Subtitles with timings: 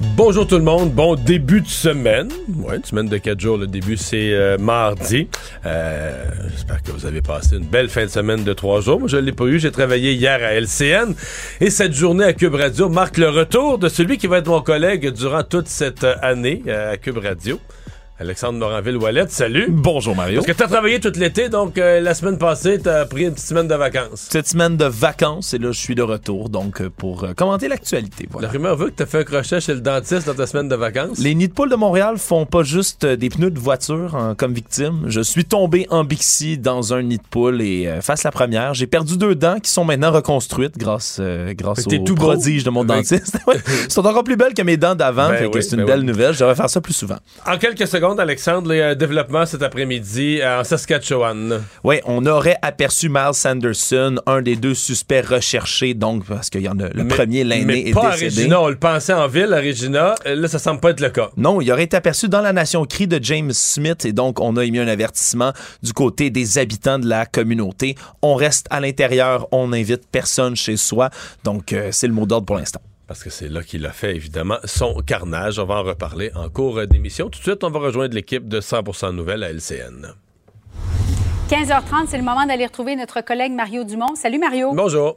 [0.00, 2.30] Bonjour tout le monde, bon début de semaine.
[2.56, 3.58] Ouais, une semaine de quatre jours.
[3.58, 5.28] Le début, c'est euh, mardi.
[5.66, 8.98] Euh, J'espère que vous avez passé une belle fin de semaine de trois jours.
[8.98, 9.58] Moi, je ne l'ai pas eu.
[9.58, 11.14] J'ai travaillé hier à LCN.
[11.60, 14.62] Et cette journée à Cube Radio marque le retour de celui qui va être mon
[14.62, 17.60] collègue durant toute cette année euh, à Cube Radio.
[18.20, 19.68] Alexandre Moranville-Wallet, salut.
[19.70, 20.42] Bonjour Mario.
[20.42, 23.22] Parce que tu as travaillé tout l'été, donc euh, la semaine passée, tu as pris
[23.24, 24.28] une petite semaine de vacances.
[24.30, 27.66] Cette semaine de vacances, et là, je suis de retour, donc, euh, pour euh, commenter
[27.66, 28.28] l'actualité.
[28.30, 28.48] Voilà.
[28.48, 30.68] La rumeur veut que tu as fait un crochet chez le dentiste dans ta semaine
[30.68, 31.16] de vacances.
[31.18, 34.34] Les nids de poule de Montréal font pas juste euh, des pneus de voiture hein,
[34.36, 35.04] comme victime.
[35.06, 38.86] Je suis tombé en Bixi dans un nid de poule et face la première, j'ai
[38.86, 42.88] perdu deux dents qui sont maintenant reconstruites grâce, grâce au tout prodige de mon que-
[42.88, 43.38] dentiste.
[43.86, 46.00] Ils sont encore plus belles que mes dents d'avant, Ben oui, c'est une ben belle
[46.00, 46.06] oui.
[46.06, 46.34] nouvelle.
[46.34, 47.16] Je devrais faire ça plus souvent.
[47.46, 51.62] En quelques secondes, Alexandre, les euh, développements cet après-midi euh, en Saskatchewan?
[51.84, 56.68] Oui, on aurait aperçu Miles Sanderson, un des deux suspects recherchés, donc, parce qu'il y
[56.68, 58.26] en a le Mais- premier, l'aîné, est pas à décédé.
[58.42, 58.60] Regina.
[58.60, 60.14] On le pensait en ville, à Regina.
[60.26, 61.28] Euh, Là, ça semble pas être le cas.
[61.36, 64.56] Non, il aurait été aperçu dans la nation cri de James Smith et donc on
[64.56, 65.52] a émis un avertissement
[65.82, 67.94] du côté des habitants de la communauté.
[68.22, 71.10] On reste à l'intérieur, on n'invite personne chez soi.
[71.44, 72.80] Donc euh, c'est le mot d'ordre pour l'instant.
[73.10, 75.58] Parce que c'est là qu'il a fait, évidemment, son carnage.
[75.58, 77.28] On va en reparler en cours d'émission.
[77.28, 80.14] Tout de suite, on va rejoindre l'équipe de 100% Nouvelles à LCN.
[81.48, 84.14] 15h30, c'est le moment d'aller retrouver notre collègue Mario Dumont.
[84.14, 84.72] Salut Mario.
[84.74, 85.16] Bonjour.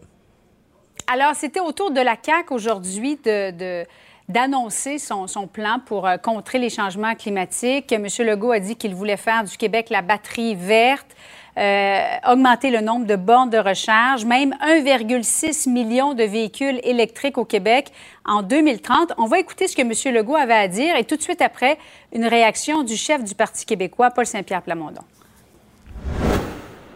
[1.06, 3.86] Alors, c'était au tour de la CAQ aujourd'hui de, de-
[4.28, 7.92] d'annoncer son, son plan pour euh, contrer les changements climatiques.
[7.92, 8.08] M.
[8.22, 11.16] Legault a dit qu'il voulait faire du Québec la batterie verte,
[11.56, 17.92] augmenter le nombre de bornes de recharge, même 1,6 million de véhicules électriques au Québec
[18.26, 19.14] en 2030.
[19.18, 20.16] On va écouter ce que M.
[20.16, 21.78] Legault avait à dire et tout de suite après,
[22.14, 25.02] une réaction du chef du Parti québécois, Paul Saint-Pierre Plamondon.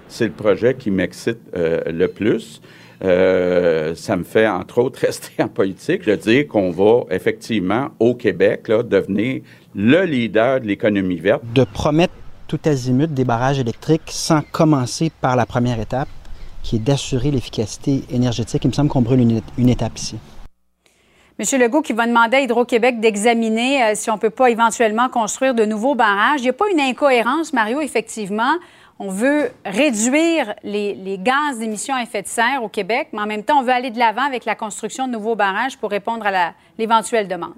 [0.08, 2.62] c'est le projet qui m'excite euh, le plus.
[3.04, 8.16] Euh, ça me fait, entre autres, rester en politique, de dire qu'on va effectivement, au
[8.16, 9.42] Québec, là, devenir
[9.76, 11.44] le leader de l'économie verte.
[11.54, 12.14] de promettre
[12.48, 16.08] tout azimut des barrages électriques sans commencer par la première étape,
[16.64, 18.64] qui est d'assurer l'efficacité énergétique.
[18.64, 20.18] Il me semble qu'on brûle une, étape ici.
[21.40, 21.62] M.
[21.62, 25.54] Legault qui va demander à Hydro-Québec d'examiner euh, si on ne peut pas éventuellement construire
[25.54, 26.40] de nouveaux barrages.
[26.40, 28.54] Il n'y a pas une incohérence, Mario, effectivement.
[29.00, 33.44] On veut réduire les, gaz d'émissions à effet de serre au Québec, mais en même
[33.44, 36.54] temps, on veut aller de l'avant avec la construction de nouveaux barrages pour répondre à
[36.80, 37.54] l'éventuelle demande.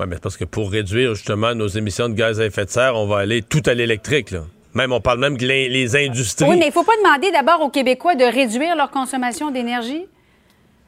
[0.00, 2.70] Oui, mais c'est parce que pour réduire justement nos émissions de gaz à effet de
[2.70, 4.30] serre, on va aller tout à l'électrique.
[4.30, 4.40] là.
[4.74, 6.48] Même, on parle même que les, les industries.
[6.48, 10.06] Oui, mais il ne faut pas demander d'abord aux Québécois de réduire leur consommation d'énergie?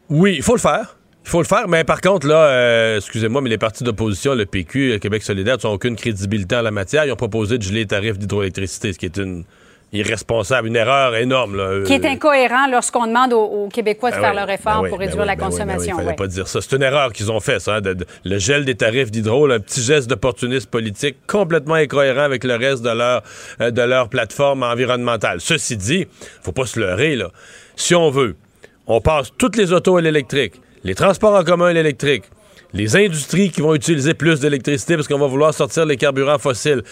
[0.09, 0.97] Oui, il faut le faire.
[1.25, 4.47] Il faut le faire, mais par contre, là, euh, excusez-moi, mais les partis d'opposition, le
[4.47, 7.04] PQ, le Québec solidaire, n'ont aucune crédibilité en la matière.
[7.04, 9.44] Ils ont proposé de geler les tarifs d'hydroélectricité, ce qui est une
[9.93, 11.56] irresponsable, une erreur énorme.
[11.56, 11.83] Là.
[11.84, 14.81] Qui est Euh, incohérent lorsqu'on demande aux, aux Québécois de faire oui, leur ben effort
[14.83, 15.95] oui, pour ben réduire oui, la consommation.
[15.97, 16.15] Il fallait ouais.
[16.17, 16.61] pas dire ça.
[16.61, 17.77] C'est une erreur qu'ils ont fait, ça.
[17.77, 22.23] hein, de- de- le gel des tarifs d'hydro, un petit geste d'opportunisme politique complètement incohérent
[22.23, 23.23] avec le reste de leur,
[23.61, 25.41] euh, de leur plateforme environnementale.
[25.41, 26.07] Ceci dit,
[26.43, 27.31] faut pas se leurrer, là.
[27.77, 28.37] Si on veut,
[28.87, 32.25] on passe toutes les autos à l'électrique, les transports en commun à l'électrique,
[32.72, 36.83] les industries qui vont utiliser plus d'électricité parce qu'on va vouloir sortir les carburants fossiles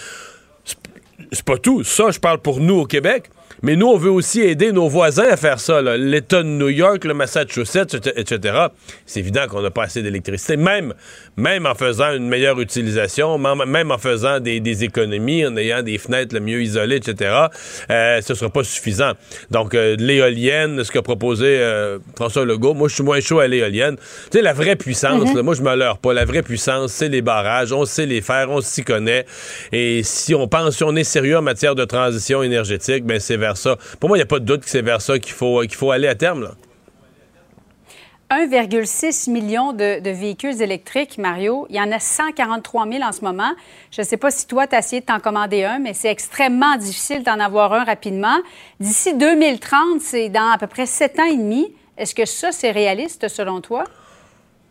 [1.33, 1.85] c'est pas tout.
[1.85, 3.31] Ça, je parle pour nous au Québec.
[3.63, 5.83] Mais nous, on veut aussi aider nos voisins à faire ça.
[5.97, 8.67] L'État de New York, le Massachusetts, etc.
[9.07, 10.57] C'est évident qu'on n'a pas assez d'électricité.
[10.57, 10.95] Même,
[11.37, 15.99] même en faisant une meilleure utilisation, même en faisant des, des économies, en ayant des
[15.99, 17.47] fenêtres le mieux isolées, etc.,
[17.91, 19.13] euh, ce ne sera pas suffisant.
[19.51, 23.49] Donc, euh, l'éolienne, ce qu'a proposé euh, François Legault, moi, je suis moins chaud à
[23.49, 23.97] l'éolienne.
[23.97, 26.13] Tu sais, la vraie puissance, là, moi, je me leurre pas.
[26.13, 27.73] La vraie puissance, c'est les barrages.
[27.73, 29.27] On sait les faire, on s'y connaît.
[29.73, 33.37] Et si on pense, si on est sérieux en matière de transition énergétique, ben c'est
[33.37, 33.77] vers ça.
[34.01, 35.75] Pour moi, il n'y a pas de doute que c'est vers ça qu'il faut, qu'il
[35.75, 36.43] faut aller à terme.
[36.43, 36.51] Là.
[38.31, 41.67] 1,6 million de, de véhicules électriques, Mario.
[41.71, 43.53] Il y en a 143 000 en ce moment.
[43.91, 46.11] Je ne sais pas si toi, tu as essayé de t'en commander un, mais c'est
[46.11, 48.37] extrêmement difficile d'en avoir un rapidement.
[48.81, 51.73] D'ici 2030, c'est dans à peu près 7 ans et demi.
[51.97, 53.85] Est-ce que ça, c'est réaliste selon toi?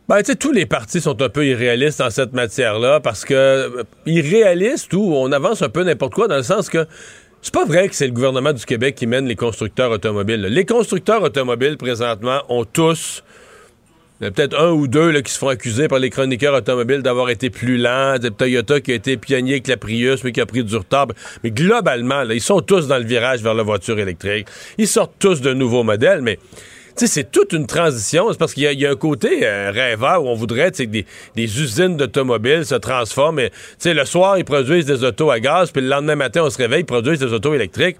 [0.08, 3.34] Ben, tu sais, tous les partis sont un peu irréalistes en cette matière-là parce que
[3.34, 6.88] euh, irréalistes ou on avance un peu n'importe quoi dans le sens que
[7.42, 10.42] c'est pas vrai que c'est le gouvernement du Québec qui mène les constructeurs automobiles.
[10.42, 13.24] Les constructeurs automobiles, présentement, ont tous
[14.20, 16.56] Il y a peut-être un ou deux là, qui se font accuser par les chroniqueurs
[16.56, 18.16] automobiles d'avoir été plus lents.
[18.36, 21.08] Toyota qui a été pionnier avec la Prius, mais qui a pris du retard.
[21.44, 24.48] Mais globalement, ils sont tous dans le virage vers la voiture électrique.
[24.80, 26.40] Ils sortent tous de nouveaux modèles, mais
[27.06, 28.32] c'est toute une transition.
[28.32, 31.06] C'est parce qu'il y, a un côté euh, rêveur où on voudrait que des,
[31.36, 33.40] des usines d'automobiles se transforment.
[33.40, 33.52] Et,
[33.86, 36.82] le soir, ils produisent des autos à gaz, puis le lendemain matin, on se réveille,
[36.82, 37.98] ils produisent des autos électriques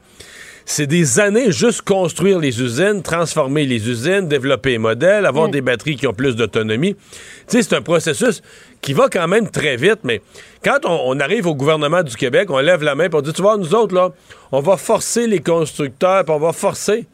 [0.70, 5.52] c'est des années juste construire les usines, transformer les usines, développer les modèles, avoir mm.
[5.52, 6.94] des batteries qui ont plus d'autonomie.
[6.94, 7.00] Tu
[7.48, 8.44] sais, c'est un processus
[8.82, 10.22] qui va quand même très vite, mais
[10.66, 13.42] quand on, arrive au gouvernement du Québec, on lève la main et on dit, tu
[13.42, 14.12] vois, nous autres, là,
[14.52, 17.06] on va forcer les constructeurs, puis on va forcer.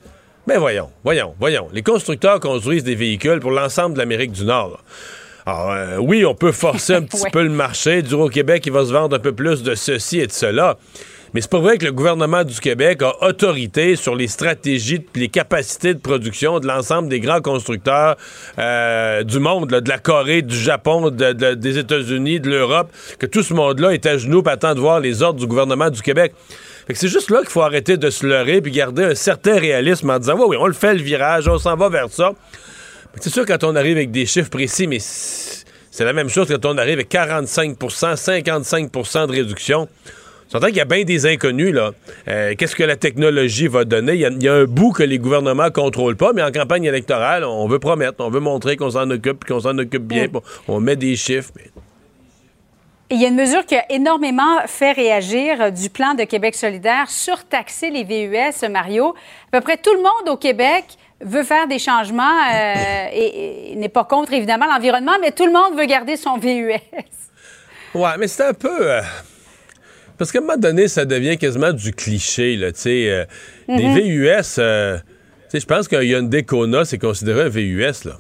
[0.46, 1.70] Mais voyons, voyons, voyons.
[1.72, 4.84] Les constructeurs construisent des véhicules pour l'ensemble de l'Amérique du Nord.
[5.46, 8.02] Alors, euh, oui, on peut forcer un petit peu le marché.
[8.02, 10.78] Du au Québec, il va se vendre un peu plus de ceci et de cela.
[11.34, 15.20] Mais c'est pas vrai que le gouvernement du Québec a autorité sur les stratégies et
[15.20, 18.18] les capacités de production de l'ensemble des grands constructeurs
[18.60, 23.54] euh, du monde, de la Corée, du Japon, des États-Unis, de l'Europe, que tout ce
[23.54, 26.34] monde-là est à genoux pour attendre de voir les ordres du gouvernement du Québec.
[26.94, 30.20] C'est juste là qu'il faut arrêter de se leurrer puis garder un certain réalisme en
[30.20, 32.34] disant oui, oui, on le fait le virage, on s'en va vers ça.
[33.20, 36.66] C'est sûr quand on arrive avec des chiffres précis, mais c'est la même chose quand
[36.66, 39.88] on arrive avec 45% 55% de réduction.
[40.52, 41.94] J'entends qu'il y a bien des inconnus, là.
[42.28, 44.14] Euh, qu'est-ce que la technologie va donner?
[44.14, 47.44] Il y, a, un bout que les gouvernements ne contrôlent pas, mais en campagne électorale,
[47.44, 50.28] on veut promettre, on veut montrer qu'on s'en occupe, qu'on s'en occupe bien.
[50.68, 51.50] On met des chiffres.
[53.14, 56.56] Il y a une mesure qui a énormément fait réagir euh, du plan de Québec
[56.56, 59.16] solidaire, surtaxer les VUS, Mario.
[59.52, 60.86] À peu près tout le monde au Québec
[61.22, 65.78] veut faire des changements euh, et, n'est pas contre, évidemment, l'environnement, mais tout le monde
[65.80, 66.74] veut garder son VUS.
[67.94, 69.00] Ouais, mais c'est un peu...
[70.18, 73.10] Parce qu'à un moment donné, ça devient quasiment du cliché, là, tu sais.
[73.10, 73.26] Euh,
[73.68, 74.00] des mhm.
[74.00, 75.04] VUS, euh, tu
[75.50, 78.18] sais, je pense qu'un Hyundai Kona, c'est considéré un VUS, là.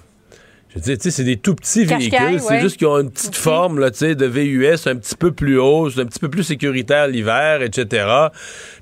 [0.74, 2.40] Je veux dire, tu sais, c'est des tout petits véhicules.
[2.40, 5.31] C'est juste qu'ils ont une petite forme, là, tu sais, de VUS un petit peu
[5.31, 8.06] plus haut, un petit peu plus sécuritaire l'hiver, etc.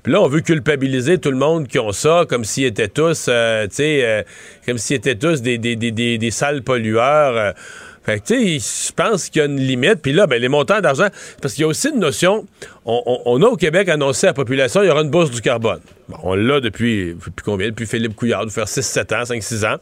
[0.02, 3.26] Puis là, on veut culpabiliser tout le monde qui ont ça, comme s'ils étaient tous,
[3.28, 4.24] euh, tu sais,
[4.66, 7.54] comme s'ils étaient tous des, des, des, des, des sales pollueurs.
[8.04, 10.02] Fait que, tu sais, je pense qu'il y a une limite.
[10.02, 11.06] Puis là, ben, les montants d'argent,
[11.40, 12.46] parce qu'il y a aussi une notion,
[12.84, 15.80] on, a au Québec annoncé à la population, il y aura une bourse du carbone.
[16.08, 17.68] Bon, on l'a depuis, depuis combien?
[17.68, 19.76] Depuis Philippe Couillard, de faire 6-7 ans, 5-6 ans.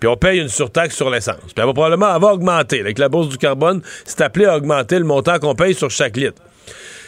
[0.00, 1.36] Puis on paye une surtaxe sur l'essence.
[1.36, 2.36] Puis elle va probablement avoir.
[2.36, 6.16] Avec la bourse du carbone, c'est appelé à augmenter le montant qu'on paye sur chaque
[6.16, 6.40] litre.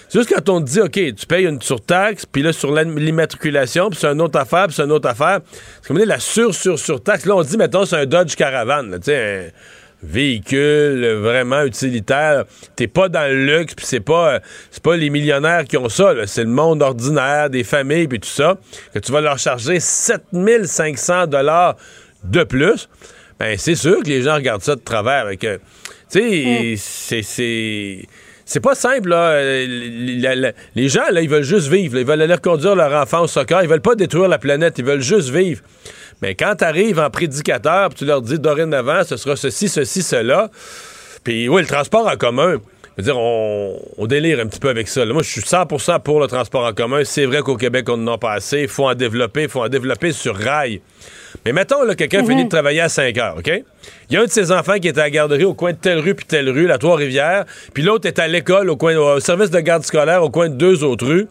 [0.09, 3.91] C'est juste quand on te dit, OK, tu payes une surtaxe, puis là, sur l'immatriculation,
[3.91, 5.41] puis c'est une autre affaire, puis c'est une autre affaire.
[5.82, 7.26] C'est comme la sur-sur-surtaxe.
[7.26, 9.53] Là, on dit, mettons, c'est un Dodge Caravan, tu sais,
[10.03, 12.45] véhicule vraiment utilitaire.
[12.77, 14.41] T'es pas dans le luxe, puis c'est pas
[14.71, 18.29] c'est pas les millionnaires qui ont ça, c'est le monde ordinaire, des familles, puis tout
[18.29, 18.56] ça,
[18.95, 21.77] que tu vas leur charger 7500 dollars
[22.25, 22.89] de plus.
[23.39, 25.27] Ben c'est sûr que les gens regardent ça de travers.
[25.27, 25.49] Avec, tu
[26.09, 27.23] sais, mm.
[27.23, 28.09] c'est
[28.49, 29.43] c'est pas simple, là.
[29.43, 31.99] Les gens, là, ils veulent juste vivre.
[31.99, 33.62] Ils veulent aller conduire leur enfant au soccer.
[33.62, 34.79] Ils veulent pas détruire la planète.
[34.79, 35.61] Ils veulent juste vivre.
[36.23, 40.50] Mais quand tu arrives en prédicateur, tu leur dis dorénavant, ce sera ceci, ceci, cela.
[41.25, 42.56] Puis oui, le transport en commun.
[42.97, 45.06] Je veux dire, on, délire un petit peu avec ça.
[45.06, 47.03] moi, je suis 100% pour le transport en commun.
[47.05, 48.62] C'est vrai qu'au Québec, on n'en a pas assez.
[48.62, 49.43] Il faut en développer.
[49.43, 50.81] Il faut en développer sur rail.
[51.44, 53.50] Mais mettons, là, quelqu'un finit de travailler à 5 heures, OK?
[54.11, 55.79] Il y a un de ses enfants qui est à la garderie au coin de
[55.79, 59.20] telle rue puis telle rue, la Trois-Rivières, puis l'autre est à l'école au coin au
[59.20, 61.26] service de garde scolaire au coin de deux autres rues.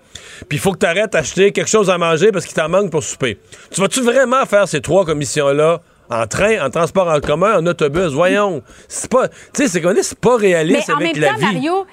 [0.48, 2.92] Puis il faut que tu arrêtes d'acheter quelque chose à manger parce qu'il t'en manque
[2.92, 3.40] pour souper.
[3.72, 8.14] Tu vas-tu vraiment faire ces trois commissions-là en train, en transport en commun, en autobus?
[8.14, 8.64] Voyons.
[8.88, 9.28] C'est pas.
[9.28, 11.42] Tu sais, c'est c'est pas réaliste avec la vie.
[11.42, 11.86] Mario,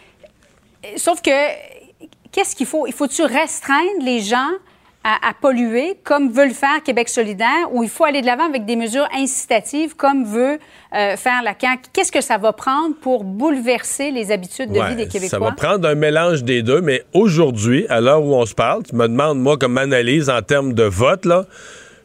[0.96, 1.30] sauf que
[2.30, 2.86] qu'est-ce qu'il faut?
[2.86, 4.50] Il faut-tu restreindre les gens
[5.04, 8.64] à, polluer, comme veut le faire Québec solidaire, ou il faut aller de l'avant avec
[8.64, 10.58] des mesures incitatives, comme veut
[10.94, 11.90] euh, faire la CAQ?
[11.92, 15.28] Qu'est-ce que ça va prendre pour bouleverser les habitudes de vie des Québécois?
[15.28, 18.82] Ça va prendre un mélange des deux, mais aujourd'hui, à l'heure où on se parle,
[18.82, 21.44] tu me demandes, moi, comme analyse en termes de vote, là,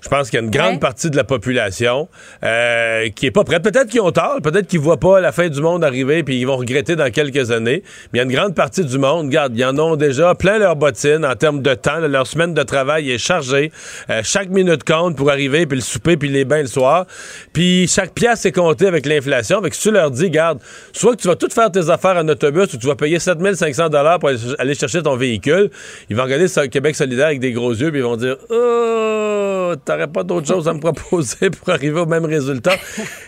[0.01, 2.07] je pense qu'il y a une grande partie de la population
[2.43, 3.61] euh, qui est pas prête.
[3.61, 6.45] Peut-être qu'ils ont tort, peut-être qu'ils voient pas la fin du monde arriver puis ils
[6.45, 7.83] vont regretter dans quelques années.
[8.13, 10.57] Mais il y a une grande partie du monde, regarde, ils en ont déjà plein
[10.57, 11.99] leurs bottines en termes de temps.
[11.99, 13.71] leur semaine de travail est chargée.
[14.09, 17.05] Euh, chaque minute compte pour arriver puis le souper puis les bains le soir.
[17.51, 19.57] Puis chaque pièce est comptée avec l'inflation.
[19.57, 20.59] Avec si tu leur dis, garde,
[20.93, 23.89] soit que tu vas tout faire tes affaires en autobus ou tu vas payer 7500
[23.89, 25.69] dollars pour aller chercher ton véhicule,
[26.09, 30.07] ils vont regarder Québec solidaire avec des gros yeux puis ils vont dire, oh, t'aurais
[30.07, 32.73] pas d'autre chose à me proposer pour arriver au même résultat.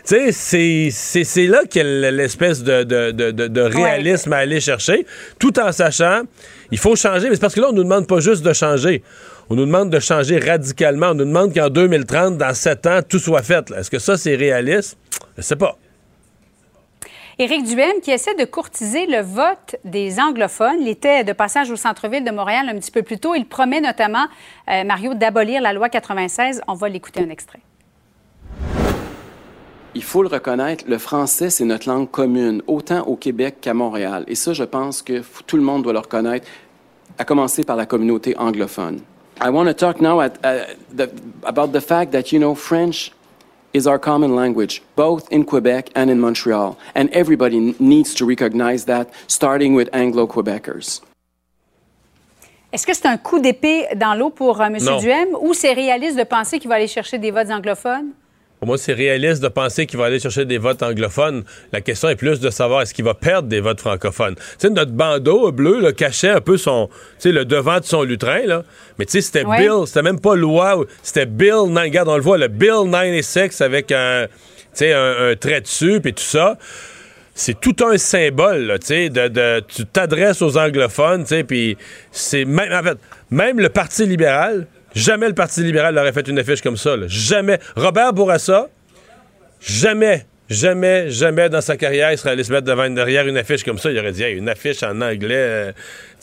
[0.06, 5.06] tu sais, c'est là qu'il y a l'espèce de, de, réalisme à aller chercher,
[5.40, 6.22] tout en sachant,
[6.72, 9.02] il faut changer, mais c'est parce que là, on nous demande pas juste de changer.
[9.50, 11.08] On nous demande de changer radicalement.
[11.08, 13.70] On nous demande qu'en 2030, dans 7 ans, tout soit fait.
[13.72, 14.98] Est-ce que ça, c'est réaliste?
[15.38, 15.78] Je sais pas.
[17.42, 20.80] Éric Duhem qui essaie de courtiser le vote des anglophones.
[20.80, 23.34] Il était de passage au centre-ville de Montréal un petit peu plus tôt.
[23.34, 24.28] Il promet notamment,
[24.70, 26.62] euh, Mario, d'abolir la loi 96.
[26.68, 27.62] On va l'écouter un extrait.
[29.96, 34.24] Il faut le reconnaître, le français, c'est notre langue commune, autant au Québec qu'à Montréal.
[34.28, 36.46] Et ça, je pense que tout le monde doit le reconnaître,
[37.18, 39.00] à commencer par la communauté anglophone.
[39.44, 40.30] I want to talk now uh,
[41.44, 43.12] about the fact that, you know, French
[43.74, 46.78] is our common language, both in Quebec and in Montreal.
[46.96, 51.02] And everybody needs to recognize that, starting with Anglo-Quebecers.
[52.74, 54.78] Est-ce que c'est un coup d'épée dans l'eau pour euh, M.
[54.78, 58.12] Duhem ou c'est réaliste de penser qu'il va aller chercher des votes anglophones?
[58.62, 61.44] Pour moi, c'est réaliste de penser qu'il va aller chercher des votes anglophones.
[61.74, 64.36] La question est plus de savoir est-ce qu'il va perdre des votes francophones.
[64.36, 67.86] Tu sais, notre bandeau bleu là, cachait un peu son, tu sais, le devant de
[67.86, 68.62] son lutrin, là.
[69.00, 72.38] Mais tu sais, c'était Bill, c'était même pas loi, c'était Bill, regarde, on le voit,
[72.38, 76.60] le Bill 96 avec un, tu sais, un, trait dessus, puis tout ça
[77.34, 81.78] c'est tout un symbole, tu sais, de, tu t'adresses aux anglophones, tu sais, puis
[82.12, 82.98] c'est même, en fait,
[83.32, 86.96] même le Parti libéral, Jamais le Parti libéral n'aurait fait une affiche comme ça.
[87.08, 87.60] Jamais.
[87.76, 88.68] Robert Bourassa,
[89.62, 93.64] jamais, jamais, jamais dans sa carrière, il serait allé se mettre devant derrière une affiche
[93.64, 93.92] comme ça.
[93.92, 95.74] Il aurait dit une affiche en anglais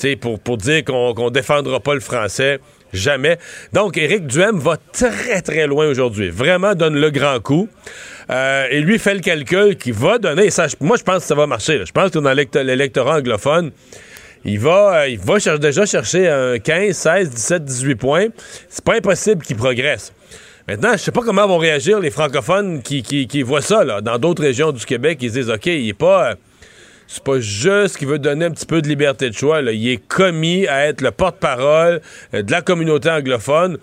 [0.05, 2.61] euh, pour, pour dire qu'on ne défendra pas le français.
[2.93, 3.39] Jamais.
[3.73, 6.31] Donc, Éric Duhem va très, très loin aujourd'hui.
[6.31, 7.69] Vraiment donne le grand coup.
[8.31, 10.49] Euh, et lui fait le calcul qui va donner.
[10.81, 11.85] Moi, je pense que ça va marcher.
[11.85, 12.33] Je pense que dans
[12.63, 13.73] l'électorat anglophone,
[14.45, 18.27] il va, euh, déjà chercher un 15, 16, 17, 18 points.
[18.69, 20.13] C'est pas impossible qu'il progresse.
[20.67, 24.73] Maintenant, je sais pas comment vont réagir les francophones qui, voient ça dans d'autres régions
[24.73, 25.19] du Québec.
[25.23, 26.31] Ils disent, OK, il est pas...
[26.31, 26.35] Euh,
[27.11, 29.63] c'est pas juste qu'il veut donner un petit peu de liberté de choix.
[29.63, 32.03] Il est commis à être le porte-parole
[32.35, 33.79] euh, de la communauté anglophone.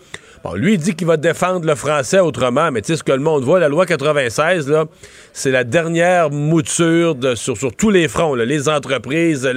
[0.45, 3.11] Bon, lui, il dit qu'il va défendre le français autrement, mais tu sais, ce que
[3.11, 4.85] le monde voit, la loi 96, là,
[5.33, 9.49] c'est la dernière mouture de, sur, tous les fronts, les entreprises,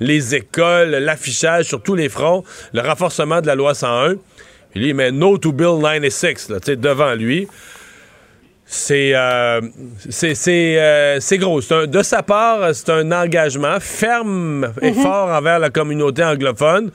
[0.00, 2.42] les écoles, l'affichage sur tous les fronts,
[2.72, 4.12] le renforcement de la loi 101.
[4.12, 7.46] Et lui, il met No to Bill 96 là, devant lui.
[8.72, 11.60] C'est euh, euh, c'est gros.
[11.60, 15.02] de sa part, c'est un engagement ferme et mhm.
[15.02, 16.92] fort envers la communauté anglophone,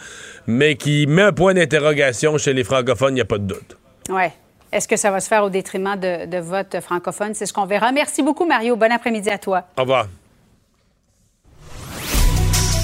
[0.48, 3.78] mais qui met un point d'interrogation chez les francophones, il n'y a pas de doute.
[4.08, 4.24] Oui.
[4.72, 7.34] Est-ce que ça va se faire au détriment de, de vote francophone?
[7.34, 7.92] C'est ce qu'on verra.
[7.92, 8.78] Merci beaucoup, Mario.
[8.78, 9.64] Bon après-midi à toi.
[9.78, 10.08] Au revoir.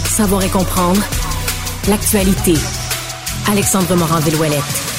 [0.04, 1.02] Savoir et comprendre
[1.88, 2.56] l'actualité.
[3.50, 4.92] Alexandre Morand-Villouellette.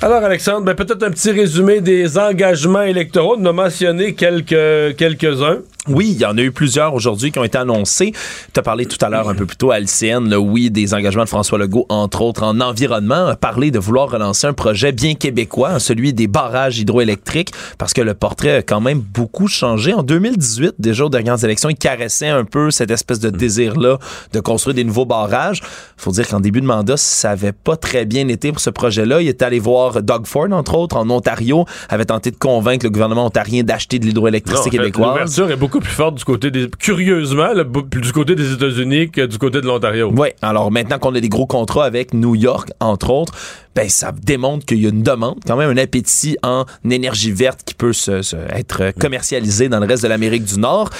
[0.00, 3.34] Alors, Alexandre, ben, peut-être un petit résumé des engagements électoraux.
[3.36, 5.58] On a mentionné quelques, quelques-uns.
[5.88, 8.12] Oui, il y en a eu plusieurs aujourd'hui qui ont été annoncés.
[8.52, 10.94] Tu as parlé tout à l'heure un peu plus tôt à LCN, là, oui, des
[10.94, 14.92] engagements de François Legault, entre autres en environnement, a parlé de vouloir relancer un projet
[14.92, 19.94] bien québécois, celui des barrages hydroélectriques, parce que le portrait a quand même beaucoup changé.
[19.94, 23.98] En 2018, déjà aux dernières élections, il caressait un peu cette espèce de désir-là
[24.32, 25.62] de construire des nouveaux barrages.
[25.96, 29.20] faut dire qu'en début de mandat, ça avait pas très bien été pour ce projet-là.
[29.22, 32.90] Il est allé voir Doug Ford, entre autres, en Ontario, avait tenté de convaincre le
[32.90, 35.08] gouvernement ontarien d'acheter de l'hydroélectricité québécoise.
[35.08, 36.68] L'ouverture est beaucoup plus forte du côté des.
[36.78, 37.48] Curieusement,
[37.90, 40.12] du côté des États-Unis que du côté de l'Ontario.
[40.16, 40.28] Oui.
[40.42, 43.34] Alors maintenant qu'on a des gros contrats avec New York, entre autres,
[43.78, 47.60] ben ça démontre qu'il y a une demande, quand même un appétit en énergie verte
[47.64, 50.90] qui peut se, être commercialisé dans le reste de l'Amérique du Nord.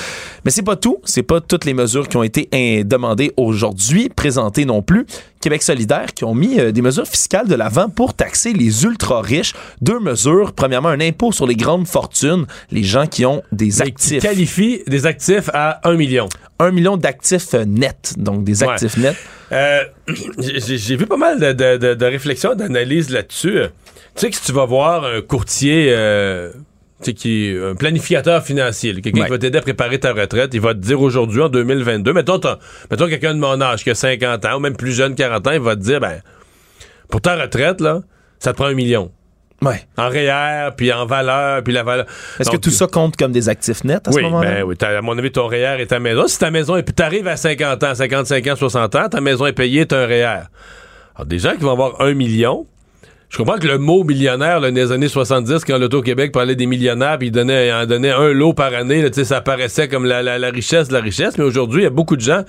[0.45, 2.49] Mais c'est pas tout, c'est pas toutes les mesures qui ont été
[2.85, 5.07] demandées aujourd'hui, présentées non plus.
[5.41, 9.23] Québec solidaire qui ont mis euh, des mesures fiscales de l'avant pour taxer les ultra
[9.23, 9.55] riches.
[9.81, 10.53] Deux mesures.
[10.53, 14.21] Premièrement, un impôt sur les grandes fortunes, les gens qui ont des actifs.
[14.21, 16.29] Qui qualifie des actifs à 1 million.
[16.61, 19.17] 1 million d'actifs nets, donc des actifs nets.
[19.53, 19.85] Euh,
[20.39, 23.61] j'ai vu pas mal de, réflexions, d'analyses là-dessus.
[24.15, 26.51] Tu sais que si tu vas voir un courtier, euh,
[27.03, 30.61] tu sais, qui un planificateur financier, quelqu'un qui va t'aider à préparer ta retraite, il
[30.61, 32.41] va te dire aujourd'hui, en 2022, mettons,
[32.91, 35.53] mettons quelqu'un de mon âge qui a 50 ans, ou même plus jeune, 40 ans,
[35.53, 36.21] il va te dire, ben,
[37.09, 38.03] pour ta retraite, là,
[38.39, 39.11] ça te prend un million.
[39.61, 39.85] Ouais.
[39.97, 42.07] En REER, puis en valeur, puis la valeur.
[42.39, 44.51] Est-ce que tout ça compte comme des actifs nets à ce moment-là?
[44.51, 46.29] Ben, oui, à mon avis, ton REER est ta maison.
[46.29, 46.95] Si ta maison est.
[46.95, 50.07] Tu arrives à 50 ans, 55 ans, 60 ans, ta maison est payée, tu un
[50.07, 50.43] REER.
[51.17, 52.67] Alors, des gens qui vont avoir un million,
[53.31, 56.67] je comprends que le mot millionnaire, là, dans les années 70, quand l'Auto-Québec parlait des
[56.67, 60.23] millionnaires, puis il donnait, en donnait un lot par année, là, ça apparaissait comme la,
[60.23, 61.37] la, la richesse de la richesse.
[61.37, 62.43] Mais aujourd'hui, il y a beaucoup de gens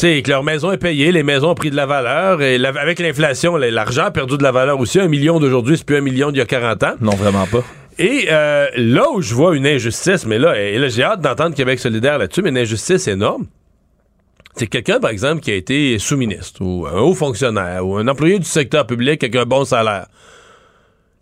[0.00, 2.98] sais, que leur maison est payée, les maisons ont pris de la valeur, et avec
[2.98, 5.00] l'inflation, l'argent a perdu de la valeur aussi.
[5.00, 6.94] Un million d'aujourd'hui, c'est plus un million d'il y a 40 ans.
[7.00, 7.64] Non, vraiment pas.
[7.98, 11.56] Et euh, là où je vois une injustice, mais là, et là j'ai hâte d'entendre
[11.56, 13.46] Québec solidaire là-dessus, mais une injustice énorme,
[14.54, 18.38] c'est quelqu'un, par exemple, qui a été sous-ministre, ou un haut fonctionnaire, ou un employé
[18.38, 20.06] du secteur public avec un bon salaire.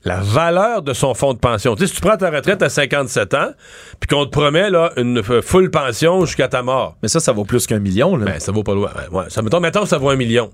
[0.06, 1.74] La valeur de son fonds de pension.
[1.74, 3.50] Tu sais, si tu prends ta retraite à 57 ans,
[3.98, 6.96] puis qu'on te promet là, une full pension jusqu'à ta mort.
[7.02, 8.16] Mais ça, ça vaut plus qu'un million.
[8.16, 8.24] Là.
[8.24, 8.92] Ben, ça vaut pas loin.
[9.10, 10.52] Ouais, ça, mettons, mettons que ça vaut un million.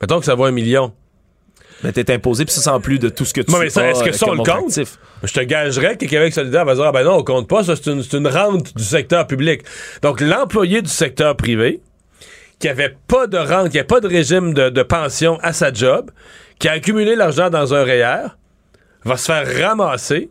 [0.00, 0.92] Mettons que ça vaut un million.
[1.84, 4.12] Mais t'es imposé, puis ça sans plus de tout ce que tu mais Est-ce que
[4.12, 4.76] ça, on le compte?
[5.22, 7.76] Je te gagerais que Québec solidaire va dire, ah ben non, on compte pas, ça,
[7.76, 9.62] c'est une, une, rente du secteur public.
[10.02, 11.80] Donc, l'employé du secteur privé,
[12.58, 15.72] qui avait pas de rente, qui avait pas de régime de, de pension à sa
[15.72, 16.10] job,
[16.58, 18.30] qui a accumulé l'argent dans un REER,
[19.04, 20.28] va se faire ramasser,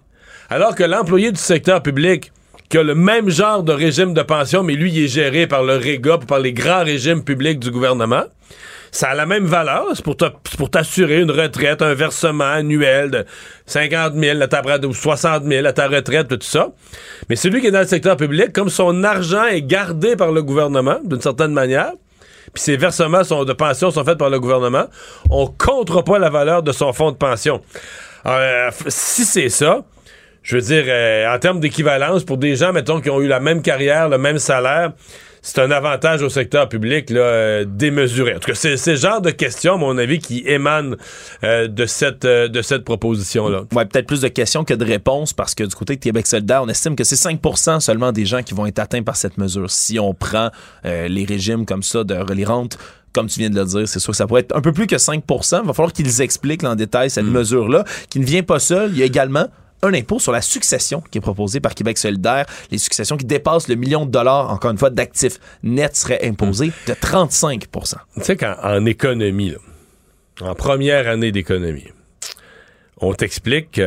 [0.49, 2.31] alors que l'employé du secteur public,
[2.69, 5.63] qui a le même genre de régime de pension, mais lui, il est géré par
[5.63, 8.23] le REGA, par les grands régimes publics du gouvernement,
[8.93, 9.87] ça a la même valeur.
[9.93, 13.25] C'est pour t'assurer une retraite, un versement annuel de
[13.65, 16.69] 50 000 à ta, ou 60 000 à ta retraite, tout ça.
[17.29, 20.43] Mais celui qui est dans le secteur public, comme son argent est gardé par le
[20.43, 21.91] gouvernement, d'une certaine manière,
[22.53, 24.85] puis ses versements sont, de pension sont faits par le gouvernement,
[25.29, 27.61] on comptera pas la valeur de son fonds de pension.
[28.25, 29.83] Euh, si c'est ça,
[30.41, 33.39] je veux dire, euh, en termes d'équivalence, pour des gens, mettons, qui ont eu la
[33.39, 34.93] même carrière, le même salaire,
[35.41, 38.35] c'est un avantage au secteur public là, euh, démesuré.
[38.35, 40.95] En tout cas, c'est ce genre de questions, à mon avis, qui émanent
[41.43, 43.63] de cette, de cette proposition-là.
[43.73, 46.63] Ouais, peut-être plus de questions que de réponses, parce que du côté de Québec solidaire,
[46.63, 49.69] on estime que c'est 5% seulement des gens qui vont être atteints par cette mesure.
[49.69, 50.49] Si on prend
[50.85, 52.45] les régimes comme ça de les
[53.13, 54.87] comme tu viens de le dire, c'est sûr que ça pourrait être un peu plus
[54.87, 57.31] que 5 Il va falloir qu'ils expliquent en détail cette mm.
[57.31, 58.91] mesure-là, qui ne vient pas seule.
[58.91, 59.47] Il y a également
[59.83, 62.45] un impôt sur la succession qui est proposé par Québec solidaire.
[62.71, 66.67] Les successions qui dépassent le million de dollars, encore une fois, d'actifs nets seraient imposées
[66.67, 66.89] mm.
[66.89, 69.53] de 35% Tu sais qu'en économie,
[70.41, 71.87] en première année d'économie,
[72.97, 73.81] on t'explique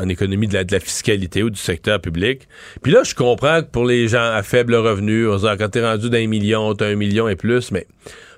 [0.00, 2.46] en économie de la, fiscalité ou du secteur public.
[2.82, 6.08] Puis là, je comprends que pour les gens à faible revenu, on quand t'es rendu
[6.08, 7.86] d'un million, t'as un million et plus, mais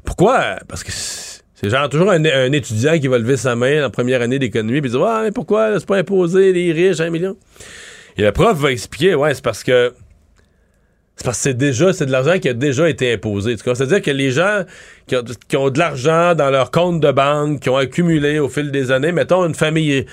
[0.06, 0.56] pourquoi?
[0.66, 4.38] Parce que c'est genre toujours un, étudiant qui va lever sa main en première année
[4.38, 5.78] d'économie et dire Ouais, mais pourquoi?
[5.78, 7.36] C'est pas imposé les riches un million?
[8.16, 9.92] Et le prof va expliquer Ouais, c'est parce que
[11.16, 13.56] c'est parce que c'est déjà c'est de l'argent qui a déjà été imposé.
[13.56, 14.64] C'est-à-dire que les gens
[15.06, 18.90] qui ont, de l'argent dans leur compte de banque, qui ont accumulé au fil des
[18.90, 20.06] années, mettons une famille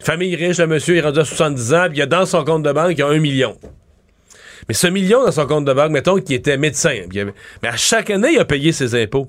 [0.00, 2.64] famille riche, le monsieur est rendu à 70 ans, puis il a dans son compte
[2.64, 3.56] de banque, il a un million.
[4.68, 6.94] Mais ce million dans son compte de banque, mettons qu'il était médecin,
[7.62, 9.28] mais à chaque année, il a payé ses impôts.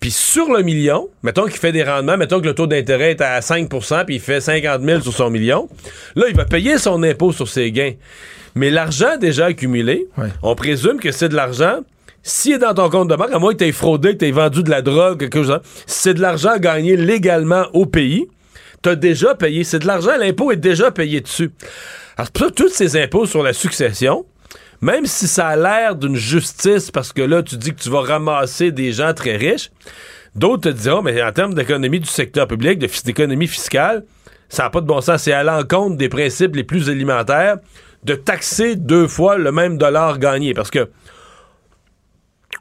[0.00, 3.20] Puis sur le million, mettons qu'il fait des rendements, mettons que le taux d'intérêt est
[3.20, 5.68] à 5% puis il fait 50 000 sur son million,
[6.16, 7.92] là, il va payer son impôt sur ses gains.
[8.56, 10.08] Mais l'argent déjà accumulé,
[10.42, 11.80] on présume que c'est de l'argent
[12.26, 14.28] s'il est dans ton compte de banque, à moins que tu aies fraudé, que tu
[14.28, 18.28] aies vendu de la drogue, quelque chose, c'est de l'argent gagné légalement au pays,
[18.84, 19.64] tu as déjà payé.
[19.64, 21.50] C'est de l'argent, l'impôt est déjà payé dessus.
[22.16, 24.26] Alors, pour ça, tous ces impôts sur la succession,
[24.80, 28.02] même si ça a l'air d'une justice, parce que là, tu dis que tu vas
[28.02, 29.70] ramasser des gens très riches,
[30.36, 34.04] d'autres te diront, mais en termes d'économie du secteur public, d'économie fiscale,
[34.48, 35.22] ça n'a pas de bon sens.
[35.22, 37.56] C'est à l'encontre des principes les plus élémentaires
[38.04, 40.52] de taxer deux fois le même dollar gagné.
[40.52, 40.90] Parce que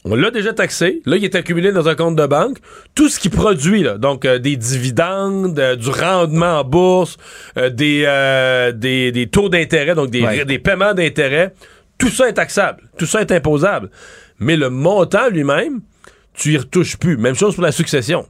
[0.05, 1.01] on l'a déjà taxé.
[1.05, 2.57] Là, il est accumulé dans un compte de banque.
[2.93, 7.17] Tout ce qui produit, donc euh, des dividendes, euh, du rendement en bourse,
[7.57, 11.53] euh, des, des, taux d'intérêt, donc des, des paiements d'intérêt,
[11.97, 12.83] tout ça est taxable.
[12.97, 13.89] Tout ça est imposable.
[14.39, 15.81] Mais le montant lui-même,
[16.33, 17.17] tu y retouches plus.
[17.17, 18.27] Même chose pour la succession.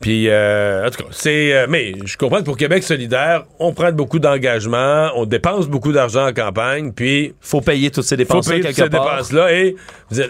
[0.00, 1.54] Puis, euh, en tout cas, c'est.
[1.54, 5.92] Euh, mais je comprends que pour Québec solidaire, on prend beaucoup d'engagement, on dépense beaucoup
[5.92, 7.34] d'argent en campagne, puis.
[7.40, 8.56] Faut payer toutes ces dépenses-là.
[8.56, 9.52] Faut payer toutes ces dépenses-là.
[9.52, 9.76] Et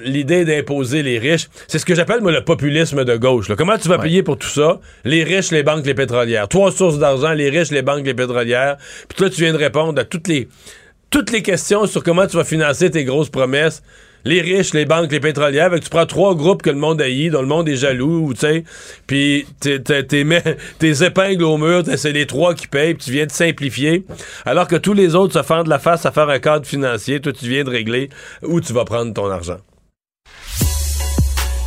[0.04, 3.48] l'idée d'imposer les riches, c'est ce que j'appelle, moi, le populisme de gauche.
[3.56, 4.80] Comment tu vas payer pour tout ça?
[5.04, 6.48] Les riches, les banques, les pétrolières.
[6.48, 8.76] Trois sources d'argent, les riches, les banques, les pétrolières.
[9.08, 10.48] Puis toi, tu viens de répondre à toutes les,
[11.10, 13.82] toutes les questions sur comment tu vas financer tes grosses promesses
[14.24, 15.70] les riches, les banques, les pétrolières.
[15.80, 18.64] Tu prends trois groupes que le monde haït, dont le monde est jaloux, tu sais,
[19.06, 24.04] puis tes épingles au mur, c'est les trois qui payent, puis tu viens de simplifier.
[24.44, 27.32] Alors que tous les autres se fendent la face à faire un cadre financier, toi,
[27.32, 28.10] tu viens de régler
[28.42, 29.58] où tu vas prendre ton argent.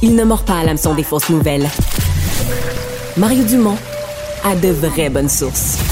[0.02, 1.68] Il ne mord pas à l'hameçon des fausses nouvelles.
[3.18, 3.78] Mario Dumont
[4.44, 5.87] a de vraies bonnes sources.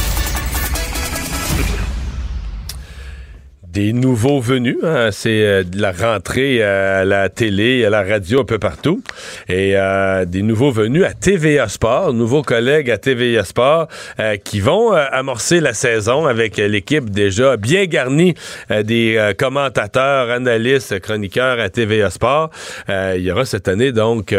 [3.75, 4.77] Des nouveaux venus.
[4.83, 5.09] Hein.
[5.11, 9.03] C'est euh, de la rentrée à la télé, à la radio, un peu partout.
[9.49, 13.89] Et euh, des nouveaux venus à TVA Sport, nouveaux collègues à TVA Sport
[14.21, 18.33] euh, qui vont amorcer la saison avec l'équipe déjà bien garnie
[18.69, 22.51] des commentateurs, analystes, chroniqueurs à TVA Sport.
[22.87, 24.33] il y aura cette année donc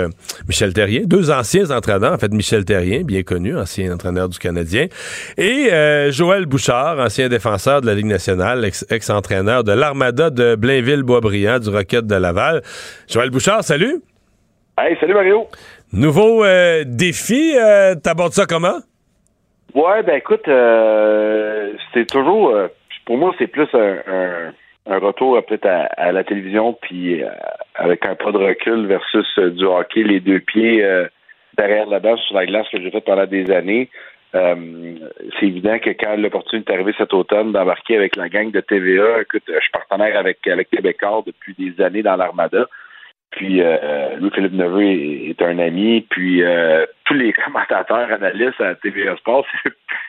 [0.48, 4.86] Michel Terrien, deux anciens entraîneurs, en fait Michel Terrien, bien connu, ancien entraîneur du Canadien,
[5.36, 5.70] et
[6.10, 11.70] Joël Bouchard, ancien défenseur de la Ligue nationale, ex-entraîneur entraîneur de l'Armada de Blainville-Boisbriand du
[11.70, 12.62] Rocket de Laval.
[13.08, 13.96] Joël Bouchard, salut.
[14.78, 15.48] Hey, salut Mario.
[15.92, 18.78] Nouveau euh, défi, euh, t'abordes ça comment?
[19.74, 22.54] Ouais, ben écoute, euh, c'est toujours,
[23.04, 24.52] pour moi, c'est plus un,
[24.86, 27.20] un, retour peut-être à, la télévision, puis
[27.74, 30.86] avec un pas de recul versus du hockey, les deux pieds
[31.58, 33.90] derrière la base sur la glace que j'ai fait pendant des années.
[35.38, 39.22] C'est évident que quand l'opportunité est arrivée cet automne d'embarquer avec la gang de TVA,
[39.22, 42.66] écoute, je suis partenaire avec, avec Québécois depuis des années dans l'Armada.
[43.30, 46.06] Puis euh, Louis-Philippe Neveu est, un ami.
[46.08, 49.46] Puis euh, tous les commentateurs, analystes à TVA Sport,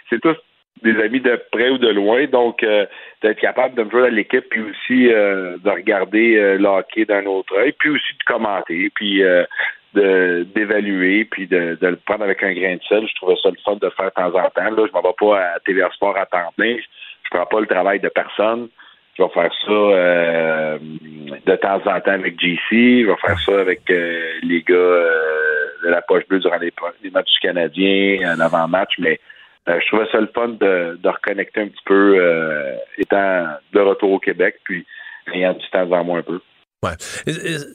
[0.09, 0.37] c'est tous
[0.83, 2.25] des amis de près ou de loin.
[2.27, 2.85] Donc, euh,
[3.21, 7.25] d'être capable de me jouer dans l'équipe, puis aussi euh, de regarder le hockey d'un
[7.25, 9.23] autre œil, puis aussi de commenter, puis
[10.55, 13.07] d'évaluer, puis de, le prendre avec un grain de sel.
[13.07, 14.75] Je trouvais ça le fun de faire de temps en temps.
[14.75, 16.75] Là, je m'en vais pas à TVA Sport à temps plein.
[17.23, 18.69] Je prends pas le travail de personne.
[19.17, 22.69] Je vais faire ça euh, de temps en temps avec JC.
[22.71, 25.11] Je vais faire ça avec euh, les gars euh,
[25.83, 26.71] de la poche bleue durant les,
[27.11, 28.93] matchs du Canadien, un avant-match.
[28.99, 29.19] Mais
[29.67, 32.21] je trouvais ça le fun de, de reconnecter un petit peu,
[32.97, 34.85] étant de retour au Québec, puis
[35.33, 36.39] ayant du temps devant moi un peu.
[36.83, 36.91] Ouais.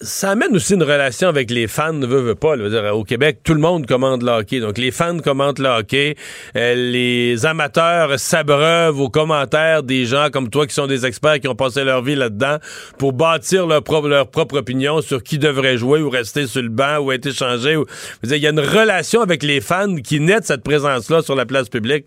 [0.01, 2.55] Ça amène aussi une relation avec les fans, ne veut, pas.
[2.93, 4.61] au Québec, tout le monde commande le hockey.
[4.61, 6.15] Donc, les fans commandent le hockey.
[6.55, 11.49] Euh, les amateurs s'abreuvent aux commentaires des gens comme toi qui sont des experts qui
[11.49, 12.59] ont passé leur vie là-dedans
[12.97, 16.69] pour bâtir leur propre, leur propre opinion sur qui devrait jouer ou rester sur le
[16.69, 17.77] banc ou être échangé.
[18.23, 21.45] Il y a une relation avec les fans qui naît de cette présence-là sur la
[21.45, 22.07] place publique.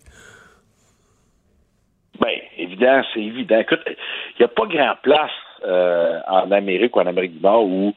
[2.18, 3.58] Bien, évident, c'est évident.
[3.58, 3.96] Écoute, il
[4.40, 5.30] n'y a pas grand place
[5.64, 7.94] euh, en Amérique ou en Amérique du Nord où,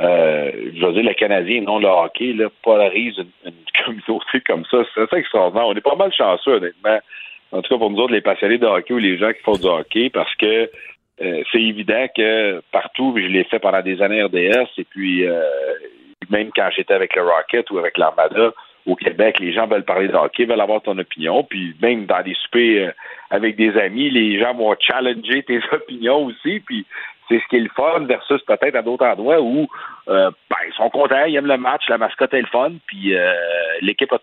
[0.00, 3.52] euh, je veux dire, le Canadien, non le hockey, là, polarise une,
[3.84, 4.78] communauté comme ça.
[4.94, 5.66] C'est ça extraordinaire.
[5.66, 6.98] On est pas mal chanceux, honnêtement.
[7.52, 9.52] En tout cas, pour nous autres, les passionnés de hockey ou les gens qui font
[9.52, 10.70] du hockey, parce que
[11.20, 15.26] euh, c'est évident que partout, je l'ai fait pendant des années RDS, et puis
[16.30, 18.52] même quand j'étais avec le Rocket ou avec l'Armada,
[18.86, 22.22] au Québec, les gens veulent parler de hockey, veulent avoir ton opinion, puis même dans
[22.22, 22.92] des soupers
[23.30, 26.84] avec des amis, les gens vont challenger tes opinions aussi, puis
[27.28, 29.66] c'est ce qui est le fun versus peut-être à d'autres endroits où
[30.08, 33.16] euh, ben, ils sont contents, ils aiment le match, la mascotte est le fun, puis
[33.16, 33.32] euh,
[33.80, 34.18] l'équipe a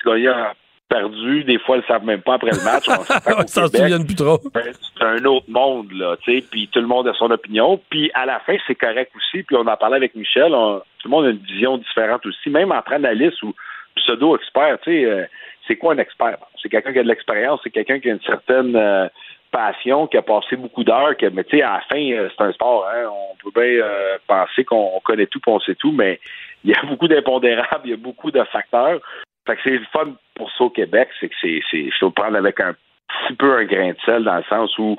[0.89, 2.85] perdu, des fois ils ne savent même pas après le match.
[2.87, 4.39] On s'en souviennent plus trop.
[4.53, 8.11] C'est un autre monde, là, tu sais, puis tout le monde a son opinion, puis
[8.13, 11.25] à la fin, c'est correct aussi, puis on en parlait avec Michel, tout le monde
[11.25, 13.53] a une vision différente aussi, même entre analystes ou
[13.99, 15.25] pseudo-experts, tu sais, euh,
[15.67, 16.37] c'est quoi un expert?
[16.61, 19.09] C'est quelqu'un qui a de l'expérience, c'est quelqu'un qui a une certaine
[19.51, 22.51] passion, qui a passé beaucoup d'heures, mais tu sais, à la fin, euh, c'est un
[22.51, 26.19] sport, hein, on peut bien euh, penser qu'on connaît tout, qu'on sait tout, mais
[26.63, 28.99] il y a beaucoup d'impondérables, il y a beaucoup de facteurs.
[29.47, 32.37] Fait que c'est le fun pour ça au Québec, c'est que c'est, c'est, le prendre
[32.37, 34.97] avec un petit peu un grain de sel dans le sens où,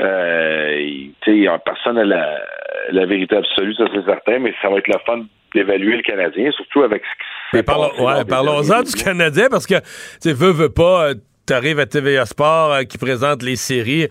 [0.00, 0.76] euh,
[1.22, 2.40] tu sais, personne n'a la,
[2.90, 5.24] la vérité absolue, ça c'est certain, mais ça va être le fun
[5.54, 9.76] d'évaluer le Canadien, surtout avec ce qui s'est parlons, ouais, parlons-en du Canadien parce que,
[10.20, 11.12] tu veux, veux pas,
[11.46, 14.08] tu arrives à TVA Sport euh, qui présente les séries.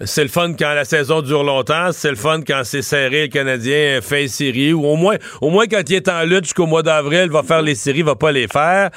[0.00, 1.92] C'est le fun quand la saison dure longtemps.
[1.92, 4.72] C'est le fun quand c'est serré, le Canadien fait une série.
[4.72, 7.42] Ou au moins, au moins quand il est en lutte jusqu'au mois d'avril, il va
[7.42, 8.90] faire les séries, il va pas les faire.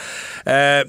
[0.48, 0.84] Euh,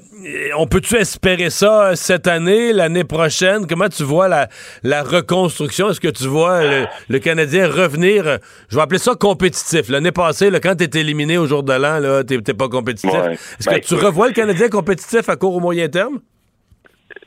[0.57, 3.67] on peut-tu espérer ça cette année, l'année prochaine?
[3.67, 4.49] Comment tu vois la,
[4.81, 5.91] la reconstruction?
[5.91, 6.63] Est-ce que tu vois
[7.09, 8.39] le, Canadien revenir,
[8.69, 9.89] je vais appeler ça compétitif.
[9.89, 13.11] L'année passée, là, quand tu es éliminé au jour de l'an, tu n'es pas compétitif.
[13.13, 16.19] Est-ce que ben, tu revois le Canadien compétitif à court ou moyen terme?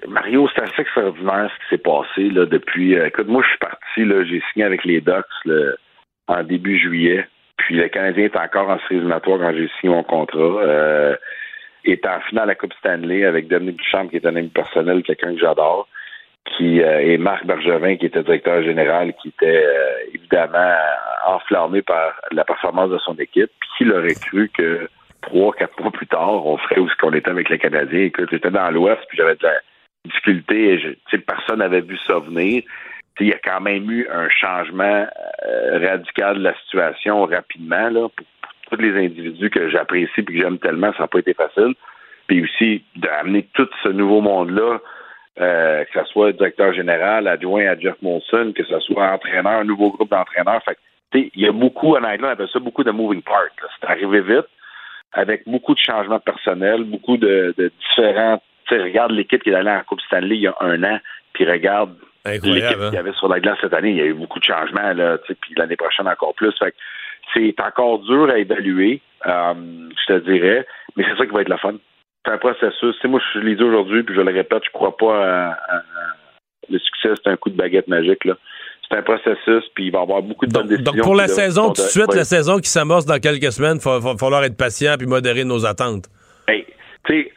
[0.08, 2.96] Mario, c'est assez extraordinaire ce qui s'est passé là, depuis.
[2.96, 5.24] Euh, écoute, moi, je suis parti, là, j'ai signé avec les Ducks
[6.28, 7.26] en début juillet.
[7.56, 10.38] Puis le Canadien est encore en série quand j'ai signé mon contrat.
[10.38, 11.16] Euh,
[11.84, 15.02] est en finale à la Coupe Stanley avec Dominique Duchamp, qui est un ami personnel,
[15.02, 15.88] quelqu'un que j'adore,
[16.56, 20.74] qui euh, et Marc Bergevin, qui était directeur général, qui était euh, évidemment
[21.26, 23.50] enflammé par la performance de son équipe.
[23.60, 24.88] Puis qui l'aurait cru que
[25.22, 28.04] trois, quatre mois plus tard, on ferait où ce qu'on était avec les Canadiens.
[28.04, 29.54] Écoute, j'étais dans l'Ouest, puis j'avais de la
[30.04, 32.62] difficulté, je, personne n'avait vu ça venir.
[33.18, 35.06] Il y a quand même eu un changement
[35.46, 38.26] euh, radical de la situation rapidement là, pour,
[38.70, 41.74] tous les individus que j'apprécie et que j'aime tellement, ça n'a pas été facile.
[42.28, 44.78] Puis aussi d'amener tout ce nouveau monde-là,
[45.40, 49.64] euh, que ce soit directeur général, adjoint à Jeff Molson, que ce soit entraîneur, un
[49.64, 50.62] nouveau groupe d'entraîneurs.
[51.12, 53.50] Il y a beaucoup, en anglais, on appelle ça beaucoup de moving parts.
[53.80, 54.46] C'est arrivé vite,
[55.12, 57.72] avec beaucoup de changements personnels, beaucoup de, de
[58.76, 60.98] regarde l'équipe qui est allée en Coupe Stanley il y a un an,
[61.33, 62.94] puis regarde l'équipe qu'il y hein?
[62.94, 63.90] avait sur la glace cette année.
[63.90, 66.52] Il y a eu beaucoup de changements, là, puis l'année prochaine encore plus.
[67.35, 71.48] c'est encore dur à évaluer, euh, je te dirais, mais c'est ça qui va être
[71.48, 71.74] la fun.
[72.24, 72.96] C'est un processus.
[73.04, 75.83] moi, je l'ai dit aujourd'hui, puis je le répète, je crois pas à,
[76.68, 78.24] le succès, c'est un coup de baguette magique.
[78.24, 78.37] Là
[78.90, 80.92] c'est un processus, puis il va y avoir beaucoup de bonnes décisions.
[80.92, 84.02] Donc, pour la saison, tout de suite, la saison qui s'amorce dans quelques semaines, il
[84.02, 86.06] va, falloir être patient puis modérer nos attentes.
[86.48, 86.66] Hey,
[87.04, 87.33] tu sais,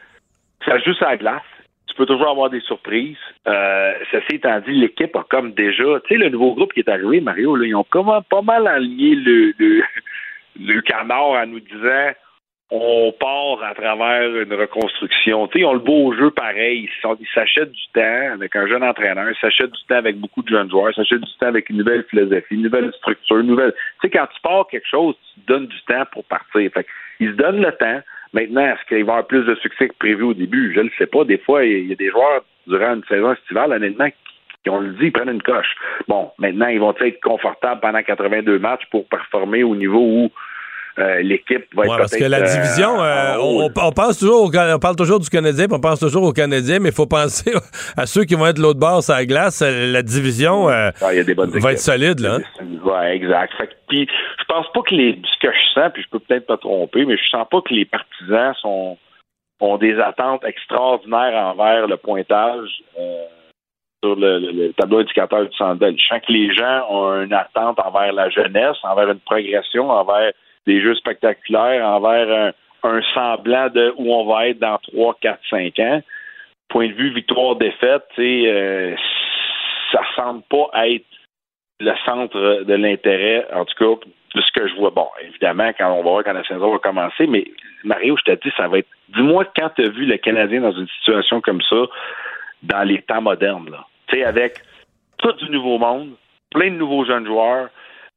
[0.64, 1.42] ça joue sur la glace.
[1.86, 3.16] tu peux toujours avoir des surprises.
[3.46, 6.88] Euh, ceci étant dit, l'équipe a comme déjà, tu sais, le nouveau groupe qui est
[6.88, 9.14] arrivé, Mario, ils ont pas mal aligné
[10.60, 12.12] le, canard en nous disant
[12.70, 15.46] on part à travers une reconstruction.
[15.46, 16.88] Tu sais, ils ont le beau jeu pareil.
[17.04, 20.48] Ils s'achètent du temps avec un jeune entraîneur, ils s'achètent du temps avec beaucoup de
[20.48, 23.72] jeunes joueurs, ils s'achètent du temps avec une nouvelle philosophie, une nouvelle structure, une nouvelle.
[24.00, 26.70] Tu sais, quand tu pars quelque chose, tu te donnes du temps pour partir.
[26.72, 26.86] Fait
[27.20, 28.00] ils se donnent le temps.
[28.34, 30.72] Maintenant, est-ce qu'il va y avoir plus de succès que prévu au début?
[30.74, 31.24] Je ne le sais pas.
[31.24, 34.92] Des fois, il y a des joueurs durant une saison estivale, honnêtement, qui, on le
[34.94, 35.74] dit, ils prennent une coche.
[36.08, 40.30] Bon, maintenant, ils vont être confortables pendant 82 matchs pour performer au niveau où
[40.98, 45.18] euh, l'équipe va être Parce que la division, euh, on, pense toujours on parle toujours
[45.18, 47.52] du Canadien, puis on pense toujours aux Canadiens, mais il faut penser
[47.96, 49.60] à ceux qui vont être l'autre bord sur la glace.
[49.60, 51.10] La division euh, ah,
[51.60, 52.20] va être solide.
[52.20, 53.02] Là, hein?
[53.10, 53.52] exact.
[53.88, 56.58] puis, je pense pas que les ce que je sens, puis je peux peut-être pas
[56.58, 58.96] tromper, mais je sens pas que les partisans sont
[59.60, 62.68] ont des attentes extraordinaires envers le pointage
[64.04, 65.96] sur le, tableau indicateur du Sandel.
[65.98, 70.32] Je sens que les gens ont une attente envers la jeunesse, envers une progression, envers
[70.66, 75.78] des jeux spectaculaires envers un, semblant de où on va être dans 3, 4, 5
[75.80, 76.02] ans.
[76.68, 78.94] Point de vue victoire-défaite, euh,
[79.92, 81.06] ça semble pas être
[81.80, 84.90] le centre de l'intérêt, en tout cas, de ce que je vois.
[84.90, 87.44] Bon, évidemment, quand on va voir quand la saison va commencer, mais
[87.84, 88.88] Mario, je te dis, ça va être.
[89.10, 91.76] Dis-moi quand tu as vu le Canadien dans une situation comme ça
[92.62, 93.86] dans les temps modernes, là.
[94.08, 94.60] Tu sais, avec
[95.18, 96.14] tout du nouveau monde,
[96.50, 97.68] plein de nouveaux jeunes joueurs,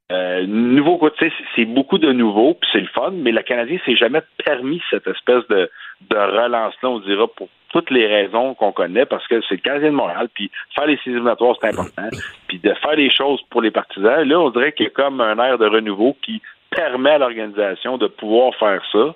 [0.09, 3.97] euh, nouveau côté, c'est beaucoup de nouveaux, puis c'est le fun, mais le Canadien s'est
[3.97, 5.69] jamais permis cette espèce de,
[6.09, 9.89] de relance-là, on dira, pour toutes les raisons qu'on connaît, parce que c'est le Canadien
[9.91, 12.09] de Montréal, puis faire les séries éliminatoires, c'est important,
[12.47, 14.23] puis de faire les choses pour les partisans.
[14.23, 17.97] Là, on dirait qu'il y a comme un air de renouveau qui permet à l'organisation
[17.97, 19.13] de pouvoir faire ça.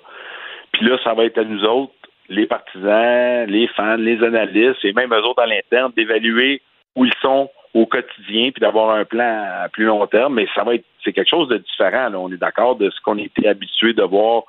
[0.72, 1.92] Puis là, ça va être à nous autres,
[2.28, 6.60] les partisans, les fans, les analystes, et même eux autres à l'interne, d'évaluer
[6.96, 10.62] où ils sont au quotidien, puis d'avoir un plan à plus long terme, mais ça
[10.62, 12.12] va être c'est quelque chose de différent.
[12.14, 14.44] On est d'accord de ce qu'on était habitué de voir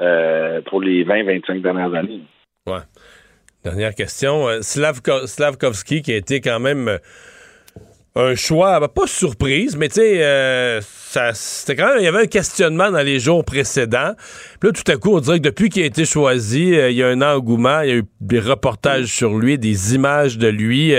[0.00, 2.22] euh, pour les 20-25 dernières années.
[3.64, 4.48] Dernière question.
[4.48, 6.98] Euh, Slavkovski, qui a été quand même euh,
[8.16, 10.80] un choix, bah, pas surprise, mais tu sais,
[11.34, 14.14] c'était quand même, il y avait un questionnement dans les jours précédents.
[14.60, 17.02] Puis là, tout à coup, on dirait que depuis qu'il a été choisi, il y
[17.02, 20.94] a un engouement, il y a eu des reportages sur lui, des images de lui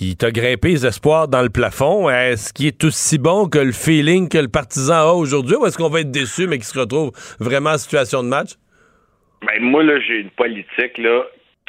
[0.00, 2.08] il t'a grimpé les espoirs dans le plafond.
[2.10, 5.76] Est-ce qu'il est aussi bon que le feeling que le partisan a aujourd'hui ou est-ce
[5.76, 8.50] qu'on va être déçu mais qu'il se retrouve vraiment en situation de match?
[9.46, 11.24] Ben, moi, là, j'ai une politique, là.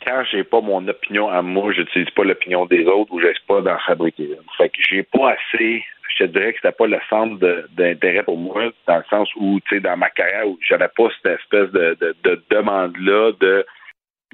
[0.06, 3.62] Quand j'ai pas mon opinion à moi, j'utilise pas l'opinion des autres ou j'essaie pas
[3.62, 7.40] d'en fabriquer Fait que j'ai pas assez je te dirais que c'était pas le centre
[7.76, 11.08] d'intérêt pour moi, dans le sens où, tu sais, dans ma carrière, où j'avais pas
[11.16, 13.66] cette espèce de, de demande-là de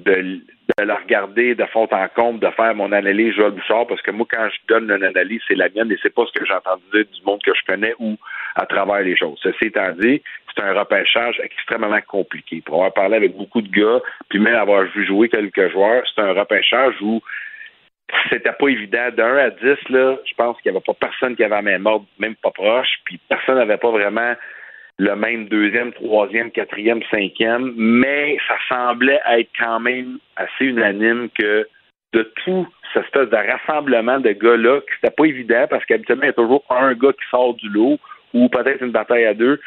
[0.04, 0.40] de,
[0.78, 4.10] de la regarder de fond en comble, de faire mon analyse Joël Bouchard, parce que
[4.10, 6.54] moi, quand je donne une analyse, c'est la mienne et c'est pas ce que j'ai
[6.54, 8.16] entendu dire du monde que je connais ou
[8.56, 9.38] à travers les choses.
[9.42, 10.22] Ceci étant dit,
[10.54, 12.62] c'est un repêchage extrêmement compliqué.
[12.64, 16.22] Pour avoir parlé avec beaucoup de gars, puis même avoir vu jouer quelques joueurs, c'est
[16.22, 17.20] un repêchage où
[18.28, 19.08] c'était pas évident.
[19.16, 21.86] D'un à dix, là, je pense qu'il n'y avait pas personne qui avait la même
[21.86, 24.34] ordre, même pas proche, puis personne n'avait pas vraiment
[25.00, 31.66] le même deuxième, troisième, quatrième, cinquième, mais ça semblait être quand même assez unanime que
[32.12, 36.26] de tout cette espèce de rassemblement de gars-là, que c'était pas évident parce qu'habituellement, il
[36.26, 37.98] y a toujours un gars qui sort du lot
[38.34, 39.58] ou peut-être une bataille à deux,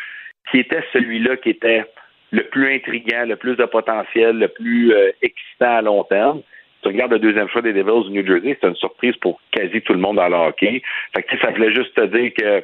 [0.52, 1.84] qui était celui-là qui était
[2.30, 6.44] le plus intriguant, le plus de potentiel, le plus euh, excitant à long terme.
[6.84, 9.82] Tu regardes le deuxième choix des Devils du New Jersey, c'est une surprise pour quasi
[9.82, 10.84] tout le monde dans le hockey.
[11.16, 12.64] Fait que ça voulait juste te dire que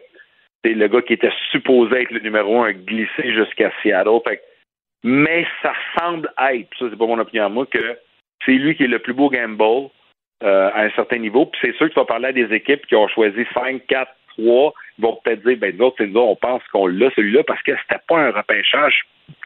[0.63, 4.19] c'est le gars qui était supposé être le numéro un glissé jusqu'à Seattle.
[5.03, 7.97] mais ça semble être, ça c'est pas mon opinion à moi, que
[8.45, 9.89] c'est lui qui est le plus beau gamble
[10.43, 11.45] euh, à un certain niveau.
[11.45, 14.11] Puis c'est sûr que tu vas parler à des équipes qui ont choisi 5, 4,
[14.37, 17.61] 3, ils vont peut-être dire, ben nous autres, nous on pense qu'on l'a celui-là parce
[17.63, 19.05] que c'était pas un repêchage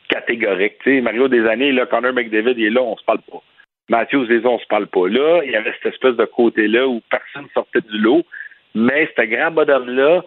[0.10, 0.78] catégorique.
[0.84, 3.42] sais, Mario des années, là, Connor McDavid il est là, on se parle pas.
[3.90, 5.08] Matthews les on se parle pas.
[5.08, 8.24] Là, il y avait cette espèce de côté-là où personne sortait du lot.
[8.76, 10.24] Mais ce grand bonhomme-là,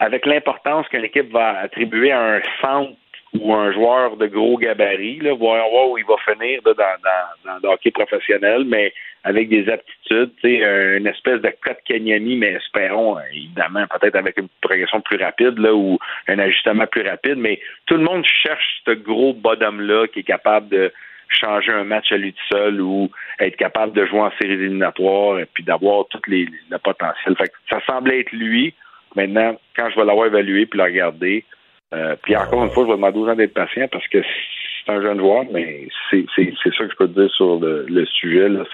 [0.00, 2.96] avec l'importance que l'équipe va attribuer à un centre
[3.38, 7.58] ou un joueur de gros gabarit, là, voir, voir où il va finir dans, dans,
[7.62, 13.84] le hockey professionnel, mais avec des aptitudes, une espèce de code Kenyani, mais espérons, évidemment,
[13.86, 18.02] peut-être avec une progression plus rapide là, ou un ajustement plus rapide, mais tout le
[18.02, 20.92] monde cherche ce gros bottom-là qui est capable de
[21.28, 25.38] changer un match à lui tout seul ou être capable de jouer en séries éliminatoires
[25.38, 27.36] et puis d'avoir tout les, le potentiel.
[27.36, 28.74] Fait ça semblait être lui.
[29.16, 31.44] Maintenant, quand je vais l'avoir évalué puis le regarder,
[31.92, 34.92] euh, puis encore une fois, je vais demander aux gens d'être patients parce que c'est
[34.92, 38.48] un jeune joueur, mais c'est ça que je peux te dire sur le, sujet.
[38.48, 38.64] Là.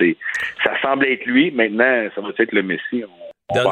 [0.62, 1.50] Ça semble être lui.
[1.50, 3.04] Maintenant, ça va être le Messi.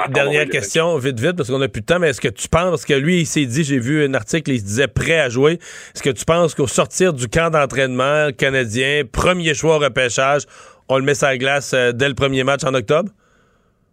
[0.08, 2.84] dernière question, vite, vite, parce qu'on n'a plus de temps, mais est-ce que tu penses
[2.84, 5.54] que lui, il s'est dit, j'ai vu un article, il se disait prêt à jouer.
[5.94, 10.42] Est-ce que tu penses qu'au sortir du camp d'entraînement canadien, premier choix au repêchage,
[10.88, 13.10] on le met sur la glace euh, dès le premier match en octobre?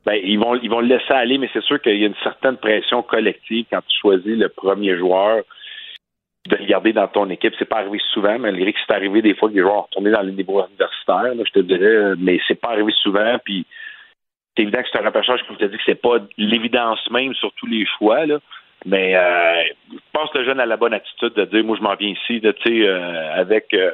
[0.06, 2.16] Ben, ils vont ils vont le laisser aller, mais c'est sûr qu'il y a une
[2.24, 5.44] certaine pression collective quand tu choisis le premier joueur
[6.48, 7.54] de le garder dans ton équipe.
[7.60, 10.10] C'est pas arrivé souvent, malgré que c'est arrivé des fois que les joueurs ont retourné
[10.10, 13.38] dans le niveau universitaire, je te dirais, mais c'est pas arrivé souvent.
[13.44, 13.66] Puis
[14.56, 17.36] c'est évident que c'est un repêchage, comme je te dis, que c'est pas l'évidence même
[17.36, 18.26] sur tous les choix.
[18.26, 18.40] Là.
[18.86, 21.84] Mais euh, je pense que le jeune a la bonne attitude de dire moi je
[21.84, 23.92] m'en viens ici, tu sais, euh, avec euh,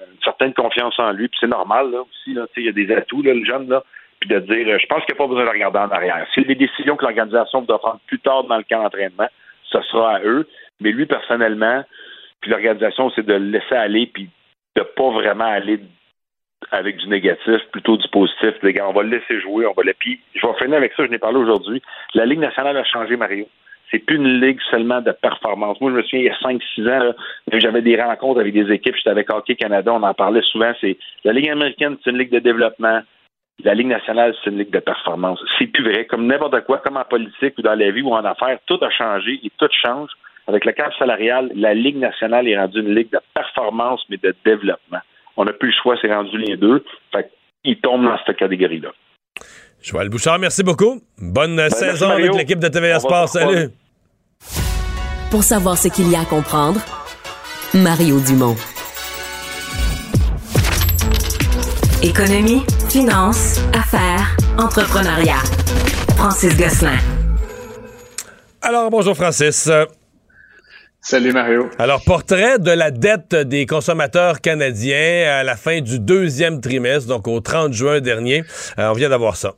[0.00, 1.28] une certaine confiance en lui.
[1.28, 3.84] Puis c'est normal là aussi, là, il y a des atouts, le jeune, là.
[4.20, 6.26] Puis de dire je pense qu'il n'y a pas besoin de regarder en arrière.
[6.36, 9.28] A des décisions que l'organisation doit prendre plus tard dans le camp d'entraînement,
[9.64, 10.46] ce sera à eux.
[10.80, 11.84] Mais lui, personnellement,
[12.40, 14.28] puis l'organisation, c'est de le laisser aller puis
[14.76, 15.80] de pas vraiment aller
[16.70, 18.54] avec du négatif, plutôt du positif.
[18.62, 19.94] Les gars, on va le laisser jouer, on va le.
[19.98, 21.82] Puis je vais finir avec ça, je n'ai parlé aujourd'hui.
[22.14, 23.48] La Ligue nationale a changé, Mario.
[23.90, 25.80] C'est plus une ligue seulement de performance.
[25.80, 27.14] Moi, je me souviens, il y a 5-6 ans,
[27.54, 28.94] j'avais des rencontres avec des équipes.
[28.94, 30.72] J'étais avec Hockey Canada, on en parlait souvent.
[30.80, 33.00] C'est La Ligue américaine, c'est une ligue de développement.
[33.64, 35.38] La Ligue nationale, c'est une ligue de performance.
[35.58, 36.06] C'est plus vrai.
[36.06, 38.90] Comme n'importe quoi, comme en politique ou dans la vie ou en affaires, tout a
[38.90, 40.10] changé et tout change.
[40.46, 44.34] Avec le cadre salarial, la Ligue nationale est rendue une ligue de performance, mais de
[44.44, 45.00] développement.
[45.36, 46.84] On n'a plus le choix, c'est rendu les deux.
[47.12, 47.30] Fait
[47.64, 48.90] il tombe dans cette catégorie-là.
[49.82, 51.00] Joël Bouchard, merci beaucoup.
[51.18, 53.28] Bonne ben, saison avec l'équipe de TVA Sport.
[53.28, 53.68] Salut.
[55.30, 56.80] Pour savoir ce qu'il y a à comprendre,
[57.74, 58.56] Mario Dumont.
[62.02, 65.38] Économie, finance, affaires, entrepreneuriat.
[66.16, 66.98] Francis Gosselin.
[68.62, 69.70] Alors, bonjour Francis.
[71.00, 71.70] Salut Mario.
[71.78, 77.28] Alors, portrait de la dette des consommateurs canadiens à la fin du deuxième trimestre, donc
[77.28, 78.42] au 30 juin dernier.
[78.78, 79.54] Euh, on vient d'avoir ça.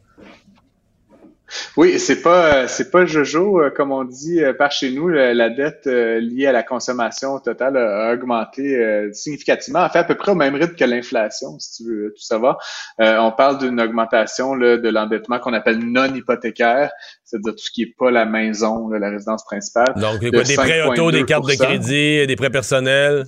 [1.77, 5.09] Oui, c'est pas c'est pas Jojo euh, comme on dit euh, par chez nous.
[5.09, 10.15] La dette euh, liée à la consommation totale a augmenté significativement, en fait à peu
[10.15, 12.59] près au même rythme que l'inflation, si tu veux tout savoir.
[12.99, 16.91] on parle d'une augmentation de l'endettement qu'on appelle non hypothécaire,
[17.25, 19.95] c'est-à-dire tout ce qui est pas la maison, la résidence principale.
[19.97, 23.27] Donc des prêts auto, des cartes de crédit, des prêts personnels?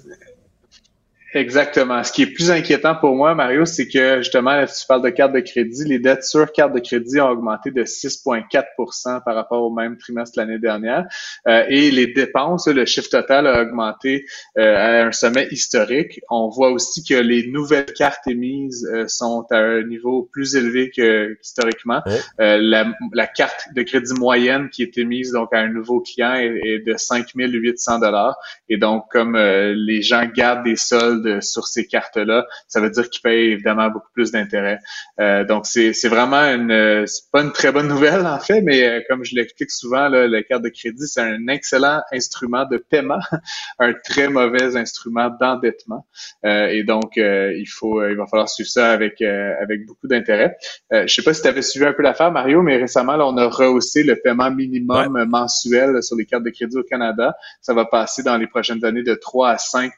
[1.35, 2.05] Exactement.
[2.05, 5.33] Ce qui est plus inquiétant pour moi, Mario, c'est que justement, tu parles de carte
[5.33, 9.75] de crédit, les dettes sur carte de crédit ont augmenté de 6,4% par rapport au
[9.75, 11.07] même trimestre l'année dernière.
[11.49, 14.27] Euh, et les dépenses, le chiffre total a augmenté
[14.59, 16.21] euh, à un sommet historique.
[16.31, 20.93] On voit aussi que les nouvelles cartes émises euh, sont à un niveau plus élevé
[20.97, 22.01] que historiquement.
[22.39, 26.61] La, la, carte de crédit moyenne qui est émise donc à un nouveau client est,
[26.65, 28.37] est de 5 800 dollars.
[28.69, 33.23] Et donc, comme les gens gardent des soldes sur ces cartes-là, ça veut dire qu'ils
[33.23, 34.79] payent évidemment beaucoup plus d'intérêt.
[35.21, 39.01] Euh, donc, c'est vraiment une, c'est pas une très bonne nouvelle en fait, mais euh,
[39.09, 43.21] comme je l'explique souvent, là, la carte de crédit, c'est un excellent instrument de paiement,
[43.79, 46.07] un très mauvais instrument d'endettement.
[46.45, 50.57] Euh, et donc, il faut, il va falloir suivre ça avec avec beaucoup d'intérêt.
[50.91, 53.37] je sais pas si tu avais suivi un peu l'affaire, Mario, mais récemment, là, on
[53.37, 57.37] a rehaussé le paiement minimum mensuel sur les cartes de crédit au Canada.
[57.61, 59.93] Ça va passer dans les prochaines années de 3 à 5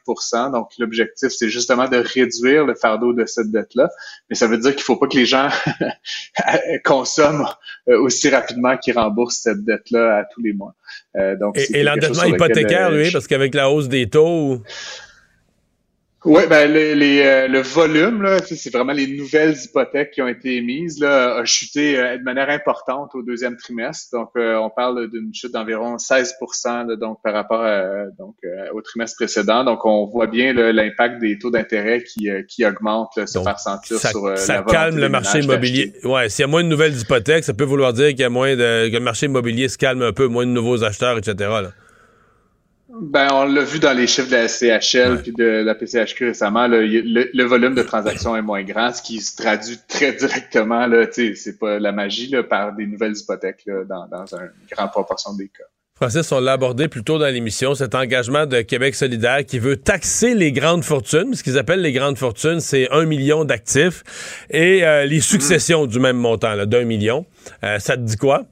[0.51, 3.89] Donc, l'objectif c'est justement de réduire le fardeau de cette dette-là.
[4.29, 5.49] Mais ça veut dire qu'il ne faut pas que les gens
[6.85, 7.47] consomment
[7.89, 10.75] euh, aussi rapidement qu'ils remboursent cette dette-là à tous les mois.
[11.15, 14.61] Euh, donc, et, l'endettement hypothécaire, oui, euh, parce qu'avec la hausse des taux...
[16.27, 20.57] Oui, ben les, euh, le volume, là, c'est vraiment les nouvelles hypothèques qui ont été
[20.57, 24.09] émises, là, a chuté euh, de manière importante au deuxième trimestre.
[24.11, 26.35] Donc, euh, on parle d'une chute d'environ 16
[26.99, 27.65] donc par rapport
[28.19, 28.35] donc,
[28.73, 29.63] au trimestre précédent.
[29.63, 34.09] Donc, on voit bien l'impact des taux d'intérêt qui, qui augmentent, se faire sentir ça,
[34.09, 35.93] sur ça calme le marché immobilier.
[36.03, 38.29] Ouais, s'il y a moins de nouvelles hypothèques, ça peut vouloir dire qu'il y a
[38.29, 41.35] moins de que le marché immobilier se calme un peu, moins de nouveaux acheteurs, etc.
[41.39, 41.71] Là.
[42.89, 46.67] Ben, on l'a vu dans les chiffres de la CHL puis de la PCHQ récemment,
[46.67, 51.59] le, volume de transactions est moins grand, ce qui se traduit très directement, là, c'est
[51.59, 55.49] pas la magie, là, par des nouvelles hypothèques là, dans, dans une grande proportion des
[55.49, 55.65] cas.
[55.97, 59.77] Francis, on l'a abordé plus tôt dans l'émission, cet engagement de Québec solidaire qui veut
[59.77, 61.33] taxer les grandes fortunes.
[61.33, 64.03] Ce qu'ils appellent les grandes fortunes, c'est un million d'actifs
[64.51, 67.25] et euh, les successions du même montant, d'un million.
[67.63, 68.45] Euh, ça te dit quoi?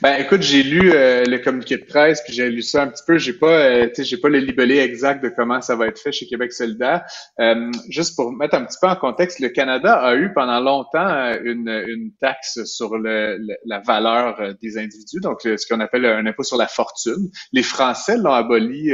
[0.00, 3.02] Ben écoute, j'ai lu euh, le communiqué de presse, puis j'ai lu ça un petit
[3.04, 3.18] peu.
[3.18, 6.26] J'ai pas, euh, j'ai pas le libellé exact de comment ça va être fait chez
[6.26, 7.02] Québec solidaire.
[7.40, 11.08] Euh, juste pour mettre un petit peu en contexte, le Canada a eu pendant longtemps
[11.08, 16.24] euh, une, une taxe sur le, la valeur des individus, donc ce qu'on appelle un
[16.26, 17.28] impôt sur la fortune.
[17.52, 18.92] Les Français l'ont aboli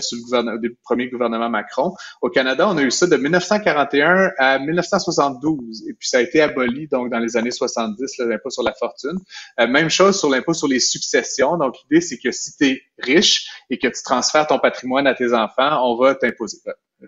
[0.00, 1.94] sous le gouvernement, le premier gouvernement Macron.
[2.20, 6.40] Au Canada, on a eu ça de 1941 à 1972, et puis ça a été
[6.40, 9.18] aboli donc dans les années 70, l'impôt sur la fortune.
[9.68, 11.56] même chose sur l'impôt sur les successions.
[11.56, 15.14] Donc, l'idée, c'est que si tu es riche et que tu transfères ton patrimoine à
[15.14, 16.58] tes enfants, on va t'imposer.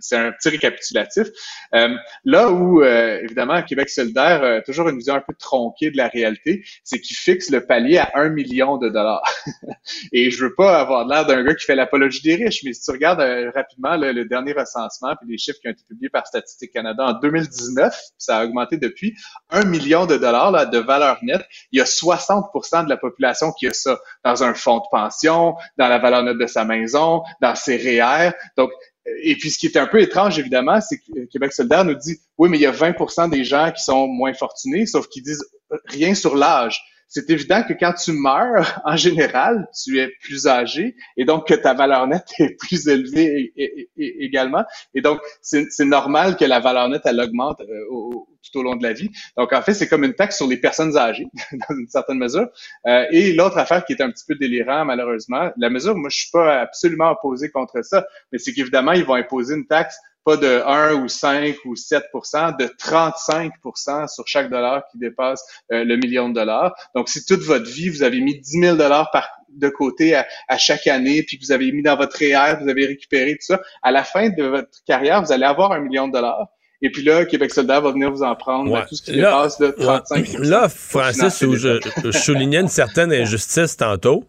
[0.01, 1.29] C'est un petit récapitulatif.
[1.75, 5.97] Euh, là où, euh, évidemment, Québec solidaire a toujours une vision un peu tronquée de
[5.97, 9.23] la réalité, c'est qu'il fixe le palier à un million de dollars.
[10.13, 12.83] Et je veux pas avoir l'air d'un gars qui fait l'apologie des riches, mais si
[12.83, 16.27] tu regardes euh, rapidement le dernier recensement puis les chiffres qui ont été publiés par
[16.27, 19.15] Statistique Canada en 2019, ça a augmenté depuis,
[19.51, 23.53] un million de dollars là, de valeur nette, il y a 60% de la population
[23.53, 27.23] qui a ça dans un fonds de pension, dans la valeur nette de sa maison,
[27.41, 28.33] dans ses REER.
[28.57, 28.71] Donc,
[29.07, 32.19] et puis, ce qui est un peu étrange, évidemment, c'est que Québec solidaire nous dit,
[32.39, 35.45] oui, mais il y a 20% des gens qui sont moins fortunés, sauf qu'ils disent
[35.87, 36.83] rien sur l'âge.
[37.09, 41.55] C'est évident que quand tu meurs, en général, tu es plus âgé et donc que
[41.55, 43.53] ta valeur nette est plus élevée
[43.97, 44.65] également.
[44.95, 48.83] Et donc, c'est normal que la valeur nette, elle augmente euh, tout au long de
[48.83, 49.11] la vie.
[49.37, 51.27] Donc, en fait, c'est comme une taxe sur les personnes âgées,
[51.69, 52.49] dans une certaine mesure.
[52.87, 56.19] Euh, et l'autre affaire qui est un petit peu délirant, malheureusement, la mesure, moi, je
[56.19, 60.37] suis pas absolument opposé contre ça, mais c'est qu'évidemment, ils vont imposer une taxe pas
[60.37, 65.97] de 1 ou 5 ou 7% de 35% sur chaque dollar qui dépasse euh, le
[65.97, 66.75] million de dollars.
[66.95, 70.59] Donc, si toute votre vie, vous avez mis 10 000 dollars par de côté à,
[70.59, 73.61] chaque année, puis que vous avez mis dans votre REER, vous avez récupéré tout ça,
[73.83, 76.49] à la fin de votre carrière, vous allez avoir un million de dollars.
[76.83, 79.69] Et puis là, Québec soldat va venir vous en prendre tout ce qui dépasse de
[79.71, 81.79] 35 Là, Francis, où je,
[82.11, 84.25] soulignais une certaine injustice tantôt,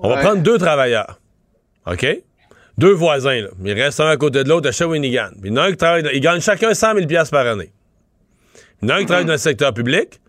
[0.00, 1.18] on va prendre deux travailleurs.
[1.86, 2.06] OK?
[2.78, 3.48] Deux voisins, là.
[3.64, 5.30] Ils restent un à côté de l'autre à Shawinigan.
[5.40, 7.72] Puis il y en a un qui travaille, ils gagnent chacun 100 000 par année.
[8.80, 10.20] Il y en a un qui travaille dans le secteur public,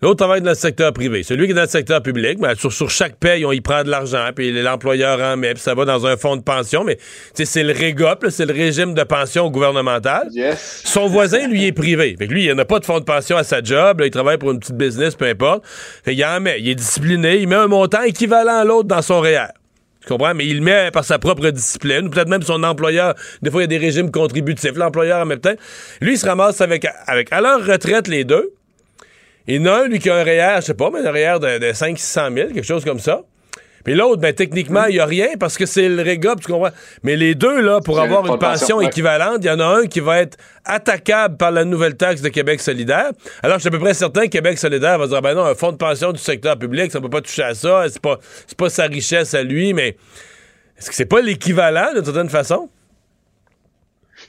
[0.00, 1.24] L'autre travaille dans le secteur privé.
[1.24, 3.82] Celui qui est dans le secteur public, ben, sur, sur chaque paye, on y prend
[3.82, 6.98] de l'argent, puis l'employeur en met, puis ça va dans un fonds de pension, mais
[7.34, 10.30] c'est le REGOP, c'est le régime de pension gouvernemental.
[10.56, 12.14] Son voisin, lui, est privé.
[12.16, 14.38] Fait que lui, il n'a pas de fonds de pension à sa job, il travaille
[14.38, 15.64] pour une petite business, peu importe.
[16.04, 19.02] Fait il en met, il est discipliné, il met un montant équivalent à l'autre dans
[19.02, 19.48] son REER.
[20.34, 23.14] Mais il met par sa propre discipline, peut-être même son employeur.
[23.42, 24.76] Des fois, il y a des régimes contributifs.
[24.76, 25.54] L'employeur en même temps.
[26.00, 28.52] Lui, il se ramasse avec, avec à leur retraite, les deux.
[29.46, 31.10] Il y en a un, lui, qui a un REER, je sais pas, mais un
[31.10, 33.22] REER de, de 500 000, quelque chose comme ça.
[33.88, 36.68] Puis l'autre, ben, techniquement, il n'y a rien parce que c'est le REGOP, tu comprends?
[37.04, 40.00] Mais les deux, là, pour avoir une pension équivalente, il y en a un qui
[40.00, 40.36] va être
[40.66, 43.12] attaquable par la nouvelle taxe de Québec solidaire.
[43.42, 45.54] Alors, je suis à peu près certain que Québec solidaire va dire, ben non, un
[45.54, 48.18] fonds de pension du secteur public, ça ne peut pas toucher à ça, c'est pas,
[48.58, 49.96] pas sa richesse à lui, mais
[50.76, 52.68] est-ce que c'est pas l'équivalent, d'une certaine façon?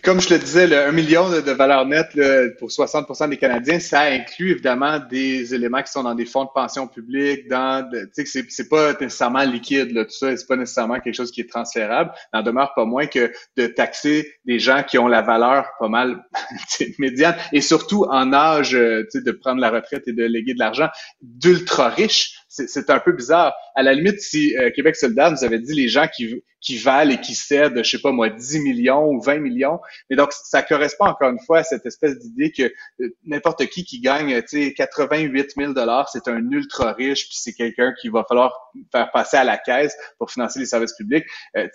[0.03, 2.17] Comme je le disais, le 1 million de, valeur nette
[2.57, 6.49] pour 60% des Canadiens, ça inclut évidemment des éléments qui sont dans des fonds de
[6.53, 10.99] pension publique, dans, tu sais, c'est pas nécessairement liquide, là, tout ça, c'est pas nécessairement
[10.99, 12.11] quelque chose qui est transférable.
[12.33, 16.23] N'en demeure pas moins que de taxer des gens qui ont la valeur pas mal
[16.99, 20.87] médiane et surtout en âge, euh, de prendre la retraite et de léguer de l'argent,
[21.21, 23.53] d'ultra riches c'est un peu bizarre.
[23.75, 27.21] À la limite, si euh, Québec solidaire nous avait dit les gens qui, valent et
[27.21, 29.79] qui cèdent, je sais pas moi, 10 millions ou 20 millions,
[30.09, 32.63] mais donc ça correspond encore une fois à cette espèce d'idée que
[33.03, 37.37] euh, n'importe qui qui gagne, tu sais, 88 000 dollars, c'est un ultra riche, puis
[37.39, 41.25] c'est quelqu'un qui va falloir faire passer à la caisse pour financer les services publics.
[41.55, 41.67] Euh,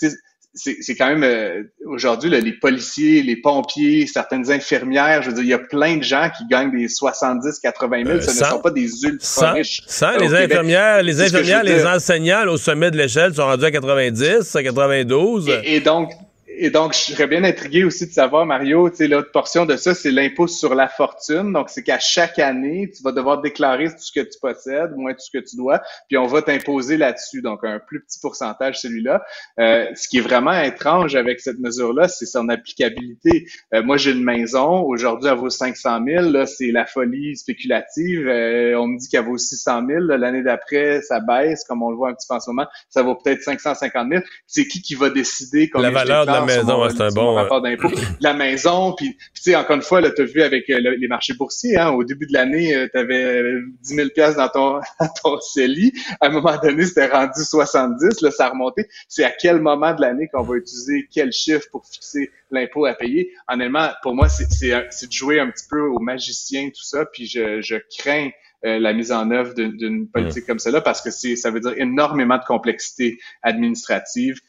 [0.54, 5.50] c'est quand même euh, aujourd'hui les policiers, les pompiers, certaines infirmières, je veux dire, il
[5.50, 8.20] y a plein de gens qui gagnent des 70, 80 000.
[8.20, 9.82] ce ne sont pas des ultra riches.
[9.86, 14.54] Sans les infirmières, les infirmières, les enseignants au sommet de l'échelle sont rendus à 90,
[14.54, 15.50] à 92.
[15.64, 16.10] et donc
[16.56, 19.76] et donc, je serais bien intrigué aussi de savoir, Mario, tu sais, l'autre portion de
[19.76, 21.52] ça, c'est l'impôt sur la fortune.
[21.52, 25.12] Donc, c'est qu'à chaque année, tu vas devoir déclarer tout ce que tu possèdes, moins
[25.12, 27.42] tout ce que tu dois, puis on va t'imposer là-dessus.
[27.42, 29.22] Donc, un plus petit pourcentage, celui-là.
[29.58, 33.46] Euh, ce qui est vraiment étrange avec cette mesure-là, c'est son applicabilité.
[33.72, 34.82] Euh, moi, j'ai une maison.
[34.82, 36.30] Aujourd'hui, elle vaut 500 000.
[36.30, 38.28] Là, c'est la folie spéculative.
[38.28, 40.00] Euh, on me dit qu'elle vaut 600 000.
[40.00, 42.66] L'année d'après, ça baisse, comme on le voit un petit peu en ce moment.
[42.88, 44.22] Ça vaut peut-être 550 000.
[44.46, 47.34] C'est qui qui va décider combien la valeur de la maison, c'est un bon.
[47.34, 47.88] Rapport d'impôt.
[48.20, 51.34] la maison, puis, tu sais, encore une fois, tu as vu avec euh, les marchés
[51.34, 53.42] boursiers, hein, au début de l'année, tu avais
[53.82, 55.92] 10 000 pièces dans ton, dans ton CELI.
[56.20, 58.86] À un moment donné, c'était rendu 70, là, ça a remonté.
[59.08, 62.94] C'est à quel moment de l'année qu'on va utiliser quel chiffre pour fixer l'impôt à
[62.94, 63.32] payer?
[63.48, 67.60] Honnêtement, pour moi, c'est de jouer un petit peu au magicien, tout ça, puis je,
[67.60, 68.30] je crains
[68.64, 72.38] la mise en œuvre d'une politique comme celle-là parce que c'est ça veut dire énormément
[72.38, 74.40] de complexité administrative.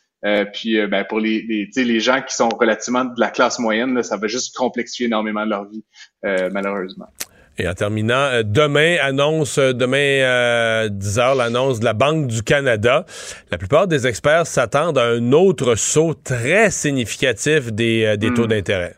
[0.53, 4.03] Puis ben, pour les, les, les gens qui sont relativement de la classe moyenne, là,
[4.03, 5.83] ça va juste complexifier énormément leur vie,
[6.23, 7.07] malheureusement.
[7.57, 12.27] Et en terminant, euh, demain annonce, euh, demain 10 euh, heures, l'annonce de la Banque
[12.27, 13.05] du Canada.
[13.49, 18.47] La plupart des experts s'attendent à un autre saut très significatif des, des taux hmm.
[18.47, 18.95] d'intérêt.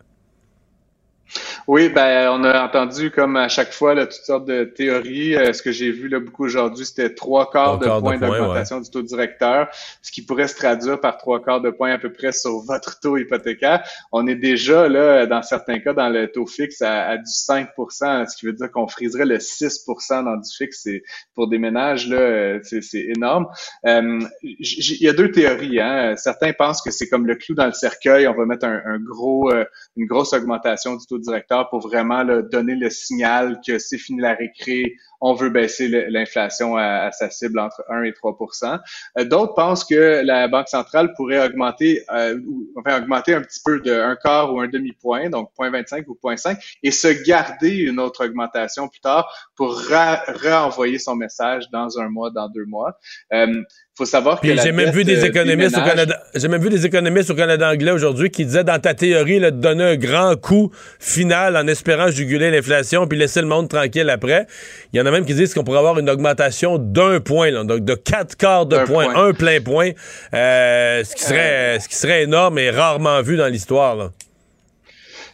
[1.67, 5.35] Oui, ben on a entendu comme à chaque fois là, toutes sortes de théories.
[5.35, 8.89] Euh, ce que j'ai vu là, beaucoup aujourd'hui, c'était trois quarts de point d'augmentation du
[8.89, 9.67] taux directeur,
[10.01, 13.01] ce qui pourrait se traduire par trois quarts de point à peu près sur votre
[13.01, 13.83] taux hypothécaire.
[14.13, 18.37] On est déjà là, dans certains cas, dans le taux fixe à, du 5% ce
[18.37, 20.83] qui veut dire qu'on friserait le 6% dans du fixe.
[20.83, 21.03] C'est
[21.35, 23.45] pour des ménages là, euh, c'est énorme.
[23.85, 25.81] Euh, il y a deux théories.
[25.81, 26.15] Hein.
[26.15, 28.25] Certains pensent que c'est comme le clou dans le cercueil.
[28.25, 29.51] On va mettre un, un gros,
[29.97, 34.33] une grosse augmentation du taux directeur pour vraiment donner le signal que c'est fini la
[34.33, 38.79] récré, on veut baisser l'inflation à, sa cible entre 1 et 3%
[39.17, 42.39] euh, D'autres pensent que la Banque centrale pourrait augmenter, euh,
[42.77, 46.77] enfin augmenter un petit peu de un quart ou un demi-point, donc 0.25 ou 0.5,
[46.83, 49.79] et se garder une autre augmentation plus tard pour
[50.43, 52.97] renvoyer son message dans un mois, dans deux mois.
[53.33, 53.63] Euh,
[53.97, 57.31] faut savoir que j'ai même vu des économistes au Canada j'ai même vu des économistes
[57.31, 61.57] au Canada anglais aujourd'hui qui disaient dans ta théorie de donner un grand coup final
[61.57, 64.45] en espérant juguler l'inflation puis laisser le monde tranquille après
[64.93, 67.83] il y en a même qui disent qu'on pourrait avoir une augmentation d'un point donc
[67.83, 69.91] de quatre quarts de point, un plein point
[70.33, 74.11] euh, ce qui serait ce qui serait énorme et rarement vu dans l'histoire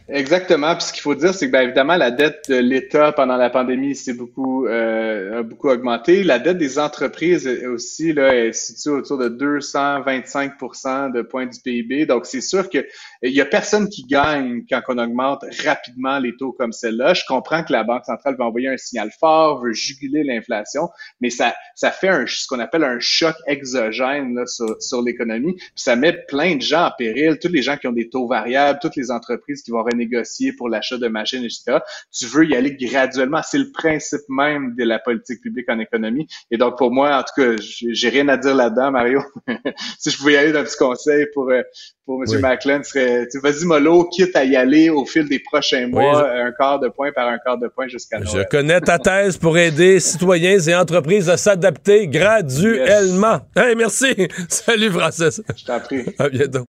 [0.10, 0.76] Exactement.
[0.76, 3.50] Puis ce qu'il faut dire, c'est que bien évidemment, la dette de l'État pendant la
[3.50, 6.26] pandémie s'est beaucoup euh, beaucoup augmenté.
[6.26, 12.06] La dette des entreprises aussi là, est située autour de 225% de points du PIB.
[12.06, 12.86] Donc, c'est sûr que
[13.22, 17.14] il y a personne qui gagne quand on augmente rapidement les taux comme celle-là.
[17.14, 20.90] Je comprends que la Banque centrale va envoyer un signal fort, veut juguler l'inflation,
[21.22, 25.56] mais ça, ça fait un, ce qu'on appelle un choc exogène là, sur, sur l'économie.
[25.76, 28.80] Ça met plein de gens en péril, tous les gens qui ont des taux variables,
[28.82, 31.80] toutes les entreprises qui vont renégocier pour l'achat de machines, etc.
[32.12, 33.42] Tu veux y aller graduellement.
[33.44, 36.28] C'est le principe même de la politique publique en économie.
[36.52, 39.22] Et donc, pour moi, en tout cas, j'ai rien à dire là-dedans, Mario.
[40.00, 41.62] si je pouvais y aller d'un petit conseil pour, euh,
[42.06, 42.40] pour M.
[42.40, 46.80] Macklin, serait vas-y mollo, quitte à y aller au fil des prochains mois, un quart
[46.80, 48.44] de point par un quart de point jusqu'à Noël.
[48.44, 53.42] Je connais ta thèse pour aider citoyens et entreprises à s'adapter graduellement.
[53.56, 54.14] Hey, merci.
[54.50, 55.42] Salut, Francis.
[55.56, 56.04] Je t'en prie.
[56.20, 56.66] À bientôt.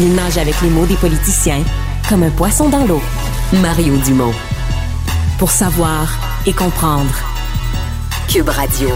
[0.00, 1.64] Il nage avec les mots des politiciens
[2.08, 3.02] comme un poisson dans l'eau.
[3.54, 4.32] Mario Dumont.
[5.40, 7.10] Pour savoir et comprendre.
[8.28, 8.90] Cube Radio.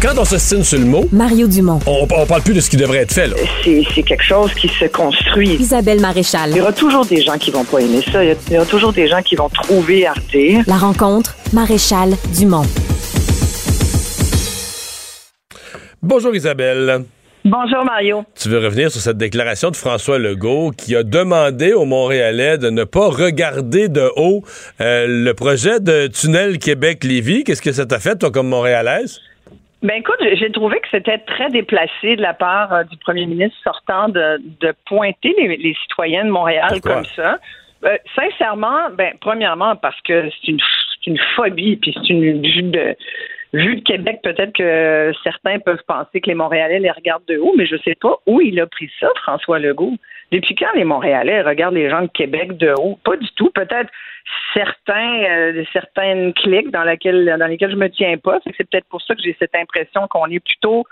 [0.00, 1.80] Quand on signe sur le mot, Mario Dumont.
[1.86, 3.26] On, on parle plus de ce qui devrait être fait.
[3.26, 3.36] Là.
[3.62, 5.56] C'est, quelque chose qui se construit.
[5.60, 6.52] Isabelle Maréchal.
[6.52, 8.24] Il y aura toujours des gens qui vont pas aimer ça.
[8.24, 10.34] Il y, aura toujours des gens qui vont trouver Arte.
[10.66, 12.64] La rencontre, Maréchal Dumont.
[16.02, 17.04] Bonjour Isabelle.
[17.44, 18.24] Bonjour Mario.
[18.34, 22.70] Tu veux revenir sur cette déclaration de François Legault qui a demandé aux Montréalais de
[22.70, 24.42] ne pas regarder de haut
[24.80, 27.44] euh, le projet de tunnel Québec-Lévis.
[27.44, 29.20] Qu'est-ce que ça t'a fait, toi, comme Montréalaise?
[29.84, 33.56] Ben écoute, j'ai trouvé que c'était très déplacé de la part euh, du premier ministre
[33.62, 37.38] sortant de, de pointer les, les, citoyens de Montréal comme ça.
[37.84, 40.60] Euh, sincèrement, ben premièrement parce que c'est une,
[41.06, 42.72] une phobie, puis c'est une vue
[43.52, 47.52] vue de Québec, peut-être que certains peuvent penser que les Montréalais les regardent de haut,
[47.56, 49.96] mais je sais pas où il a pris ça, François Legault.
[50.30, 52.98] Depuis quand les Montréalais regardent les gens de Québec de haut?
[53.04, 53.50] Pas du tout.
[53.50, 53.90] Peut-être
[54.54, 58.40] certains, euh, certaines cliques dans, laquelle, dans lesquelles je me tiens pas.
[58.56, 60.86] C'est peut-être pour ça que j'ai cette impression qu'on est plutôt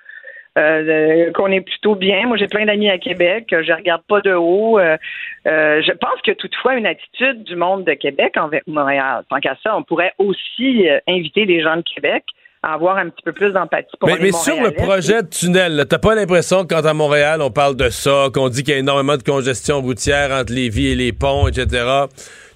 [0.58, 2.26] euh, qu'on est plutôt bien.
[2.26, 3.46] Moi, j'ai plein d'amis à Québec.
[3.50, 4.78] Je regarde pas de haut.
[4.80, 4.98] Euh,
[5.46, 9.22] je pense que toutefois une attitude du monde de Québec envers Montréal.
[9.30, 12.24] Tant qu'à ça, on pourrait aussi inviter les gens de Québec
[12.62, 15.98] avoir un petit peu plus d'empathie pour mais, mais sur le projet de tunnel, t'as
[15.98, 18.80] pas l'impression que quand à Montréal, on parle de ça, qu'on dit qu'il y a
[18.80, 21.66] énormément de congestion routière entre les villes et les ponts, etc.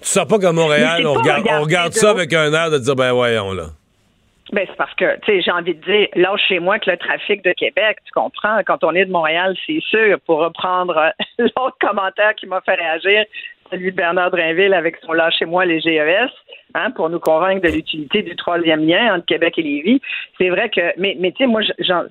[0.01, 2.95] Tu sens pas qu'à Montréal, on regarde, on regarde ça avec un air de dire,
[2.95, 3.65] ben voyons là.
[4.51, 6.97] Ben, c'est parce que, tu sais, j'ai envie de dire, lâche chez moi que le
[6.97, 11.09] trafic de Québec, tu comprends, quand on est de Montréal, c'est sûr, pour reprendre euh,
[11.57, 13.25] l'autre commentaire qui m'a fait réagir,
[13.71, 16.29] celui de Bernard Drinville avec son lâche chez moi les GES,
[16.77, 20.01] Hein, pour nous convaincre de l'utilité du troisième lien entre Québec et Lévis.
[20.37, 22.03] C'est vrai que, mais, tu sais, moi, j'en,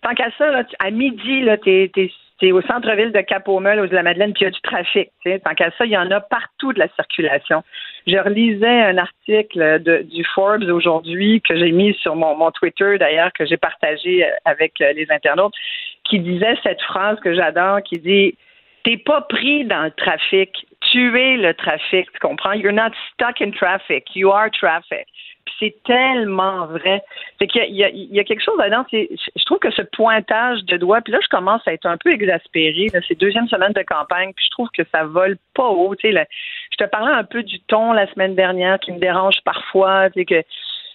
[0.00, 1.92] tant qu'à ça, à midi, là, t'es,
[2.40, 5.10] es, au centre-ville de Cap-aux-Meules, aux de la Madeleine, puis il y a du trafic.
[5.44, 7.62] Tant qu'à ça, il y en a partout de la circulation.
[8.06, 13.32] Je relisais un article du Forbes aujourd'hui que j'ai mis sur mon, mon Twitter, d'ailleurs,
[13.34, 15.54] que j'ai partagé avec euh, les internautes,
[16.04, 18.34] qui disait cette phrase que j'adore, qui dit
[18.84, 20.50] T'es pas pris dans le trafic.
[20.94, 22.52] Tu es le trafic, tu comprends?
[22.52, 24.14] You're not stuck in traffic.
[24.14, 25.08] You are traffic.
[25.58, 27.02] c'est tellement vrai.
[27.40, 28.84] Fait qu'il y, y, a quelque chose là-dedans.
[28.92, 32.12] Je trouve que ce pointage de doigts, puis là, je commence à être un peu
[32.12, 32.86] exaspérée.
[33.08, 35.96] C'est deuxième semaine de campagne, puis je trouve que ça vole pas haut.
[36.00, 40.10] Je te parlais un peu du ton la semaine dernière qui me dérange parfois.
[40.10, 40.44] Que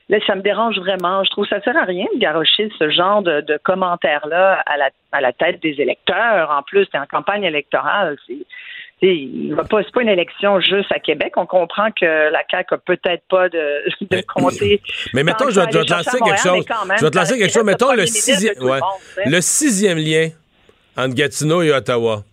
[0.07, 1.25] Là, ça me dérange vraiment.
[1.25, 4.89] Je trouve que ça sert à rien de garocher ce genre de, commentaires-là à la,
[5.11, 6.49] à la tête des électeurs.
[6.51, 8.17] En plus, c'est en campagne électorale.
[9.01, 11.33] C'est pas, une élection juste à Québec.
[11.37, 14.81] On comprend que la CAQ a peut-être pas de, de comté.
[15.13, 16.65] Mais mettons, je vais, te lancer quelque chose.
[16.97, 17.63] je vais te lancer quelque chose.
[17.63, 18.55] Mettons le sixième,
[19.25, 20.29] le sixième lien
[20.97, 22.23] entre Gatineau et Ottawa.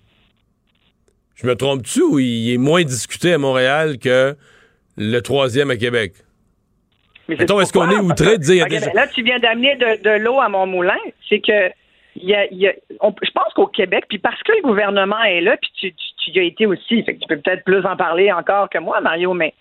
[1.37, 4.37] Je me trompe-tu ou il est moins discuté à Montréal que
[4.97, 6.15] le troisième à Québec?
[7.29, 8.67] est-ce qu'on est outré de dire...
[8.69, 10.99] Ben là, tu viens d'amener de, l'eau à mon moulin.
[11.29, 11.71] C'est que
[12.17, 15.93] y a, je pense qu'au Québec, puis parce que le gouvernement est là, puis tu,
[15.93, 19.35] tu, y as été aussi, tu peux peut-être plus en parler encore que moi, Mario,
[19.35, 19.55] mais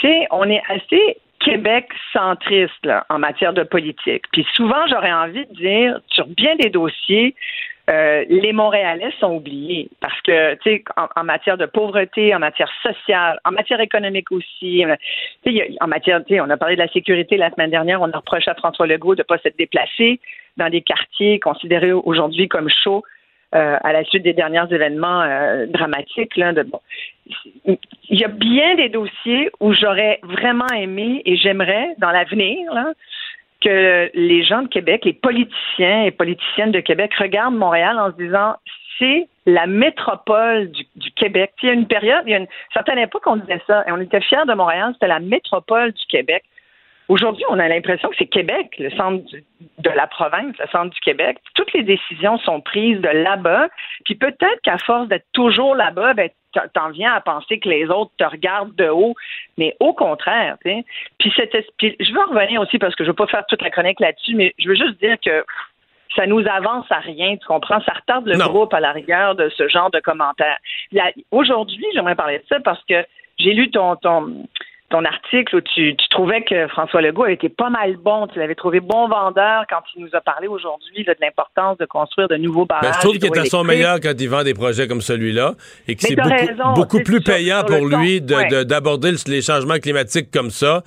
[0.00, 4.24] tu sais, on est assez Québec centriste là, en matière de politique.
[4.32, 7.34] Puis souvent, j'aurais envie de dire, sur bien des dossiers,
[7.90, 9.90] euh, les Montréalais sont oubliés.
[10.00, 14.84] Parce que, tu sais, en, matière de pauvreté, en matière sociale, en matière économique aussi,
[14.84, 14.96] euh,
[15.44, 18.10] tu en matière, tu sais, on a parlé de la sécurité la semaine dernière, on
[18.10, 20.20] a reproché à François Legault de ne pas s'être déplacé
[20.56, 23.02] dans des quartiers considérés aujourd'hui comme chauds
[23.54, 25.24] euh, à la suite des derniers événements
[25.68, 26.36] dramatiques.
[26.36, 26.80] De, bon.
[27.66, 27.78] Il
[28.10, 32.70] y a bien des dossiers où j'aurais vraiment aimé et j'aimerais, dans l'avenir,
[33.64, 38.16] que les gens de Québec, les politiciens et politiciennes de Québec regardent Montréal en se
[38.16, 38.56] disant
[38.98, 41.52] c'est la métropole du, Québec.
[41.62, 43.92] Il y a une période, il y a une certaine époque, on disait ça, et
[43.92, 46.44] on était fiers de Montréal, c'était la métropole du Québec.
[47.08, 49.24] Aujourd'hui, on a l'impression que c'est Québec, le centre
[49.78, 51.38] de la province, le centre du Québec.
[51.54, 53.68] Toutes les décisions sont prises de là-bas.
[54.04, 56.30] Puis peut-être qu'à force d'être toujours là-bas, ben,
[56.72, 59.14] t'en viens à penser que les autres te regardent de haut,
[59.58, 60.56] mais au contraire.
[60.60, 60.84] Puis,
[61.18, 61.32] puis
[62.00, 64.54] je veux revenir aussi parce que je veux pas faire toute la chronique là-dessus, mais
[64.58, 65.44] je veux juste dire que
[66.16, 67.80] ça nous avance à rien, tu comprends?
[67.82, 70.58] Ça retarde le groupe à la rigueur de ce genre de commentaires.
[71.32, 73.04] Aujourd'hui, j'aimerais parler de ça parce que
[73.36, 74.46] j'ai lu ton, ton,
[74.94, 78.28] ton article où tu, trouvais que François Legault a été pas mal bon.
[78.28, 82.28] Tu l'avais trouvé bon vendeur quand il nous a parlé aujourd'hui de l'importance de construire
[82.28, 82.90] de nouveaux barrages.
[82.90, 85.54] Ben, je trouve qu'il est à son meilleur quand il vend des projets comme celui-là
[85.88, 86.16] et que c'est
[86.76, 90.84] beaucoup, plus payant pour lui d'aborder les changements climatiques comme ça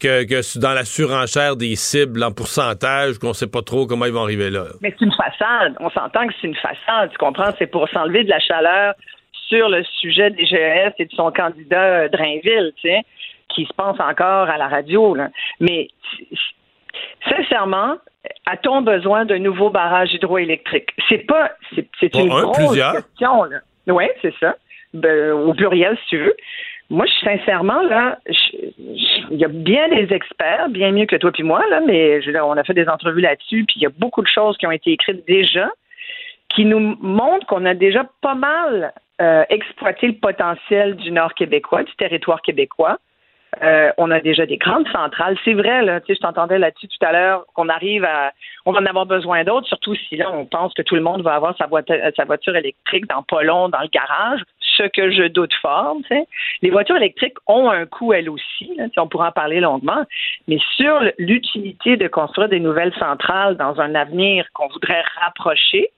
[0.00, 4.22] que, dans la surenchère des cibles en pourcentage, qu'on sait pas trop comment ils vont
[4.22, 4.66] arriver là.
[4.82, 5.74] Mais c'est une façade.
[5.80, 7.10] On s'entend que c'est une façade.
[7.10, 7.50] Tu comprends?
[7.58, 8.94] C'est pour s'enlever de la chaleur
[9.48, 13.02] sur le sujet des GES et de son candidat euh, Drainville, tu sais
[13.48, 15.16] qui se pense encore à la radio.
[15.60, 15.88] Mais
[17.28, 17.96] sincèrement,
[18.46, 20.90] a-t-on besoin de nouveaux barrages hydroélectriques?
[21.08, 21.52] C'est pas.
[22.00, 23.44] C'est une grosse question.
[23.86, 24.56] Oui, c'est ça.
[24.94, 26.36] Ben, au pluriel, si tu veux.
[26.90, 31.42] Moi, je, sincèrement, là, il y a bien des experts, bien mieux que toi puis
[31.42, 34.28] moi, là, mais on a fait des entrevues là-dessus, puis il y a beaucoup de
[34.28, 35.70] choses qui ont été écrites déjà
[36.48, 41.82] qui nous montrent qu'on a déjà pas mal euh, exploité le potentiel du Nord québécois,
[41.82, 42.98] du territoire québécois.
[43.62, 45.36] Euh, on a déjà des grandes centrales.
[45.44, 48.32] C'est vrai, là, je t'entendais là-dessus tout à l'heure qu'on arrive à,
[48.66, 51.22] on va en avoir besoin d'autres, surtout si là, on pense que tout le monde
[51.22, 55.10] va avoir sa voiture, sa voiture électrique dans pas long, dans le garage, ce que
[55.10, 55.96] je doute fort.
[56.62, 60.04] Les voitures électriques ont un coût elles aussi, on pourra en parler longuement,
[60.46, 65.90] mais sur l'utilité de construire des nouvelles centrales dans un avenir qu'on voudrait rapprocher,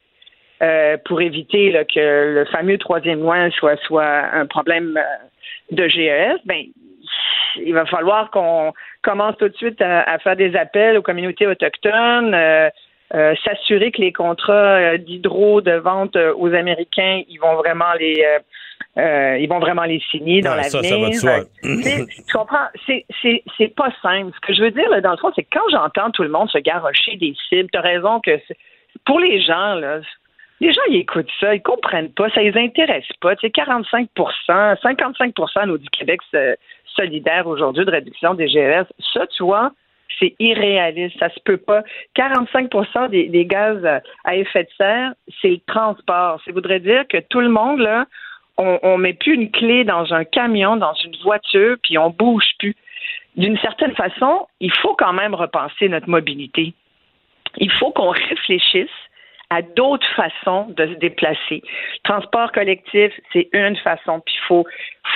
[0.62, 6.38] euh, pour éviter que le fameux troisième lien soit, soit un problème euh, de GES,
[6.44, 6.66] ben
[7.56, 12.34] il va falloir qu'on commence tout de suite à, faire des appels aux communautés autochtones,
[12.34, 12.68] euh,
[13.14, 18.24] euh, s'assurer que les contrats euh, d'hydro de vente aux Américains, ils vont vraiment les
[18.96, 21.10] ils vont vraiment les signer dans l'avenir.
[21.62, 22.66] Tu comprends?
[22.86, 24.32] C'est pas simple.
[24.34, 26.28] Ce que je veux dire, là, dans le fond, c'est que quand j'entends tout le
[26.28, 28.38] monde se garrocher des cibles, tu as raison que
[29.04, 30.00] pour les gens, là,
[30.60, 33.34] les gens, ils écoutent ça, ils comprennent pas, ça les intéresse pas.
[33.36, 34.06] Tu sais, 45%
[34.48, 36.20] 55% nous dit Québec
[36.94, 38.86] solidaire aujourd'hui de réduction des GES.
[39.12, 39.72] Ça, tu vois,
[40.18, 41.82] c'est irréaliste, ça se peut pas.
[42.16, 43.84] 45% des, gaz
[44.24, 46.40] à effet de serre, c'est le transport.
[46.44, 48.06] Ça voudrait dire que tout le monde, là,
[48.58, 52.50] on, on met plus une clé dans un camion, dans une voiture, puis on bouge
[52.58, 52.76] plus.
[53.36, 56.74] D'une certaine façon, il faut quand même repenser notre mobilité.
[57.56, 58.90] Il faut qu'on réfléchisse
[59.50, 61.62] à d'autres façons de se déplacer.
[62.04, 64.20] transport collectif, c'est une façon.
[64.20, 64.64] Puis il faut,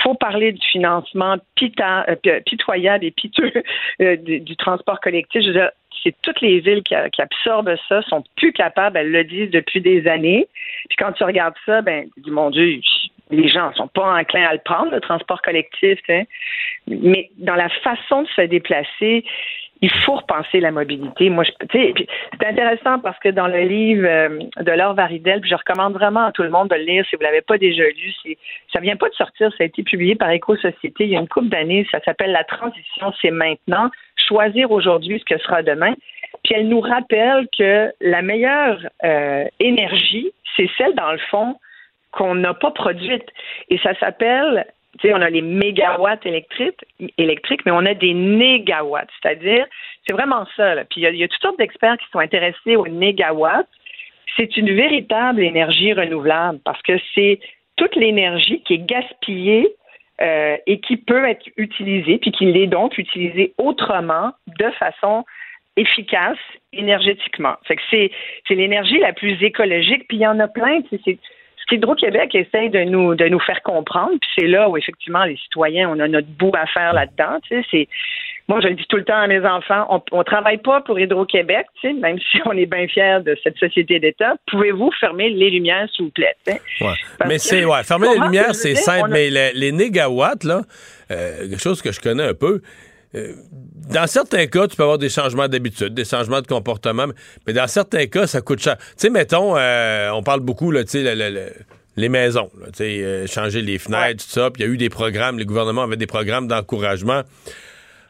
[0.05, 3.51] faut parler du financement euh, pitoyable et piteux
[4.01, 5.41] euh, du, transport collectif.
[5.41, 5.71] Je veux dire,
[6.03, 10.07] c'est toutes les villes qui, absorbent ça, sont plus capables, elles le disent depuis des
[10.07, 10.47] années.
[10.89, 12.79] Puis quand tu regardes ça, ben, mon Dieu,
[13.31, 15.99] les gens sont pas enclins à le prendre, le transport collectif,
[16.87, 19.25] mais dans la façon de se déplacer,
[19.81, 21.29] il faut repenser la mobilité.
[21.29, 21.93] Moi, c'est
[22.45, 26.43] intéressant parce que dans le livre euh, de Laure Varidel, je recommande vraiment à tout
[26.43, 28.35] le monde de le lire si vous l'avez pas déjà lu.
[28.71, 31.27] Ça vient pas de sortir, ça a été publié par Éco-Société il y a une
[31.27, 31.85] couple d'années.
[31.91, 33.89] Ça s'appelle La transition, c'est maintenant.
[34.27, 35.93] Choisir aujourd'hui ce que sera demain.
[36.43, 41.57] Puis elle nous rappelle que la meilleure euh, énergie, c'est celle dans le fond
[42.11, 43.27] qu'on n'a pas produite.
[43.69, 44.65] Et ça s'appelle
[45.03, 49.65] on a les mégawatts électriques, mais on a des négawatts, c'est-à-dire,
[50.05, 50.75] c'est vraiment ça.
[50.89, 53.67] Puis il y, a toutes sortes d'experts qui sont intéressés aux négawatts.
[54.37, 57.39] C'est une véritable énergie renouvelable parce que c'est
[57.75, 59.67] toute l'énergie qui est gaspillée
[60.21, 65.25] euh, et qui peut être utilisée, puis qui l'est donc utilisée autrement, de façon
[65.75, 66.37] efficace
[66.71, 67.55] énergétiquement.
[67.67, 68.11] Que c'est,
[68.47, 70.79] c'est l'énergie la plus écologique, puis il y en a plein.
[70.89, 71.17] C'est,
[71.71, 75.89] Hydro-Québec essaye de nous, de nous faire comprendre, puis c'est là où effectivement les citoyens,
[75.89, 77.39] on a notre bout à faire là-dedans.
[77.47, 77.87] Tu sais, c'est,
[78.47, 80.99] moi, je le dis tout le temps à mes enfants, on, ne travaille pas pour
[80.99, 84.35] Hydro-Québec, tu sais, même si on est bien fiers de cette société d'État.
[84.51, 86.35] Pouvez-vous fermer les lumières, s'il vous plaît?
[86.47, 86.93] Ouais.
[87.25, 90.61] Mais c'est, ouais, fermer les lumières, c'est simple, mais les, négawatts, là,
[91.11, 92.61] euh, quelque chose que je connais un peu,
[93.89, 97.07] dans certains cas, tu peux avoir des changements d'habitude, des changements de comportement,
[97.45, 98.77] mais dans certains cas, ça coûte cher.
[98.77, 101.15] Tu sais, mettons, euh, on parle beaucoup, là, tu sais,
[101.97, 104.77] les maisons, tu sais, euh, changer les fenêtres, tout ça, puis il y a eu
[104.77, 107.21] des programmes, les gouvernements avaient des programmes d'encouragement.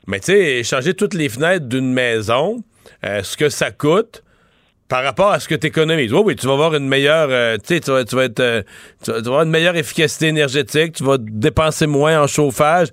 [0.08, 2.64] Mais tu sais, changer toutes les fenêtres d'une maison,
[3.04, 4.24] ce que ça coûte,
[4.88, 6.14] par rapport à ce que tu économises.
[6.14, 8.64] Oui, oui, tu vas avoir une meilleure, tu sais, tu vas, être,
[9.04, 12.90] tu vas avoir une meilleure efficacité énergétique, tu vas dépenser moins en chauffage.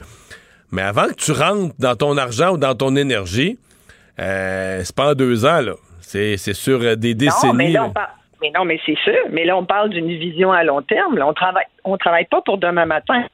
[0.73, 3.59] Mais avant que tu rentres dans ton argent ou dans ton énergie,
[4.19, 5.75] euh, c'est pas en deux ans, là.
[6.01, 7.77] C'est, sur euh, des décennies.
[8.41, 9.19] mais, non, mais c'est sûr.
[9.31, 11.19] Mais là, on parle d'une vision à long terme.
[11.23, 13.25] on travaille, on travaille pas pour demain matin.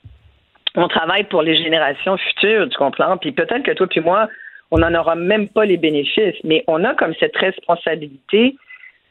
[0.75, 3.17] On travaille pour les générations futures, tu comprends?
[3.17, 4.29] Puis peut-être que toi puis moi,
[4.71, 8.57] on n'en aura même pas les bénéfices, mais on a comme cette responsabilité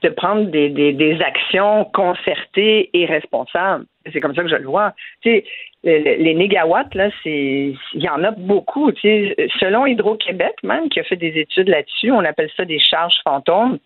[0.03, 3.85] de prendre des, des, actions concertées et responsables.
[4.13, 4.93] C'est comme ça que je le vois.
[5.21, 5.45] Tu sais,
[5.87, 8.91] les, négawatts, là, c'est il y en a beaucoup.
[8.91, 12.79] Tu sais, selon Hydro-Québec, même, qui a fait des études là-dessus, on appelle ça des
[12.79, 13.79] charges fantômes.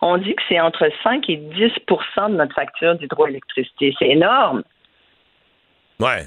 [0.00, 3.94] On dit que c'est entre 5 et 10% de notre facture d'hydroélectricité.
[3.98, 4.62] C'est énorme.
[6.00, 6.24] Ouais,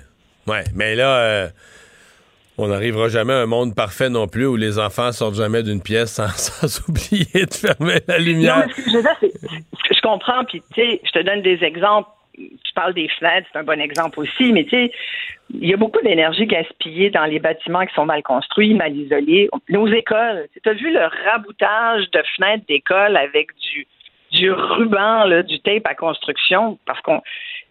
[0.48, 0.64] ouais.
[0.76, 1.48] Mais là, euh,
[2.58, 5.82] on n'arrivera jamais à un monde parfait non plus où les enfants sortent jamais d'une
[5.82, 8.68] pièce sans, oublier de fermer la lumière.
[8.68, 12.10] Non, je, je comprends, puis tu sais, je te donne des exemples.
[12.36, 14.92] Tu parles des fenêtres, c'est un bon exemple aussi, mais tu sais,
[15.54, 19.50] il y a beaucoup d'énergie gaspillée dans les bâtiments qui sont mal construits, mal isolés.
[19.70, 23.88] Nos écoles, tu as vu le raboutage de fenêtres d'école avec du,
[24.32, 27.22] du ruban, du tape à construction, parce qu'on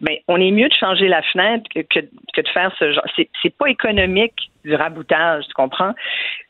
[0.03, 3.05] mais on est mieux de changer la fenêtre que, de faire ce genre.
[3.15, 5.93] C'est, pas économique du raboutage, tu comprends?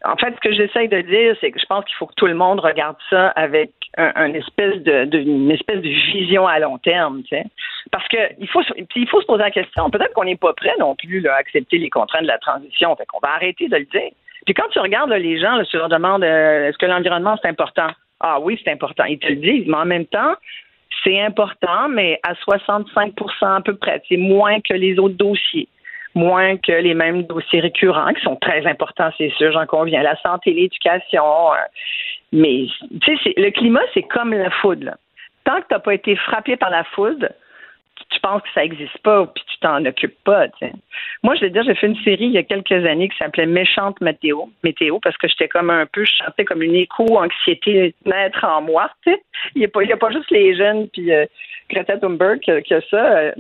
[0.04, 2.26] En fait, ce que j'essaye de dire, c'est que je pense qu'il faut que tout
[2.26, 4.76] le monde regarde ça avec espèce
[5.14, 7.43] une espèce de vision à long terme, tu sais.
[7.91, 8.62] Parce que il faut,
[8.95, 9.89] il faut se poser la question.
[9.91, 12.95] Peut-être qu'on n'est pas prêt non plus à accepter les contraintes de la transition.
[12.95, 14.12] Fait qu'on va arrêter de le dire.
[14.45, 17.89] Puis quand tu regardes les gens, tu leur demandes euh, est-ce que l'environnement c'est important?
[18.20, 19.04] Ah oui, c'est important.
[19.06, 20.34] Ils te le disent, mais en même temps,
[21.04, 24.02] c'est important, mais à 65% à peu près.
[24.10, 25.68] C'est moins que les autres dossiers,
[26.16, 30.04] moins que les mêmes dossiers récurrents, qui sont très importants, c'est sûr, j'en conviens.
[30.04, 31.54] La santé, l'éducation.
[31.54, 31.58] Euh,
[32.32, 32.66] mais,
[33.02, 34.91] tu sais, le climat, c'est comme la foudre.
[35.44, 37.28] Tant que tu n'as pas été frappé par la foudre,
[38.10, 40.47] tu penses que ça n'existe pas, puis tu t'en occupes pas.
[41.24, 43.45] Moi, je vais dire, j'ai fait une série il y a quelques années qui s'appelait
[43.45, 48.43] Méchante météo, météo, parce que j'étais comme un peu, je sentais comme une éco-anxiété naître
[48.43, 48.89] en moi.
[49.06, 49.18] Il
[49.56, 51.26] n'y a, pas, a pas juste les jeunes, puis euh,
[51.70, 53.18] Greta Thunberg que, ça.
[53.18, 53.32] Euh,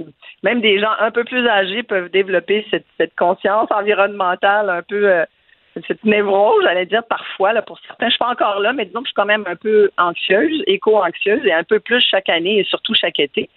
[0.43, 5.09] même des gens un peu plus âgés peuvent développer cette, conscience environnementale un peu.
[5.09, 5.25] Euh,
[5.87, 8.05] cette névrose, j'allais dire parfois, là, pour certains.
[8.05, 10.61] Je suis pas encore là, mais disons que je suis quand même un peu anxieuse,
[10.67, 13.49] éco-anxieuse, et un peu plus chaque année et surtout chaque été.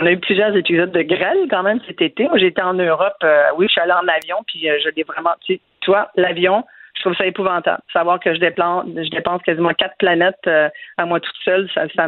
[0.00, 2.28] On a eu plusieurs épisodes de grêle quand même cet été.
[2.28, 3.16] Moi, j'étais en Europe.
[3.24, 5.34] Euh, oui, je suis allée en avion, puis euh, je l'ai vraiment.
[5.44, 7.82] Tu vois, l'avion, je trouve ça épouvantable.
[7.92, 10.68] Savoir que je dépense, je dépense quasiment quatre planètes euh,
[10.98, 12.06] à moi toute seule, ça, ça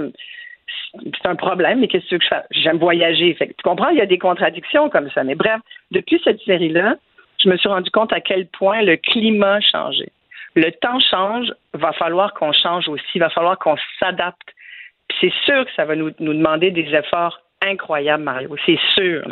[0.93, 2.43] c'est un problème, mais qu'est-ce que je fais?
[2.51, 3.34] J'aime voyager.
[3.34, 5.24] Fait, tu comprends, il y a des contradictions comme ça.
[5.24, 5.61] Mais bref,
[5.91, 6.97] depuis cette série-là,
[7.43, 9.91] je me suis rendu compte à quel point le climat a.
[10.55, 14.49] Le temps change, va falloir qu'on change aussi, va falloir qu'on s'adapte.
[15.20, 19.22] c'est sûr que ça va nous, nous demander des efforts incroyable, Mario, c'est sûr.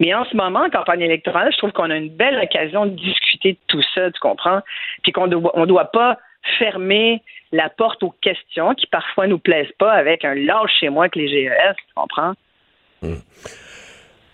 [0.00, 2.94] Mais en ce moment, en campagne électorale, je trouve qu'on a une belle occasion de
[2.94, 4.60] discuter de tout ça, tu comprends?
[5.02, 6.18] Puis qu'on on doit pas
[6.58, 7.22] fermer
[7.52, 11.18] la porte aux questions qui parfois nous plaisent pas avec un lâche chez moi que
[11.18, 12.34] les GES, tu comprends?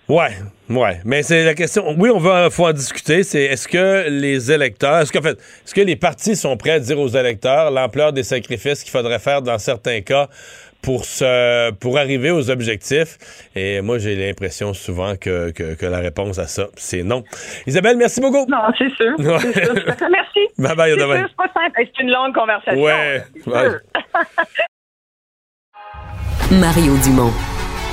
[0.07, 0.32] Ouais,
[0.68, 1.00] ouais.
[1.05, 1.94] Mais c'est la question.
[1.96, 3.22] Oui, on va faut en discuter.
[3.22, 6.78] C'est est-ce que les électeurs, est-ce qu'en fait, est-ce que les partis sont prêts à
[6.78, 10.28] dire aux électeurs l'ampleur des sacrifices qu'il faudrait faire dans certains cas
[10.85, 13.16] pour se, pour arriver aux objectifs.
[13.57, 17.24] Et moi, j'ai l'impression souvent que, que, la réponse à ça, c'est non.
[17.66, 18.47] Isabelle, merci beaucoup.
[18.49, 19.14] Non, c'est sûr.
[19.18, 19.74] C'est sûr.
[20.11, 20.41] Merci.
[20.59, 21.76] Bye bye, C'est pas simple.
[21.76, 22.82] C'est une longue conversation.
[22.82, 23.22] Ouais.
[23.47, 23.68] ouais.
[26.61, 27.32] Mario Dumont.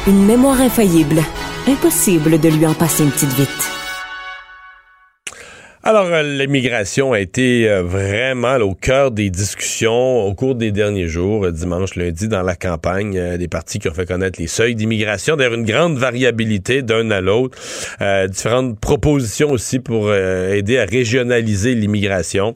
[0.08, 1.22] Une mémoire infaillible.
[1.68, 3.81] Impossible de lui en passer une petite vite.
[5.84, 11.08] Alors, euh, l'immigration a été euh, vraiment au cœur des discussions au cours des derniers
[11.08, 14.76] jours, euh, dimanche, lundi, dans la campagne, des partis qui ont fait connaître les seuils
[14.76, 15.38] d'immigration.
[15.38, 17.58] D'ailleurs, une grande variabilité d'un à l'autre.
[18.28, 22.56] différentes propositions aussi pour aider à régionaliser l'immigration.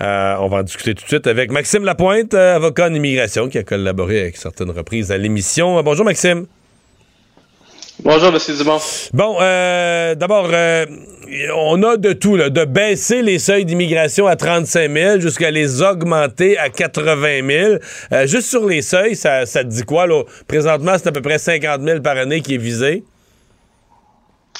[0.00, 3.62] on va en discuter tout de suite avec Maxime Lapointe, avocat en immigration, qui a
[3.62, 5.80] collaboré avec certaines reprises à l'émission.
[5.82, 6.46] bonjour, Maxime.
[8.02, 8.38] Bonjour, M.
[8.58, 8.78] Dumont.
[9.14, 10.84] Bon, euh, d'abord, euh,
[11.56, 15.80] on a de tout, là, de baisser les seuils d'immigration à 35 000 jusqu'à les
[15.80, 17.74] augmenter à 80 000.
[18.12, 20.06] Euh, juste sur les seuils, ça, ça te dit quoi?
[20.06, 20.24] Là?
[20.46, 23.02] Présentement, c'est à peu près 50 000 par année qui est visé.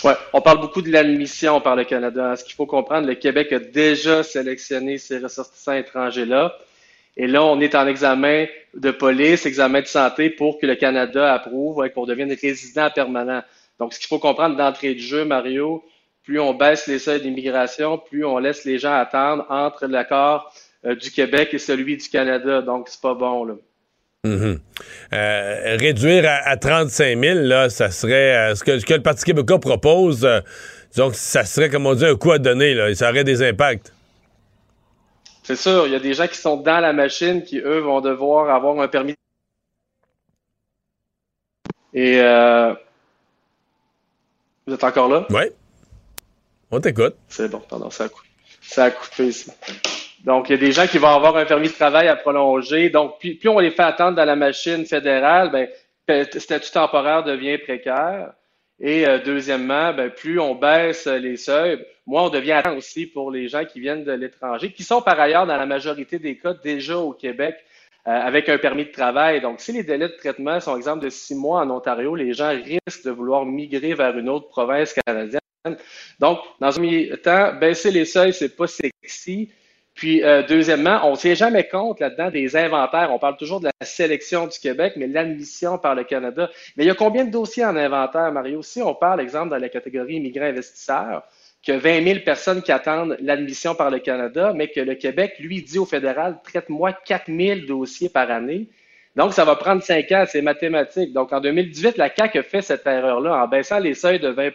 [0.02, 2.36] Oui, on parle beaucoup de l'admission par le Canada.
[2.36, 6.54] Ce qu'il faut comprendre, le Québec a déjà sélectionné ces ressortissants étrangers-là.
[7.18, 8.46] Et là, on est en examen
[8.76, 13.42] de police, examen de santé pour que le Canada approuve et qu'on devienne résident permanent.
[13.78, 15.82] Donc, ce qu'il faut comprendre d'entrée de jeu, Mario,
[16.24, 20.52] plus on baisse les seuils d'immigration, plus on laisse les gens attendre entre l'accord
[20.84, 22.62] euh, du Québec et celui du Canada.
[22.62, 23.54] Donc, c'est pas bon, là.
[24.24, 24.58] Mm-hmm.
[25.12, 28.50] Euh, réduire à, 35 000, là, ça serait.
[28.50, 30.28] Euh, ce, que, le Parti québécois propose,
[30.96, 33.92] donc, ça serait, comme on dit, un coup à donner, là, ça aurait des impacts.
[35.46, 38.00] C'est sûr, il y a des gens qui sont dans la machine qui, eux, vont
[38.00, 39.14] devoir avoir un permis.
[41.94, 42.74] Et euh,
[44.66, 45.24] vous êtes encore là?
[45.30, 45.44] Oui.
[46.72, 47.14] On t'écoute.
[47.28, 48.26] C'est bon, pardon, ça a, coupé.
[48.60, 49.52] ça a coupé ici.
[50.24, 52.90] Donc, il y a des gens qui vont avoir un permis de travail à prolonger.
[52.90, 55.68] Donc, plus, plus on les fait attendre dans la machine fédérale, ben,
[56.08, 58.32] le statut temporaire devient précaire.
[58.78, 63.30] Et euh, deuxièmement, ben, plus on baisse les seuils, moins on devient attendre aussi pour
[63.30, 66.52] les gens qui viennent de l'étranger, qui sont par ailleurs dans la majorité des cas
[66.52, 67.56] déjà au Québec
[68.06, 69.40] euh, avec un permis de travail.
[69.40, 72.50] Donc, si les délais de traitement sont exemple de six mois en Ontario, les gens
[72.50, 75.40] risquent de vouloir migrer vers une autre province canadienne.
[76.20, 79.50] Donc, dans un temps, baisser les seuils, c'est pas sexy.
[79.96, 83.10] Puis, euh, deuxièmement, on ne tient jamais compte là-dedans des inventaires.
[83.10, 86.50] On parle toujours de la sélection du Québec, mais l'admission par le Canada.
[86.76, 88.60] Mais il y a combien de dossiers en inventaire, Mario?
[88.60, 91.22] Si on parle, exemple, dans la catégorie immigrants investisseurs,
[91.66, 95.62] que 20 000 personnes qui attendent l'admission par le Canada, mais que le Québec, lui,
[95.62, 98.68] dit au fédéral, traite-moi 4 000 dossiers par année.
[99.16, 101.14] Donc, ça va prendre 5 ans, c'est mathématique.
[101.14, 104.50] Donc, en 2018, la CAQ a fait cette erreur-là en baissant les seuils de 20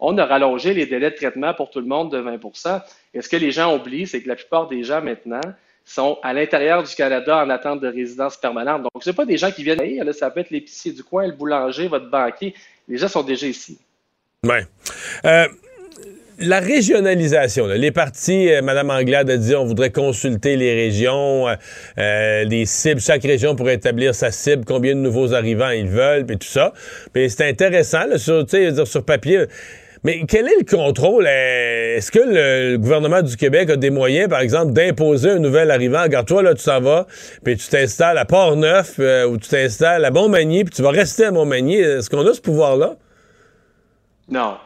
[0.00, 2.80] on a rallongé les délais de traitement pour tout le monde de 20%
[3.14, 5.40] Et ce que les gens oublient, c'est que la plupart des gens maintenant
[5.84, 8.82] sont à l'intérieur du Canada en attente de résidence permanente.
[8.82, 11.32] Donc, ce pas des gens qui viennent, là, ça peut être l'épicier du coin, le
[11.32, 12.54] boulanger, votre banquier.
[12.88, 13.78] Les gens sont déjà ici.
[14.44, 14.58] Oui.
[15.24, 15.46] Euh,
[16.38, 21.46] la régionalisation, les partis, euh, Mme Anglade a dit on voudrait consulter les régions,
[21.98, 26.24] euh, les cibles, chaque région pour établir sa cible, combien de nouveaux arrivants ils veulent,
[26.24, 26.72] puis tout ça.
[27.12, 29.44] Puis c'est intéressant, sur papier.
[30.02, 31.26] Mais quel est le contrôle?
[31.26, 36.02] Est-ce que le gouvernement du Québec a des moyens, par exemple, d'imposer un nouvel arrivant?
[36.02, 37.06] Regarde-toi, là, tu s'en vas,
[37.44, 41.30] puis tu t'installes à Port-Neuf, ou tu t'installes à Montmagny, puis tu vas rester à
[41.30, 41.76] Montmagny.
[41.76, 42.96] Est-ce qu'on a ce pouvoir-là?
[44.28, 44.56] Non.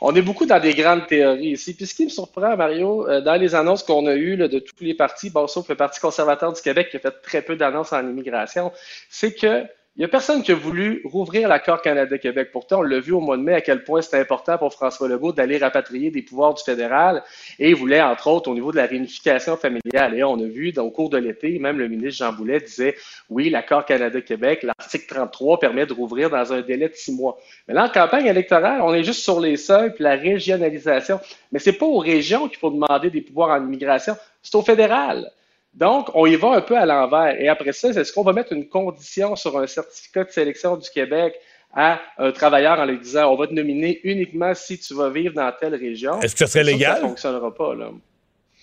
[0.00, 1.74] On est beaucoup dans des grandes théories ici.
[1.74, 4.84] Puis ce qui me surprend, Mario, euh, dans les annonces qu'on a eues de tous
[4.84, 8.06] les partis, sauf le Parti conservateur du Québec qui a fait très peu d'annonces en
[8.06, 8.72] immigration,
[9.08, 9.64] c'est que
[9.96, 12.50] il n'y a personne qui a voulu rouvrir l'accord Canada-Québec.
[12.52, 15.08] Pourtant, on l'a vu au mois de mai à quel point c'était important pour François
[15.08, 17.22] Legault d'aller rapatrier des pouvoirs du fédéral
[17.58, 20.14] et il voulait, entre autres, au niveau de la réunification familiale.
[20.14, 22.94] Et on a vu, au cours de l'été, même le ministre Jean Boulet disait,
[23.30, 27.38] oui, l'accord Canada-Québec, l'article 33 permet de rouvrir dans un délai de six mois.
[27.66, 31.20] Mais là, en campagne électorale, on est juste sur les seuils puis la régionalisation.
[31.52, 35.32] Mais c'est pas aux régions qu'il faut demander des pouvoirs en immigration, c'est au fédéral.
[35.76, 37.38] Donc, on y va un peu à l'envers.
[37.38, 40.88] Et après ça, est-ce qu'on va mettre une condition sur un certificat de sélection du
[40.88, 41.34] Québec
[41.74, 45.34] à un travailleur en lui disant on va te nominer uniquement si tu vas vivre
[45.34, 46.20] dans telle région?
[46.22, 46.96] Est-ce que ce serait légal?
[46.96, 47.90] Ça ne fonctionnera pas, là.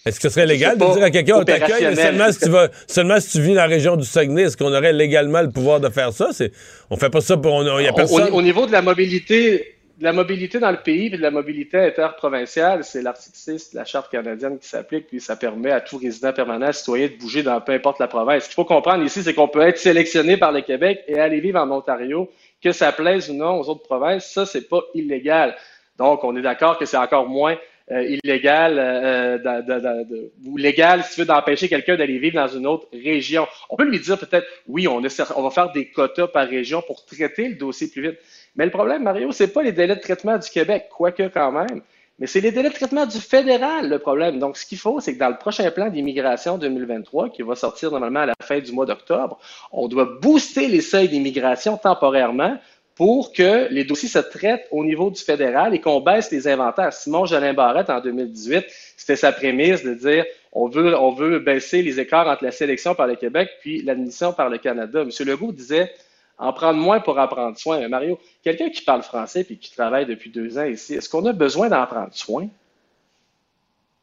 [0.05, 2.67] Est-ce que ce serait légal de dire à quelqu'un on t'accueille seulement si tu vas
[2.87, 5.79] seulement si tu vis dans la région du Saguenay, est-ce qu'on aurait légalement le pouvoir
[5.79, 6.29] de faire ça?
[6.33, 6.51] C'est,
[6.89, 7.53] on fait pas ça pour.
[7.53, 8.29] On, y a personne...
[8.33, 9.72] au, niveau de la mobilité,
[10.03, 13.85] la mobilité dans le pays et de la mobilité interprovinciale, c'est l'article 6 de la
[13.85, 17.61] Charte canadienne qui s'applique, puis ça permet à tout résident permanent, citoyen, de bouger dans
[17.61, 18.43] peu importe la province.
[18.43, 21.39] Ce qu'il faut comprendre ici, c'est qu'on peut être sélectionné par le Québec et aller
[21.39, 22.29] vivre en Ontario,
[22.61, 25.55] que ça plaise ou non aux autres provinces, ça, c'est pas illégal.
[25.97, 27.55] Donc, on est d'accord que c'est encore moins
[27.91, 32.67] euh, illégal euh, de, ou légal si tu veux d'empêcher quelqu'un d'aller vivre dans une
[32.67, 33.47] autre région.
[33.69, 37.47] On peut lui dire peut-être oui, on va faire des quotas par région pour traiter
[37.47, 38.19] le dossier plus vite.
[38.55, 41.81] Mais le problème, Mario, c'est pas les délais de traitement du Québec, quoique quand même,
[42.19, 44.37] mais c'est les délais de traitement du fédéral, le problème.
[44.37, 47.89] Donc, ce qu'il faut, c'est que dans le prochain plan d'immigration 2023, qui va sortir
[47.89, 49.39] normalement à la fin du mois d'octobre,
[49.71, 52.57] on doit booster les seuils d'immigration temporairement
[52.95, 56.93] pour que les dossiers se traitent au niveau du fédéral et qu'on baisse les inventaires.
[56.93, 61.81] Simon Jolin Barrette, en 2018, c'était sa prémisse de dire on veut, on veut baisser
[61.81, 65.01] les écarts entre la sélection par le Québec puis l'admission par le Canada.
[65.01, 65.09] M.
[65.25, 65.91] Legault disait
[66.37, 67.79] en prendre moins pour en prendre soin.
[67.79, 71.25] Mais Mario, quelqu'un qui parle français et qui travaille depuis deux ans ici, est-ce qu'on
[71.25, 72.47] a besoin d'en prendre soin?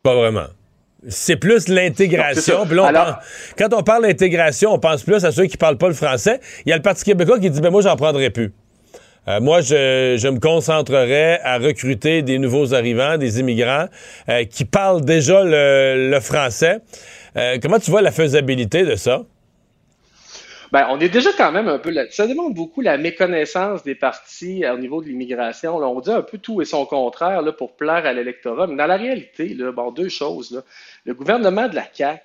[0.02, 0.46] Pas vraiment.
[1.08, 2.66] C'est plus l'intégration.
[3.56, 6.40] quand on parle d'intégration, on pense plus à ceux qui parlent pas le français.
[6.66, 8.52] Il y a le Parti québécois qui dit ben moi, j'en prendrai plus.
[9.28, 13.86] Euh, moi, je, me concentrerai à recruter des nouveaux arrivants, des immigrants
[14.28, 16.78] euh, qui parlent déjà le, français.
[17.36, 19.22] Euh, comment tu vois la faisabilité de ça?
[20.72, 22.04] Ben, on est déjà quand même un peu là.
[22.10, 25.76] Ça demande beaucoup la méconnaissance des partis au niveau de l'immigration.
[25.76, 28.68] On dit un peu tout et son contraire là, pour plaire à l'électorat.
[28.68, 30.52] Mais dans la réalité, là, bon, deux choses.
[30.52, 30.62] Là.
[31.04, 32.22] Le gouvernement de la CAQ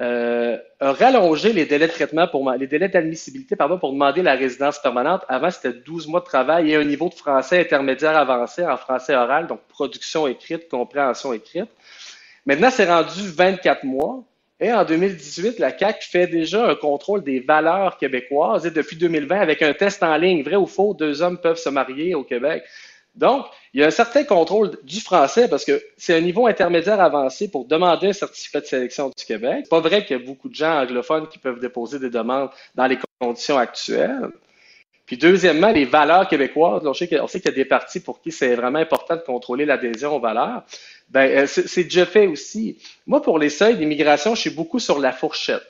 [0.00, 4.34] euh, a rallongé les délais de traitement pour les délais d'admissibilité pardon, pour demander la
[4.34, 5.24] résidence permanente.
[5.28, 9.16] Avant, c'était 12 mois de travail et un niveau de français intermédiaire avancé en français
[9.16, 11.68] oral, donc production écrite, compréhension écrite.
[12.46, 14.22] Maintenant, c'est rendu 24 mois.
[14.60, 19.38] Et en 2018, la CAC fait déjà un contrôle des valeurs québécoises et depuis 2020,
[19.38, 22.64] avec un test en ligne, vrai ou faux, deux hommes peuvent se marier au Québec.
[23.14, 27.00] Donc, il y a un certain contrôle du français parce que c'est un niveau intermédiaire
[27.00, 29.60] avancé pour demander un certificat de sélection du Québec.
[29.64, 32.50] C'est pas vrai qu'il y a beaucoup de gens anglophones qui peuvent déposer des demandes
[32.74, 34.28] dans les conditions actuelles.
[35.06, 36.86] Puis deuxièmement, les valeurs québécoises.
[36.86, 40.14] On sait qu'il y a des partis pour qui c'est vraiment important de contrôler l'adhésion
[40.14, 40.64] aux valeurs.
[41.10, 42.78] Ben, euh, c'est déjà fait aussi.
[43.06, 45.62] Moi, pour les seuils d'immigration, je suis beaucoup sur la fourchette.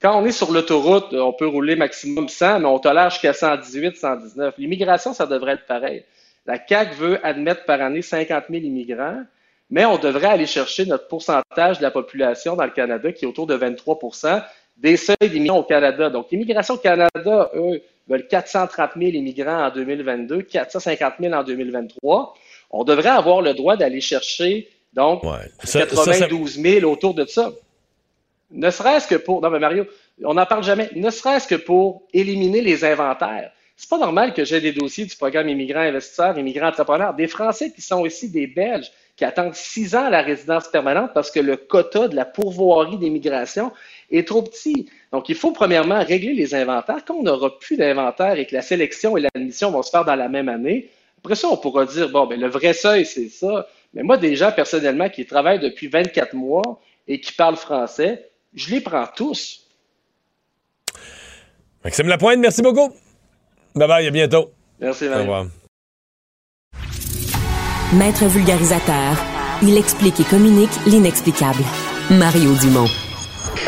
[0.00, 3.96] Quand on est sur l'autoroute, on peut rouler maximum 100, mais on tolère jusqu'à 118,
[3.96, 4.54] 119.
[4.58, 6.04] L'immigration, ça devrait être pareil.
[6.46, 9.22] La CAQ veut admettre par année 50 000 immigrants,
[9.70, 13.28] mais on devrait aller chercher notre pourcentage de la population dans le Canada, qui est
[13.28, 14.42] autour de 23%
[14.76, 16.10] des seuils d'immigrants au Canada.
[16.10, 22.34] Donc, l'immigration au Canada, eux, veulent 430 000 immigrants en 2022, 450 000 en 2023
[22.72, 25.22] on devrait avoir le droit d'aller chercher donc
[25.60, 27.52] 92 000 autour de ça.
[28.50, 29.40] Ne serait-ce que pour.
[29.40, 29.86] Non, mais Mario,
[30.24, 30.90] on n'en parle jamais.
[30.94, 33.52] Ne serait-ce que pour éliminer les inventaires.
[33.76, 37.72] C'est pas normal que j'ai des dossiers du programme Immigrants Investisseurs, Immigrants Entrepreneurs, des Français
[37.74, 41.40] qui sont aussi des Belges, qui attendent six ans à la résidence permanente parce que
[41.40, 43.72] le quota de la pourvoirie d'immigration
[44.10, 44.86] est trop petit.
[45.10, 47.04] Donc, il faut premièrement régler les inventaires.
[47.06, 50.16] Quand on n'aura plus d'inventaire et que la sélection et l'admission vont se faire dans
[50.16, 50.90] la même année,
[51.24, 53.68] après ça, on pourra dire, bon, ben, le vrai seuil, c'est ça.
[53.94, 58.70] Mais moi, des gens, personnellement, qui travaillent depuis 24 mois et qui parlent français, je
[58.70, 59.60] les prends tous.
[61.84, 62.92] Maxime Lapointe, merci beaucoup.
[63.74, 64.50] Bye bye, à bientôt.
[64.80, 65.46] Merci, Au revoir.
[67.94, 69.16] Maître vulgarisateur,
[69.62, 71.62] il explique et communique l'inexplicable.
[72.10, 72.88] Mario Dumont.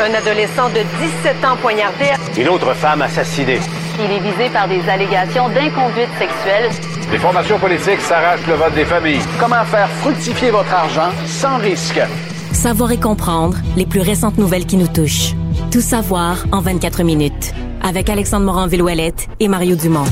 [0.01, 0.81] Un adolescent de
[1.23, 2.07] 17 ans poignardé.
[2.37, 3.61] Une autre femme assassinée.
[4.01, 6.71] Il est visé par des allégations d'inconduite sexuelle.
[7.15, 9.21] Les formations politiques s'arrachent le vote des familles.
[9.39, 12.01] Comment faire fructifier votre argent sans risque?
[12.51, 15.33] Savoir et comprendre les plus récentes nouvelles qui nous touchent.
[15.71, 17.55] Tout savoir en 24 minutes.
[17.85, 20.07] Avec Alexandre Morin-Villouellette et Mario Dumont.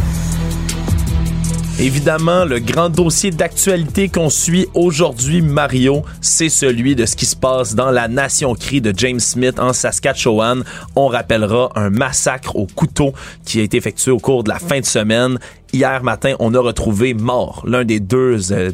[1.80, 7.34] Évidemment, le grand dossier d'actualité qu'on suit aujourd'hui, Mario, c'est celui de ce qui se
[7.34, 10.62] passe dans la Nation Cri de James Smith en Saskatchewan.
[10.94, 14.78] On rappellera un massacre au couteau qui a été effectué au cours de la fin
[14.78, 15.40] de semaine
[15.72, 18.70] hier matin, on a retrouvé mort l'un des deux euh,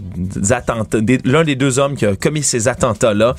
[0.51, 3.35] attentats, l'un des deux hommes qui a commis ces attentats-là,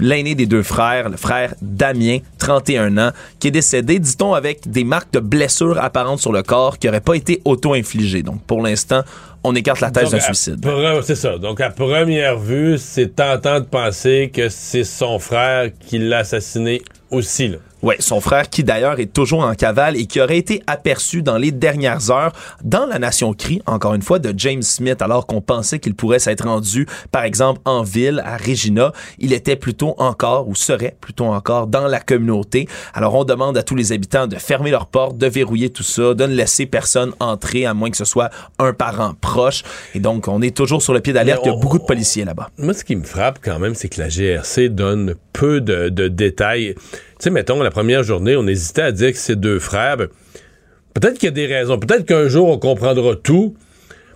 [0.00, 4.84] l'aîné des deux frères, le frère Damien, 31 ans, qui est décédé, dit-on, avec des
[4.84, 8.22] marques de blessures apparentes sur le corps qui n'auraient pas été auto-infligées.
[8.22, 9.02] Donc, pour l'instant,
[9.44, 10.64] on écarte la thèse d'un suicide.
[11.02, 11.38] C'est ça.
[11.38, 16.82] Donc, à première vue, c'est tentant de penser que c'est son frère qui l'a assassiné
[17.10, 17.48] aussi.
[17.48, 17.58] Là.
[17.82, 21.36] Oui, son frère qui d'ailleurs est toujours en cavale et qui aurait été aperçu dans
[21.36, 22.32] les dernières heures
[22.64, 26.18] dans la Nation Cri, encore une fois, de James Smith, alors qu'on pensait qu'il pourrait
[26.18, 28.92] s'être rendu, par exemple, en ville, à Regina.
[29.18, 32.68] Il était plutôt encore, ou serait plutôt encore, dans la communauté.
[32.94, 36.14] Alors on demande à tous les habitants de fermer leurs portes, de verrouiller tout ça,
[36.14, 39.62] de ne laisser personne entrer, à moins que ce soit un parent proche.
[39.94, 41.42] Et donc, on est toujours sur le pied d'alerte.
[41.44, 42.50] Il y a beaucoup de policiers là-bas.
[42.58, 46.08] Moi, ce qui me frappe quand même, c'est que la GRC donne peu de, de
[46.08, 46.74] détails.
[47.18, 49.96] Sais, mettons, la première journée, on hésitait à dire que c'est deux frères.
[49.96, 50.08] Ben,
[50.94, 51.78] peut-être qu'il y a des raisons.
[51.78, 53.56] Peut-être qu'un jour, on comprendra tout.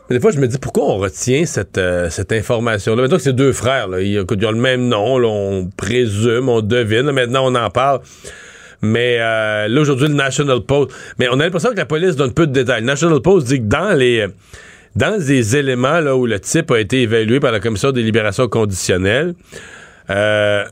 [0.09, 3.03] Mais des fois, je me dis, pourquoi on retient cette, euh, cette information-là?
[3.03, 3.89] Mettons que c'est deux frères.
[3.89, 4.01] Là.
[4.01, 5.17] Ils, ont le même nom.
[5.25, 7.11] On présume, on devine.
[7.11, 8.01] Maintenant, on en parle.
[8.83, 10.91] Mais euh, là, aujourd'hui, le National Post.
[11.19, 12.81] Mais on a l'impression que la police donne peu de détails.
[12.81, 14.27] Le National Post dit que dans les
[14.95, 18.49] dans les éléments là, où le type a été évalué par la commission des libérations
[18.49, 19.35] conditionnelles,
[20.11, 20.65] euh,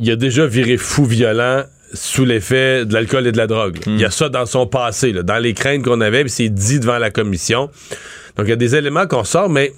[0.00, 3.78] il a déjà viré fou violent sous l'effet de l'alcool et de la drogue.
[3.86, 3.94] Mm.
[3.94, 6.48] Il y a ça dans son passé, là, dans les craintes qu'on avait, puis c'est
[6.48, 7.70] dit devant la commission.
[8.36, 9.72] Donc, il y a des éléments qu'on sort, mais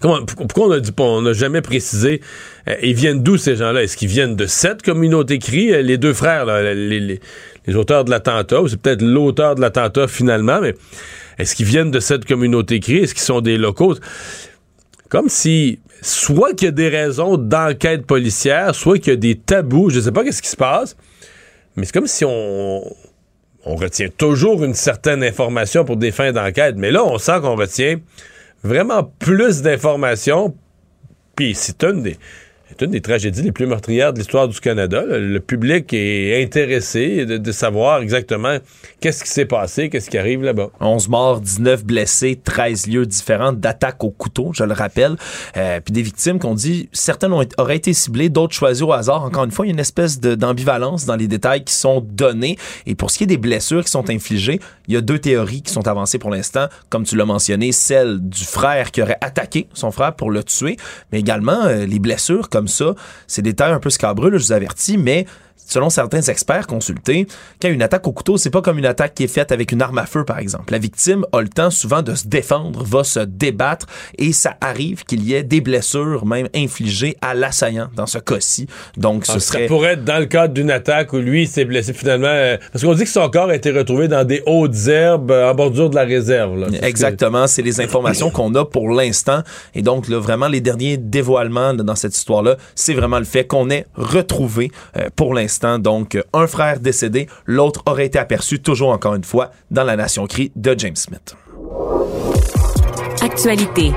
[0.00, 2.20] comment, pourquoi on a dit on n'a jamais précisé
[2.68, 3.82] euh, ils viennent d'où ces gens-là?
[3.82, 5.72] Est-ce qu'ils viennent de cette communauté CRI?
[5.72, 7.20] Euh, les deux frères, là, les, les,
[7.66, 10.74] les, auteurs de l'attentat, ou c'est peut-être l'auteur de l'attentat finalement, mais
[11.38, 12.98] est-ce qu'ils viennent de cette communauté CRI?
[12.98, 13.94] Est-ce qu'ils sont des locaux?
[15.08, 19.36] Comme si soit qu'il y a des raisons d'enquête policière, soit qu'il y a des
[19.36, 20.96] tabous, je sais pas qu'est-ce qui se passe,
[21.76, 22.82] mais c'est comme si on,
[23.64, 27.56] on retient toujours une certaine information pour des fins d'enquête, mais là, on sent qu'on
[27.56, 27.98] retient
[28.62, 30.54] vraiment plus d'informations,
[31.34, 32.16] puis c'est une des
[32.68, 35.02] c'est une des tragédies les plus meurtrières de l'histoire du Canada.
[35.06, 38.58] Le public est intéressé de, de savoir exactement
[39.00, 40.70] qu'est-ce qui s'est passé, qu'est-ce qui arrive là-bas.
[40.80, 45.16] 11 morts, 19 blessés, 13 lieux différents d'attaques au couteau, je le rappelle.
[45.56, 49.22] Euh, puis des victimes qu'on dit, certaines auraient été ciblées, d'autres choisies au hasard.
[49.22, 52.58] Encore une fois, il y a une espèce d'ambivalence dans les détails qui sont donnés.
[52.86, 54.58] Et pour ce qui est des blessures qui sont infligées,
[54.88, 56.66] il y a deux théories qui sont avancées pour l'instant.
[56.90, 60.76] Comme tu l'as mentionné, celle du frère qui aurait attaqué son frère pour le tuer,
[61.12, 62.94] mais également euh, les blessures comme ça.
[63.26, 65.26] C'est des détails un peu scabreux, je vous avertis, mais
[65.66, 67.26] selon certains experts consultés,
[67.60, 69.82] quand une attaque au couteau, c'est pas comme une attaque qui est faite avec une
[69.82, 70.72] arme à feu, par exemple.
[70.72, 73.86] La victime a le temps souvent de se défendre, va se débattre,
[74.18, 78.66] et ça arrive qu'il y ait des blessures même infligées à l'assaillant dans ce cas-ci.
[78.96, 79.62] Donc, ce Ah, serait...
[79.62, 82.26] Ça pourrait être dans le cadre d'une attaque où lui s'est blessé finalement.
[82.28, 85.50] euh, parce qu'on dit que son corps a été retrouvé dans des hautes herbes euh,
[85.50, 86.58] en bordure de la réserve.
[86.58, 86.66] là.
[86.82, 89.42] Exactement, c'est les informations qu'on a pour l'instant.
[89.74, 93.68] Et donc, là, vraiment, les derniers dévoilements dans cette histoire-là, c'est vraiment le fait qu'on
[93.70, 99.14] ait retrouvé euh, pour l'instant, donc, un frère décédé, l'autre aurait été aperçu, toujours encore
[99.14, 101.36] une fois, dans la Nation Cri de James Smith.
[103.22, 103.92] Actualité.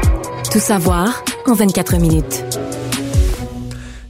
[0.51, 2.68] Tout savoir en 24 minutes.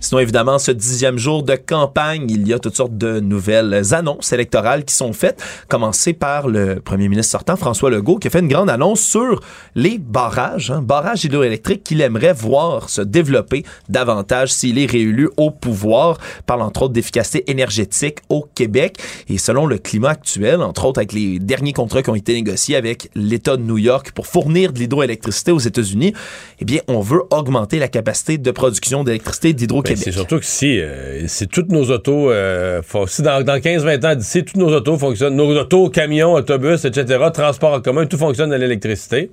[0.10, 4.34] Sinon, évidemment, ce dixième jour de campagne, il y a toutes sortes de nouvelles annonces
[4.34, 8.40] électorales qui sont faites, commencées par le premier ministre sortant, François Legault, qui a fait
[8.40, 9.40] une grande annonce sur
[9.76, 15.52] les barrages, hein, barrages hydroélectriques qu'il aimerait voir se développer davantage s'il est réélu au
[15.52, 16.18] pouvoir.
[16.48, 18.98] Parle entre autres d'efficacité énergétique au Québec.
[19.28, 22.76] Et selon le climat actuel, entre autres avec les derniers contrats qui ont été négociés
[22.76, 26.14] avec l'État de New York pour fournir de l'hydroélectricité aux États-Unis,
[26.58, 29.99] eh bien, on veut augmenter la capacité de production d'électricité d'Hydro-Québec.
[30.00, 34.16] C'est surtout que si, euh, si toutes nos autos, euh, si dans, dans 15-20 ans
[34.16, 38.54] d'ici, toutes nos autos fonctionnent, nos autos, camions, autobus, etc., transport en commun, tout fonctionne
[38.54, 39.30] à l'électricité.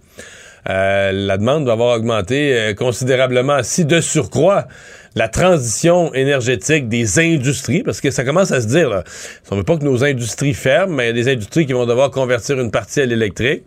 [0.68, 3.62] Euh, la demande va avoir augmenté euh, considérablement.
[3.62, 4.66] Si de surcroît,
[5.14, 9.04] la transition énergétique des industries, parce que ça commence à se dire, là,
[9.50, 11.86] on veut pas que nos industries ferment, mais il y a des industries qui vont
[11.86, 13.62] devoir convertir une partie à l'électrique.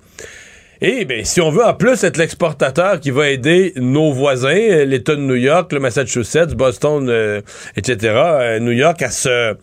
[0.82, 4.86] Et bien, si on veut en plus être l'exportateur qui va aider nos voisins, euh,
[4.86, 7.42] l'État de New York, le Massachusetts, Boston, euh,
[7.76, 9.56] etc., euh, New York, à se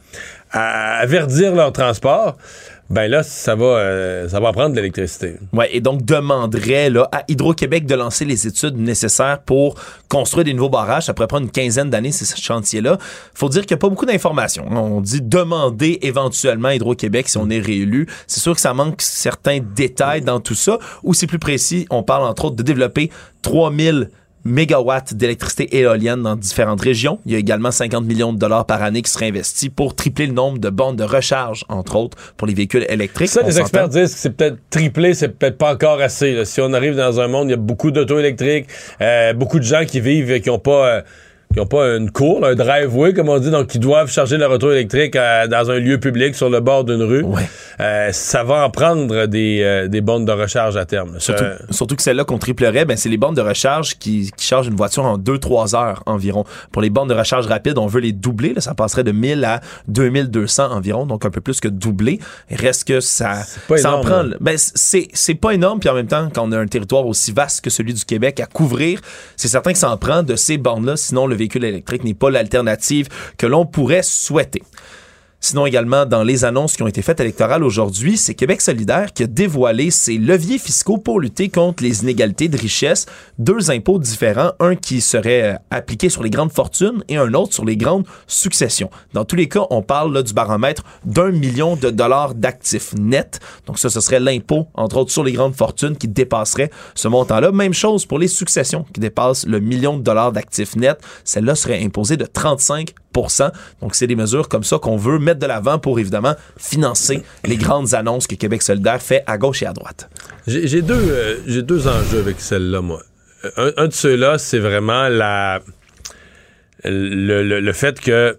[0.53, 2.37] à verdir leur transport,
[2.89, 5.37] ben là, ça va, euh, ça va prendre de l'électricité.
[5.53, 9.74] Ouais, et donc demanderait là, à Hydro-Québec de lancer les études nécessaires pour
[10.09, 11.07] construire des nouveaux barrages.
[11.07, 12.99] Ça pourrait prendre une quinzaine d'années, c'est ce chantier-là.
[13.34, 14.66] faut dire qu'il n'y a pas beaucoup d'informations.
[14.70, 18.07] On dit demander éventuellement à Hydro-Québec si on est réélu.
[18.28, 20.78] C'est sûr que ça manque certains détails dans tout ça.
[21.03, 23.11] Ou c'est plus précis, on parle entre autres de développer
[23.43, 24.11] 3000
[24.47, 27.18] mégawatts d'électricité éolienne dans différentes régions.
[27.26, 30.26] Il y a également 50 millions de dollars par année qui seraient investis pour tripler
[30.26, 33.29] le nombre de bornes de recharge, entre autres, pour les véhicules électriques.
[33.29, 36.33] Ça, On les experts disent que c'est peut-être triplé, c'est peut-être pas encore assez.
[36.33, 36.45] là.
[36.45, 38.66] Si on arrive dans un monde, il y a beaucoup d'auto électriques,
[39.00, 40.87] euh, beaucoup de gens qui vivent et qui ont pas...
[40.88, 41.03] euh,
[41.57, 44.50] qui n'ont pas une cour, un driveway, comme on dit, donc qui doivent charger leur
[44.50, 47.24] auto électrique euh, dans un lieu public sur le bord d'une rue.
[47.80, 51.18] Euh, ça va en prendre des, euh, des bornes de recharge à terme.
[51.18, 54.66] Surtout, surtout que celle-là qu'on triplerait, ben, c'est les bornes de recharge qui, qui chargent
[54.66, 56.45] une voiture en 2-3 heures environ.
[56.72, 58.53] Pour les bornes de recharge rapide, on veut les doubler.
[58.53, 62.20] Là, ça passerait de 1000 à 2200 environ, donc un peu plus que doubler.
[62.50, 64.22] Il reste que ça, pas ça en énorme, prend.
[64.24, 64.37] là.
[64.41, 67.33] Ben, c'est c'est pas énorme, puis en même temps, quand on a un territoire aussi
[67.33, 69.00] vaste que celui du Québec à couvrir,
[69.37, 72.31] c'est certain que ça en prend de ces bornes-là, sinon le véhicule électrique n'est pas
[72.31, 73.09] l'alternative
[73.39, 74.63] que l'on pourrait souhaiter.
[75.41, 79.22] Sinon également, dans les annonces qui ont été faites électorales aujourd'hui, c'est Québec solidaire qui
[79.22, 83.07] a dévoilé ses leviers fiscaux pour lutter contre les inégalités de richesse.
[83.38, 87.53] Deux impôts différents, un qui serait euh, appliqué sur les grandes fortunes et un autre
[87.53, 88.91] sur les grandes successions.
[89.13, 93.38] Dans tous les cas, on parle là, du baromètre d'un million de dollars d'actifs nets.
[93.67, 97.53] Donc ça, ce serait l'impôt, entre autres, sur les grandes fortunes qui dépasserait ce montant-là.
[97.53, 100.99] Même chose pour les successions qui dépassent le million de dollars d'actifs nets.
[101.25, 102.95] Celle-là serait imposée de 35
[103.80, 107.57] donc, c'est des mesures comme ça qu'on veut mettre de l'avant pour évidemment financer les
[107.57, 110.11] grandes annonces que Québec solidaire fait à gauche et à droite.
[110.47, 113.03] J'ai deux, euh, deux enjeux avec celle-là, moi.
[113.57, 115.61] Un, un de ceux-là, c'est vraiment la
[116.84, 118.37] le, le- le fait que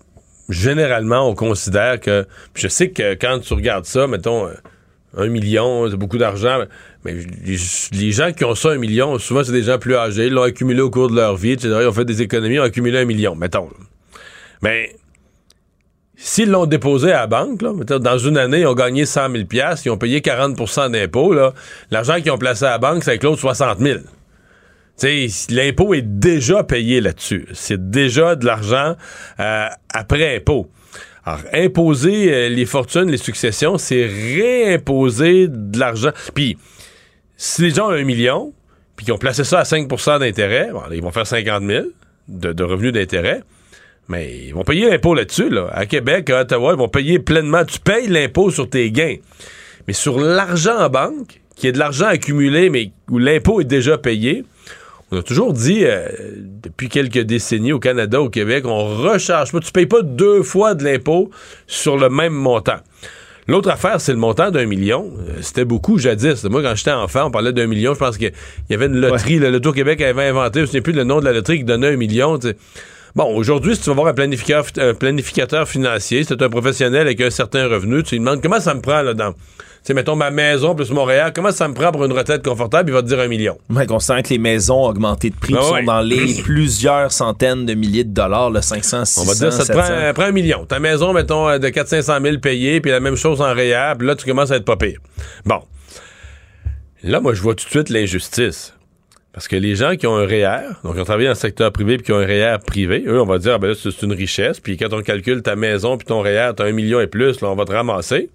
[0.49, 2.25] généralement, on considère que.
[2.55, 4.53] Je sais que quand tu regardes ça, mettons, euh,
[5.17, 6.59] un million, c'est beaucoup d'argent,
[7.03, 10.33] mais les, gens qui ont ça, un million, souvent, c'est des gens plus âgés, ils
[10.33, 11.69] l'ont accumulé au cours de leur vie, etc.
[11.81, 13.69] Ils ont fait des économies, ont accumulé un million, mettons.
[14.61, 14.95] Mais
[16.15, 19.43] s'ils l'ont déposé à la banque, là, dans une année, ils ont gagné 100 000
[19.85, 21.35] ils ont payé 40 d'impôts,
[21.91, 23.99] l'argent qu'ils ont placé à la banque, c'est l'autre 60 000
[24.99, 27.47] Tu sais, l'impôt est déjà payé là-dessus.
[27.53, 28.95] C'est déjà de l'argent
[29.39, 30.69] euh, après impôt.
[31.23, 36.11] Alors, imposer euh, les fortunes, les successions, c'est réimposer de l'argent.
[36.33, 36.57] Puis,
[37.35, 38.53] si les gens ont un million,
[38.95, 41.85] puis qu'ils ont placé ça à 5% d'intérêt, bon, ils vont faire 50 000
[42.27, 43.43] de, de revenus d'intérêt.
[44.09, 45.49] Mais ils vont payer l'impôt là-dessus.
[45.49, 45.69] Là.
[45.73, 47.65] À Québec, à Ottawa, ils vont payer pleinement.
[47.65, 49.15] Tu payes l'impôt sur tes gains.
[49.87, 53.97] Mais sur l'argent en banque, qui est de l'argent accumulé, mais où l'impôt est déjà
[53.97, 54.45] payé,
[55.11, 56.05] on a toujours dit, euh,
[56.63, 59.59] depuis quelques décennies au Canada, au Québec, on recharge pas.
[59.59, 61.31] Tu payes pas deux fois de l'impôt
[61.65, 62.77] sur le même montant.
[63.47, 65.09] L'autre affaire, c'est le montant d'un million.
[65.29, 66.43] Euh, C'était beaucoup jadis.
[66.43, 67.93] Moi, quand j'étais enfant, on parlait d'un million.
[67.93, 68.33] Je pense qu'il
[68.69, 69.39] y avait une loterie.
[69.39, 71.63] Le Loto Québec avait inventé, je ne sais plus le nom de la loterie qui
[71.63, 72.37] donnait un million.
[73.17, 77.19] Bon, aujourd'hui, si tu vas voir un planificateur, un planificateur financier, c'est un professionnel avec
[77.19, 79.33] un certain revenu, tu lui demandes comment ça me prend là-dedans.
[79.33, 79.39] Tu
[79.81, 82.93] sais, mettons ma maison plus Montréal, comment ça me prend pour une retraite confortable, il
[82.93, 83.57] va te dire un million.
[83.71, 85.79] Ouais, considérant que les maisons ont augmenté de prix, Ah ouais.
[85.79, 89.39] sont dans les plusieurs centaines de milliers de dollars, le 500, 600, On va te
[89.39, 89.81] dire, ça te 700.
[89.81, 90.65] prend, euh, prend un million.
[90.67, 94.07] Ta maison, mettons, euh, de 400-500 000 payés, puis la même chose en réel, puis
[94.07, 94.99] là, tu commences à être pas pire.
[95.43, 95.61] Bon.
[97.01, 98.75] Là, moi, je vois tout de suite l'injustice.
[99.37, 101.71] Parce que les gens qui ont un REER, donc qui ont travaillé dans le secteur
[101.71, 104.01] privé puis qui ont un REER privé, eux, on va dire, ah, ben là, c'est
[104.01, 107.05] une richesse, puis quand on calcule ta maison puis ton REER, t'as un million et
[107.05, 108.31] plus, là, on va te ramasser.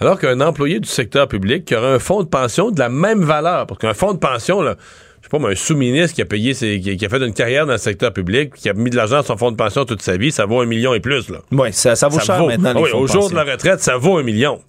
[0.00, 3.22] Alors qu'un employé du secteur public qui aura un fonds de pension de la même
[3.22, 4.74] valeur, parce qu'un fonds de pension, là,
[5.20, 7.32] je sais pas, moi, un sous-ministre qui a payé ses, qui, qui a fait une
[7.32, 9.84] carrière dans le secteur public, qui a mis de l'argent dans son fonds de pension
[9.84, 11.38] toute sa vie, ça vaut un million et plus, là.
[11.52, 12.72] Oui, ça, ça vaut cher maintenant.
[12.74, 14.60] Ah oui, au jour de la retraite, ça vaut un million.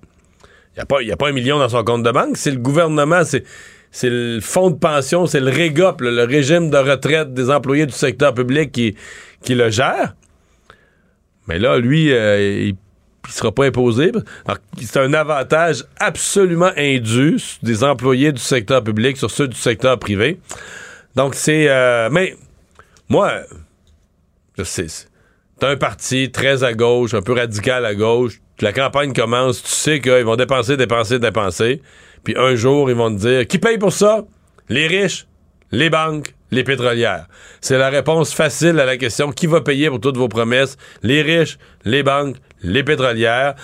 [0.75, 2.37] Il n'y a, pas- y a pas un million dans son compte de banque.
[2.37, 3.43] C'est le gouvernement, c'est,
[3.93, 7.93] c'est le fonds de pension, c'est le REGOP, le, régime de retraite des employés du
[7.93, 8.97] secteur public qui,
[9.43, 10.15] qui le gère.
[11.47, 14.11] Mais là, lui, euh, il ne sera pas imposé.
[14.81, 20.39] C'est un avantage absolument indu des employés du secteur public sur ceux du secteur privé.
[21.15, 21.69] Donc, c'est...
[21.69, 22.35] euh, mais
[23.09, 23.41] moi,
[24.57, 24.87] je sais,
[25.59, 29.69] t'as un parti très à gauche, un peu radical à gauche, la campagne commence, tu
[29.69, 31.81] sais qu'ils vont dépenser, dépenser, dépenser,
[32.23, 34.23] puis un jour, ils vont te dire, qui paye pour ça?
[34.69, 35.27] Les riches,
[35.71, 37.27] les banques, les pétrolières.
[37.61, 40.77] C'est la réponse facile à la question, qui va payer pour toutes vos promesses?
[41.01, 43.55] Les riches, les banques, les pétrolières.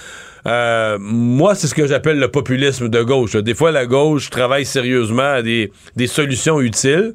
[0.48, 3.36] Euh, moi, c'est ce que j'appelle le populisme de gauche.
[3.36, 7.14] Des fois, la gauche travaille sérieusement à des, des solutions utiles.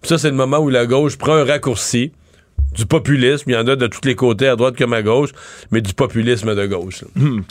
[0.00, 2.12] Puis ça, c'est le moment où la gauche prend un raccourci
[2.72, 3.44] du populisme.
[3.48, 5.30] Il y en a de tous les côtés, à droite comme à gauche,
[5.70, 7.04] mais du populisme de gauche.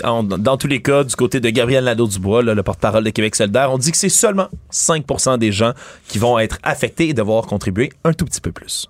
[0.04, 3.72] en- dans tous les cas, du côté de Gabriel Nadeau-Dubois, le porte-parole de Québec solidaire,
[3.72, 5.74] on dit que c'est seulement 5% des gens
[6.08, 8.88] qui vont être affectés et devoir contribuer un tout petit peu plus.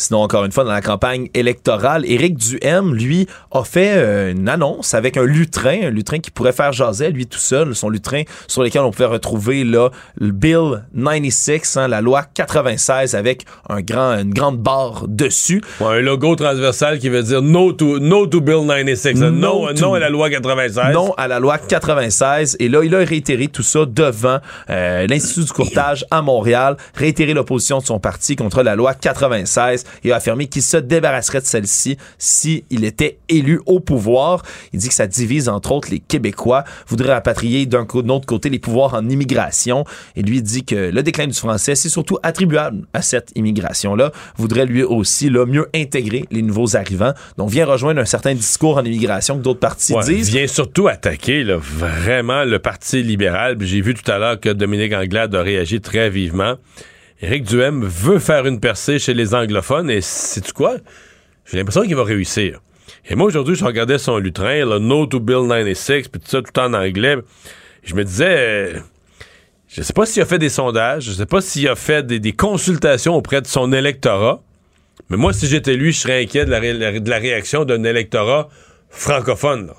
[0.00, 4.48] Sinon, encore une fois, dans la campagne électorale, Éric Duhem, lui, a fait euh, une
[4.48, 8.22] annonce avec un lutrin, un lutrin qui pourrait faire jaser, lui tout seul, son lutrin
[8.48, 13.82] sur lequel on pouvait retrouver là, le Bill 96, hein, la loi 96 avec un
[13.82, 15.60] grand, une grande barre dessus.
[15.80, 19.20] Ouais, un logo transversal qui veut dire no to, no to Bill 96.
[19.20, 20.94] No Non, to- non à la loi 96.
[20.94, 22.56] Non à la loi 96.
[22.58, 24.38] Et là, il a réitéré tout ça devant
[24.70, 29.84] euh, l'Institut du courtage à Montréal, réitéré l'opposition de son parti contre la loi 96
[30.04, 34.42] et a affirmé qu'il se débarrasserait de celle-ci si il était élu au pouvoir.
[34.72, 38.58] Il dit que ça divise entre autres les Québécois, voudrait rapatrier d'un autre côté les
[38.58, 39.84] pouvoirs en immigration.
[40.16, 44.12] Et lui dit que le déclin du français, c'est surtout attribuable à cette immigration-là.
[44.36, 47.12] Voudrait lui aussi là, mieux intégrer les nouveaux arrivants.
[47.38, 50.28] Donc vient rejoindre un certain discours en immigration que d'autres partis Ouais, disent.
[50.30, 53.56] vient surtout attaquer là, vraiment le Parti libéral.
[53.60, 56.54] J'ai vu tout à l'heure que Dominique Anglade a réagi très vivement.
[57.22, 60.76] Éric Duhem veut faire une percée chez les anglophones et c'est quoi?
[61.44, 62.60] J'ai l'impression qu'il va réussir.
[63.08, 66.40] Et moi, aujourd'hui, je regardais son lutrin, le No to Bill 96, puis tout ça,
[66.40, 67.16] tout en anglais.
[67.82, 68.78] Je me disais, euh,
[69.68, 72.32] je sais pas s'il a fait des sondages, je sais pas s'il a fait des,
[72.32, 74.42] consultations auprès de son électorat,
[75.10, 78.48] mais moi, si j'étais lui, je serais inquiet de la, de la réaction d'un électorat
[78.88, 79.68] francophone.
[79.68, 79.74] là.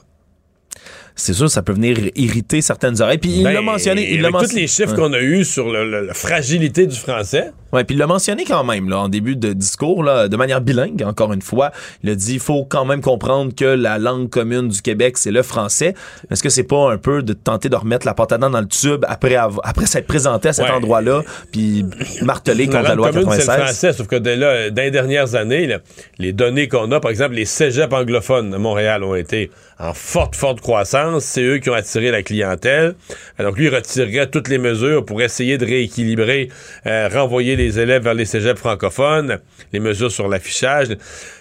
[1.15, 3.17] C'est sûr, ça peut venir irriter certaines oreilles.
[3.17, 4.13] Puis il Ben, l'a mentionné.
[4.13, 4.61] Il l'a avec tous mentionné.
[4.61, 4.95] les chiffres Ouais.
[4.97, 7.51] qu'on a eus sur le- le- la fragilité du français.
[7.73, 10.61] Ouais, puis il l'a mentionné quand même là, en début de discours, là, de manière
[10.61, 11.72] bilingue, encore une fois.
[12.03, 15.31] Il a dit il faut quand même comprendre que la langue commune du Québec, c'est
[15.31, 15.93] le français.
[16.30, 19.06] Est-ce que c'est pas un peu de tenter de remettre la patate dans le tube
[19.07, 20.72] après, après s'être présenté à cet Ouais.
[20.72, 21.22] endroit-là,
[21.52, 21.85] puis
[22.22, 23.64] marteler contre la loi commune, c'est le 96?
[23.65, 25.80] français, sauf que dès là, dans les dernières années, là,
[26.19, 30.35] les données qu'on a, par exemple, les cégeps anglophones de Montréal ont été en forte,
[30.35, 31.23] forte croissance.
[31.23, 32.93] C'est eux qui ont attiré la clientèle.
[33.39, 36.49] Donc lui, il retirerait toutes les mesures pour essayer de rééquilibrer,
[36.85, 39.39] euh, renvoyer les élèves vers les cégeps francophones,
[39.73, 40.88] les mesures sur l'affichage.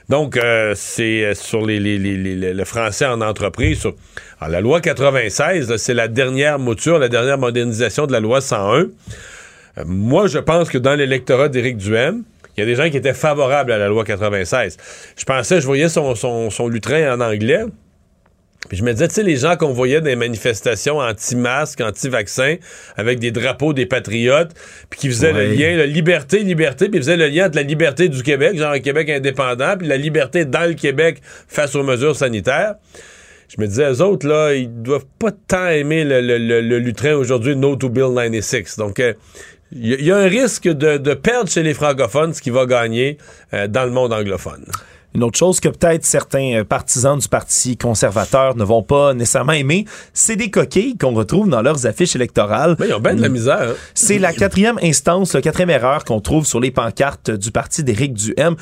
[0.09, 3.87] Donc, euh, c'est euh, sur les, les- les- les- le français en entreprise.
[4.41, 8.41] Alors, la loi 96, là, c'est la dernière mouture, la dernière modernisation de la loi
[8.41, 8.81] 101.
[8.81, 8.87] Euh,
[9.87, 12.23] moi, je pense que dans l'électorat d'Éric Duhem,
[12.57, 14.77] il y a des gens qui étaient favorables à la loi 96.
[15.17, 17.63] Je pensais, je voyais son, son lutrin en anglais.
[18.69, 22.57] Puis je me disais, tu sais, les gens qu'on voyait dans les manifestations anti-masques, anti-vaccins,
[22.97, 24.51] avec des drapeaux des patriotes,
[24.91, 27.63] puis qui faisaient le lien, la liberté, liberté, puis ils faisaient le lien entre la
[27.63, 31.83] liberté du Québec, genre un Québec indépendant, puis la liberté dans le Québec face aux
[31.83, 32.75] mesures sanitaires.
[33.49, 36.79] Je me disais, eux autres, là, ils doivent pas tant aimer le, le, le- le
[36.79, 38.77] lutrin aujourd'hui, No to Bill 96.
[38.77, 39.15] Donc, euh,
[39.73, 42.43] il y, a- il y a un risque de, de perdre chez les francophones ce
[42.43, 43.17] qui va gagner
[43.55, 44.65] euh, dans le monde anglophone.
[45.15, 49.53] Une autre chose que peut-être certains euh, partisans du Parti conservateur ne vont pas nécessairement
[49.53, 49.85] aimer,
[50.15, 52.77] c'est des coquilles qu'on retrouve dans leurs affiches électorales.
[52.79, 53.61] Mais ils ont bien de la misère.
[53.71, 53.75] hein.
[53.95, 58.13] C'est la quatrième instance, la quatrième erreur qu'on trouve sur les pancartes du parti d'Éric
[58.15, 58.55] Duhem.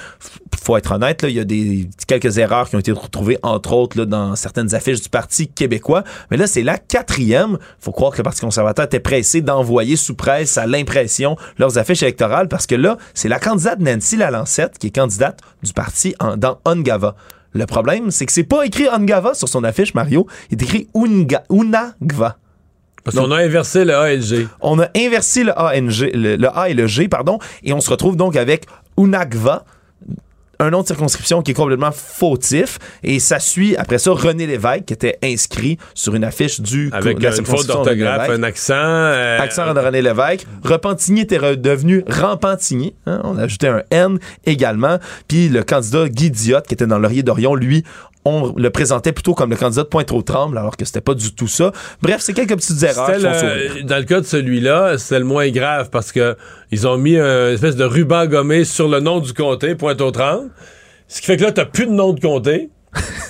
[0.62, 3.73] Faut être honnête, là, il y a des quelques erreurs qui ont été retrouvées, entre
[3.75, 6.03] autres, là, dans certaines affiches du Parti québécois.
[6.31, 7.59] Mais là, c'est la quatrième.
[7.79, 12.03] Faut croire que le Parti conservateur était pressé d'envoyer sous presse à l'impression leurs affiches
[12.03, 16.37] électorales parce que là, c'est la candidate Nancy Lalancette qui est candidate du parti en-
[16.39, 17.15] dans Ongava.
[17.52, 20.27] Le problème, c'est que c'est pas écrit Ongava sur son affiche, Mario.
[20.51, 22.36] Il est écrit Unga, Unagva.
[23.05, 24.48] Parce qu'on a inversé le ALG.
[24.60, 27.89] On a inversé le, ANG, le, le A et le G, pardon, et on se
[27.90, 28.66] retrouve donc avec
[28.98, 29.65] Unagva,
[30.60, 34.86] un nom de circonscription qui est complètement fautif, et ça suit après ça René Lévesque
[34.86, 38.74] qui était inscrit sur une affiche du Avec de la une faute d'orthographe, un accent.
[38.74, 40.47] euh, Accent de René Lévesque.
[40.64, 42.94] Repentigny était redevenu Rampentigny.
[43.06, 44.98] hein, On a ajouté un N également.
[45.28, 47.85] Puis le candidat Guy Diotte, qui était dans Laurier d'Orion, lui,
[48.24, 51.47] on le présentait plutôt comme le candidat de Pointe-aux-Trembles, alors que c'était pas du tout
[51.49, 51.73] ça.
[52.03, 53.23] Bref, c'est quelques petites erreurs qui
[53.78, 56.36] le- dans le cas de celui-là, c'était le moins grave parce que
[56.70, 60.51] ils ont mis une espèce de ruban gommé sur le nom du comté, Pointe-aux-Trembles.
[61.07, 62.69] Ce qui fait que là, t'as plus de nom de comté.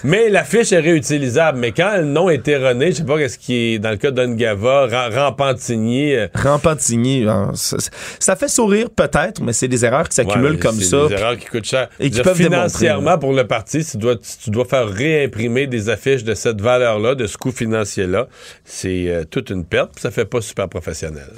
[0.04, 1.58] Mais l'affiche est réutilisable.
[1.58, 4.10] Mais quand le nom est erroné, je sais pas qu'est-ce qui est dans le cas
[4.10, 6.14] d'Ungava, Ram- Rampentigny.
[6.14, 7.76] euh, hein, ça,
[8.18, 11.06] ça fait sourire peut-être, mais c'est des erreurs qui s'accumulent ouais, comme ça.
[11.08, 11.88] Des erreurs qui coûtent cher.
[12.00, 13.18] Et qui peuvent démontrer, financièrement, là.
[13.18, 17.14] pour le parti, si tu dois, tu dois faire réimprimer des affiches de cette valeur-là,
[17.14, 18.28] de ce coût financier-là,
[18.64, 19.90] c'est euh, toute une perte.
[19.94, 21.30] puis Ça fait pas super professionnel.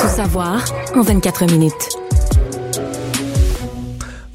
[0.00, 0.64] Tout savoir
[0.94, 1.95] en 24 minutes.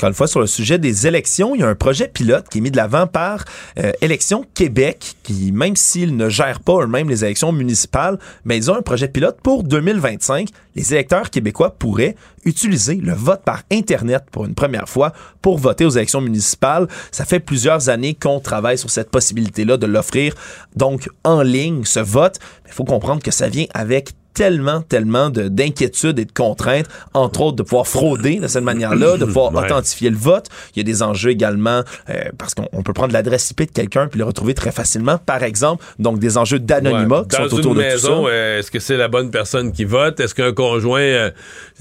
[0.02, 2.57] Encore une fois, sur le sujet des élections, il y a un projet pilote qui
[2.57, 3.45] est mis de l'avant par
[3.78, 8.72] euh, Élections Québec, qui, même s'ils ne gèrent pas eux-mêmes les élections municipales, mais ils
[8.72, 10.49] ont un projet pilote pour 2025.
[10.76, 12.15] Les électeurs québécois pourraient
[12.45, 16.88] utiliser le vote par Internet pour une première fois pour voter aux élections municipales.
[17.11, 20.34] Ça fait plusieurs années qu'on travaille sur cette possibilité-là de l'offrir,
[20.76, 22.40] donc en ligne, ce vote.
[22.65, 27.41] Il faut comprendre que ça vient avec tellement, tellement de- d'inquiétudes et de contraintes, entre
[27.41, 29.66] autres de pouvoir frauder de cette manière-là, de pouvoir Ouais.
[29.66, 30.48] authentifier le vote.
[30.76, 33.72] Il y a des enjeux également euh, parce qu'on on peut prendre l'adresse IP de
[33.72, 35.84] quelqu'un puis le retrouver très facilement, par exemple.
[35.99, 37.28] Donc des enjeux d'anonymat Ouais.
[37.30, 38.32] qui Dans sont autour une de maison, tout ça.
[38.34, 40.20] euh, est-ce que c'est la bonne personne qui vote?
[40.20, 41.32] Est-ce qu'un conjoint, euh,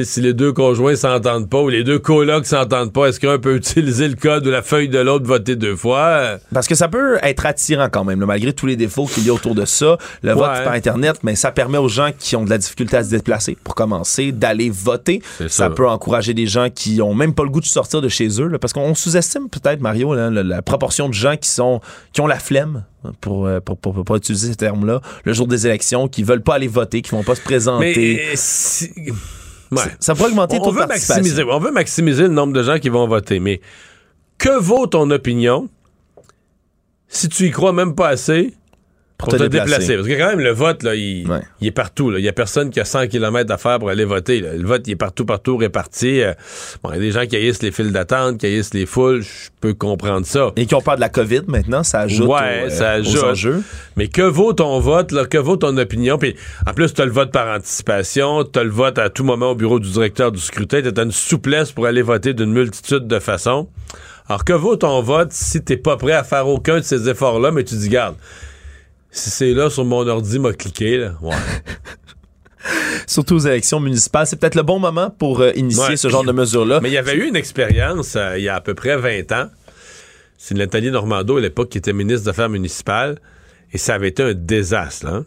[0.01, 3.55] si les deux conjoints s'entendent pas ou les deux colocs s'entendent pas, est-ce qu'un peut
[3.57, 6.39] utiliser le code ou la feuille de l'autre voter deux fois?
[6.53, 9.31] Parce que ça peut être attirant quand même, là, malgré tous les défauts qu'il y
[9.31, 9.97] a autour de ça.
[10.23, 13.05] Le vote par Internet, mais ça permet aux gens qui ont de la difficulté à
[13.05, 15.23] se déplacer, pour commencer, d'aller voter.
[15.39, 15.71] Ça, ça.
[15.71, 18.47] peut encourager des gens qui ont même pas le goût de sortir de chez eux,
[18.49, 21.81] là, parce qu'on sous-estime peut-être, Mario, là, la, la proportion de gens qui sont
[22.13, 25.33] qui ont la flemme, hein, pour, euh, pour, pour, pour pas utiliser ce terme-là, le
[25.33, 27.95] jour des élections, qui veulent pas aller voter, qui vont pas se présenter.
[28.17, 28.91] Mais euh, si-
[29.73, 29.83] ouais.
[30.01, 32.79] Ça pourrait augmenter on, on de veut maximiser, on veut maximiser le nombre de gens
[32.79, 33.61] qui vont voter, mais
[34.39, 35.69] que vaut ton opinion
[37.09, 38.55] si tu y crois même pas assez
[39.21, 39.71] pour, te te, déplacer.
[39.71, 39.97] déplacer?
[39.97, 41.41] Parce que quand même, le vote, là, il, Ouais.
[41.61, 42.11] il est partout.
[42.11, 42.19] là.
[42.19, 44.41] Il y a personne qui a 100 km à faire pour aller voter.
[44.41, 44.55] là.
[44.55, 46.23] Le vote, il est partout, partout réparti.
[46.23, 46.33] Euh,
[46.83, 49.23] bon, il y a des gens qui haïssent les files d'attente, qui haïssent les foules.
[49.23, 50.51] Je peux comprendre ça.
[50.57, 53.01] Et qui ont peur de la COVID maintenant, ça ajoute Ouais, au- euh, ça aux
[53.01, 53.25] ajoute.
[53.25, 53.63] enjeux.
[53.97, 55.25] Mais que vaut ton vote, là?
[55.27, 56.19] Que vaut ton opinion?
[56.19, 56.35] Puis
[56.67, 59.51] en plus, tu as le vote par anticipation, tu as le vote à tout moment
[59.51, 63.07] au bureau du directeur du scrutin, tu as une souplesse pour aller voter d'une multitude
[63.07, 63.69] de façons.
[64.29, 67.51] Alors, que vaut ton vote si t'es pas prêt à faire aucun de ces efforts-là,
[67.51, 68.15] mais tu dis, garde,
[69.11, 71.15] si c'est là sur mon ordi, m'a cliqué, là.
[71.21, 71.35] Ouais.
[73.07, 75.97] Surtout aux élections municipales, c'est peut-être le bon moment pour euh, initier Ouais.
[75.97, 76.81] ce genre de mesures-là.
[76.81, 79.33] Mais il y avait eu une expérience euh, il y a à peu près 20
[79.33, 79.49] ans.
[80.37, 83.19] C'est Nathalie Normando, à l'époque, qui était ministre des Affaires municipales.
[83.73, 85.23] Et ça avait été un désastre, là.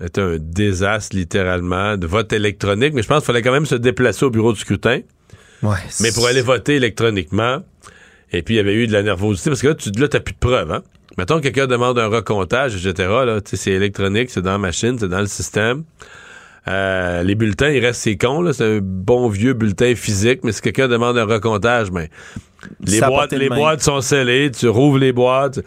[0.00, 2.92] C'était un désastre, littéralement, de vote électronique.
[2.94, 5.00] Mais je pense qu'il fallait quand même se déplacer au bureau du scrutin.
[5.62, 7.62] Ouais, Mais pour aller voter électroniquement.
[8.32, 9.50] Et puis, il y avait eu de la nervosité.
[9.50, 10.82] Parce que là, tu là, t'as plus de preuves, hein.
[11.18, 13.08] Mettons que quelqu'un demande un recomptage, etc.
[13.26, 15.84] Là, c'est électronique, c'est dans la machine, c'est dans le système.
[16.68, 18.52] Euh, les bulletins, il reste c'est con, là.
[18.52, 22.08] C'est un bon vieux bulletin physique, mais si quelqu'un demande un recomptage, ben,
[22.84, 25.60] les, Ça boîtes, les boîtes sont scellées, tu rouvres les boîtes.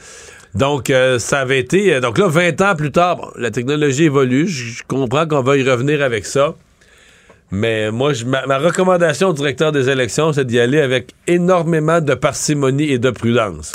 [0.56, 1.94] Donc, euh, ça avait été.
[1.94, 4.48] euh, Donc là, 20 ans plus tard, bon, la technologie évolue.
[4.48, 6.56] Je je comprends qu'on va y revenir avec ça.
[7.52, 12.02] Mais moi, je- ma, ma recommandation au directeur des élections, c'est d'y aller avec énormément
[12.02, 13.72] de parcimonie et de prudence.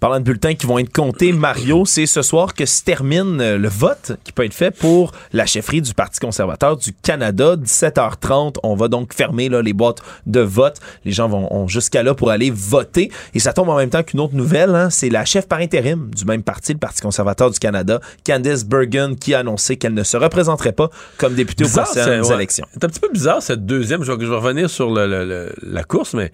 [0.00, 3.58] Parlant de bulletins qui vont être comptés, Mario, c'est ce soir que se termine euh,
[3.58, 7.56] le vote qui peut être fait pour la chefferie du Parti conservateur du Canada.
[7.56, 10.76] 17h30, on va donc fermer là, les boîtes de vote.
[11.04, 13.10] Les gens vont ont jusqu'à là pour aller voter.
[13.34, 16.10] Et ça tombe en même temps qu'une autre nouvelle, hein, c'est la chef par intérim
[16.14, 20.04] du même parti, le Parti conservateur du Canada, Candice Bergen, qui a annoncé qu'elle ne
[20.04, 22.34] se représenterait pas comme députée aux prochaines ouais.
[22.34, 22.66] élections.
[22.72, 24.04] C'est un petit peu bizarre cette deuxième.
[24.04, 26.30] Je vais, je vais revenir sur le- le- le- la course, mais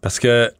[0.00, 0.50] parce que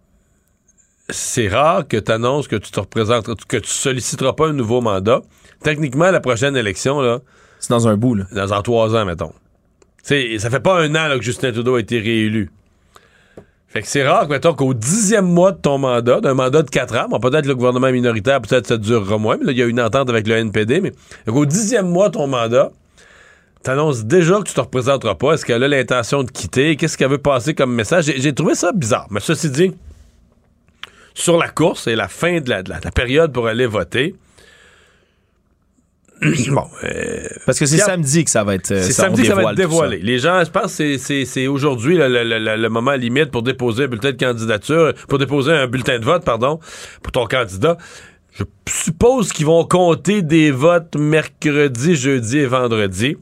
[1.11, 4.81] c'est rare que tu annonces que tu te représentes, que tu solliciteras pas un nouveau
[4.81, 5.23] mandat.
[5.63, 7.21] Techniquement, la prochaine élection, là,
[7.61, 8.25] C'est dans un bout, là.
[8.47, 9.33] dans trois ans, mettons.
[10.03, 12.51] sais, ça fait pas un an là, que Justin Trudeau a été réélu.
[13.71, 16.97] Fait que c'est rare mettons, qu'au dixième mois de ton mandat, d'un mandat de quatre
[16.97, 19.67] ans, bon, peut-être le gouvernement minoritaire, peut-être ça durera moins, mais là, il y a
[19.67, 20.93] une entente avec le NPD, mais
[21.25, 22.71] fait qu'au dixième mois de ton mandat,
[23.63, 25.35] t'annonces déjà que tu te représenteras pas.
[25.35, 26.77] Est-ce qu'elle a l'intention de quitter?
[26.77, 28.11] Qu'est-ce qu'elle veut passer comme message?
[28.17, 29.07] J'ai trouvé ça bizarre.
[29.11, 29.75] Mais ceci dit,
[31.19, 33.67] sur la course et la fin de la, de la- de la période pour aller
[33.67, 34.15] voter,
[36.49, 38.73] bon, euh, Parce que c'est samedi que ça va être.
[38.73, 39.99] euh, c'est samedi que ça va être dévoilé.
[39.99, 43.31] Les gens, je pense que c'est- c'est c'est aujourd'hui le, le- le- le moment limite
[43.31, 46.59] pour déposer un bulletin de candidature, pour déposer un bulletin de vote, pardon,
[47.03, 47.77] pour ton candidat.
[48.35, 53.17] Je suppose qu'ils vont compter des votes mercredi, jeudi et vendredi.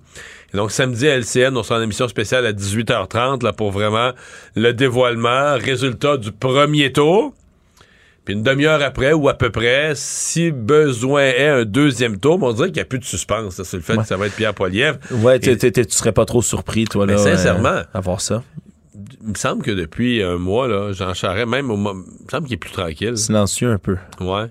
[0.55, 4.12] Et donc, samedi à LCN, on sera en émission spéciale à 18h30 là, pour vraiment
[4.55, 7.35] le dévoilement, résultat du premier tour.
[8.27, 12.53] Puis une demi-heure après, ou à peu près, si besoin est un deuxième tour, on
[12.53, 14.01] dirait qu'il n'y a plus de suspense là, sur le fait Ouais.
[14.03, 14.98] que ça va être Pierre Poilievre.
[15.12, 15.57] Ouais, tu
[15.89, 17.16] serais pas trop surpris, toi, là.
[17.16, 17.69] Sincèrement.
[17.69, 18.43] euh, à voir ça.
[19.23, 22.31] Il me semble que depuis un mois, là, Jean Charest, même au mo- il me
[22.31, 23.16] semble qu'il est plus tranquille.
[23.16, 23.97] Silencieux un peu.
[24.20, 24.47] Ouais.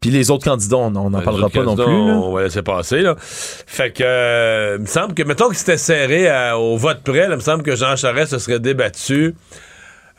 [0.00, 1.84] Puis les autres candidats, on n'en parlera pas non plus.
[1.84, 3.16] On va laisser passer, là.
[3.18, 7.26] Fait que, euh, il me semble que, mettons que c'était serré à- au vote près,
[7.28, 9.34] là, il me semble que Jean Charest se serait débattu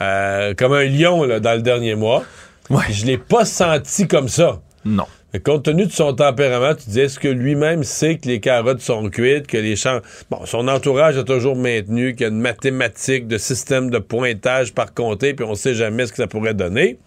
[0.01, 2.23] euh, comme un lion, là, dans le dernier mois.
[2.69, 2.83] Ouais.
[2.89, 4.61] Je l'ai pas senti comme ça.
[4.85, 5.05] Non.
[5.33, 8.81] Mais compte tenu de son tempérament, tu dis, est-ce que lui-même sait que les carottes
[8.81, 9.99] sont cuites, que les champs...
[10.29, 14.73] Bon, son entourage a toujours maintenu qu'il y a une mathématique de système de pointage
[14.73, 16.97] par comté, puis on sait jamais ce que ça pourrait donner.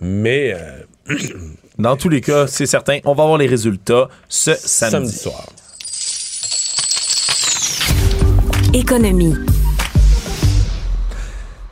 [0.00, 1.14] Mais euh,
[1.78, 5.10] Dans tous les cas, c'est certain, on va avoir les résultats ce samedi.
[5.10, 5.46] samedi soir.
[8.72, 9.34] Économie.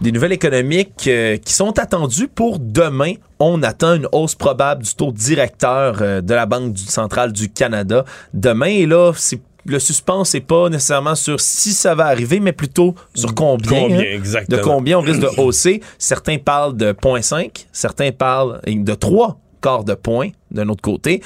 [0.03, 3.13] Des nouvelles économiques euh, qui sont attendues pour demain.
[3.39, 7.49] On attend une hausse probable du taux directeur euh, de la Banque du- centrale du
[7.49, 8.05] Canada
[8.35, 8.67] demain.
[8.67, 12.97] Et là, c'est le suspense n'est pas nécessairement sur si ça va arriver, mais plutôt
[13.15, 13.83] sur combien.
[13.83, 14.59] Combien, hein, exactement.
[14.59, 15.81] De combien on risque de hausser.
[15.99, 21.23] Certains parlent de 0.5, certains parlent de 3 quarts de point d'un autre côté.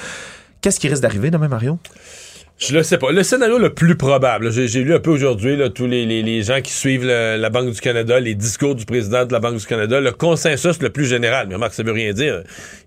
[0.61, 1.79] Qu'est-ce qui risque d'arriver demain, Mario?
[2.59, 3.11] Je le sais pas.
[3.11, 6.59] Le scénario le plus probable, j'ai lu un peu aujourd'hui tous les, les- les gens
[6.59, 9.65] qui suivent le- la Banque du Canada, les discours du président de la Banque du
[9.67, 11.45] Canada, le consensus le plus général.
[11.47, 12.41] Mais remarque, ça veut rien dire.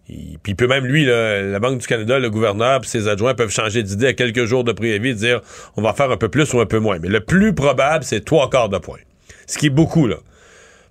[0.08, 3.52] Puis il peut même lui, la Banque du Canada, le gouverneur, puis ses adjoints peuvent
[3.52, 5.40] changer d'idée à quelques jours de préavis, dire
[5.76, 6.98] on va faire un peu plus ou un peu moins.
[6.98, 8.98] Mais le plus probable, c'est trois quarts de point.
[9.46, 10.16] Ce qui est beaucoup là.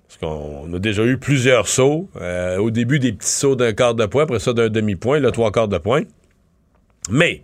[0.08, 2.08] Parce qu'on on a déjà eu plusieurs sauts.
[2.18, 5.30] Euh, au début, des petits sauts d'un quart de point, après ça d'un demi-point, là,
[5.32, 6.02] trois quarts de point.
[7.10, 7.42] Mais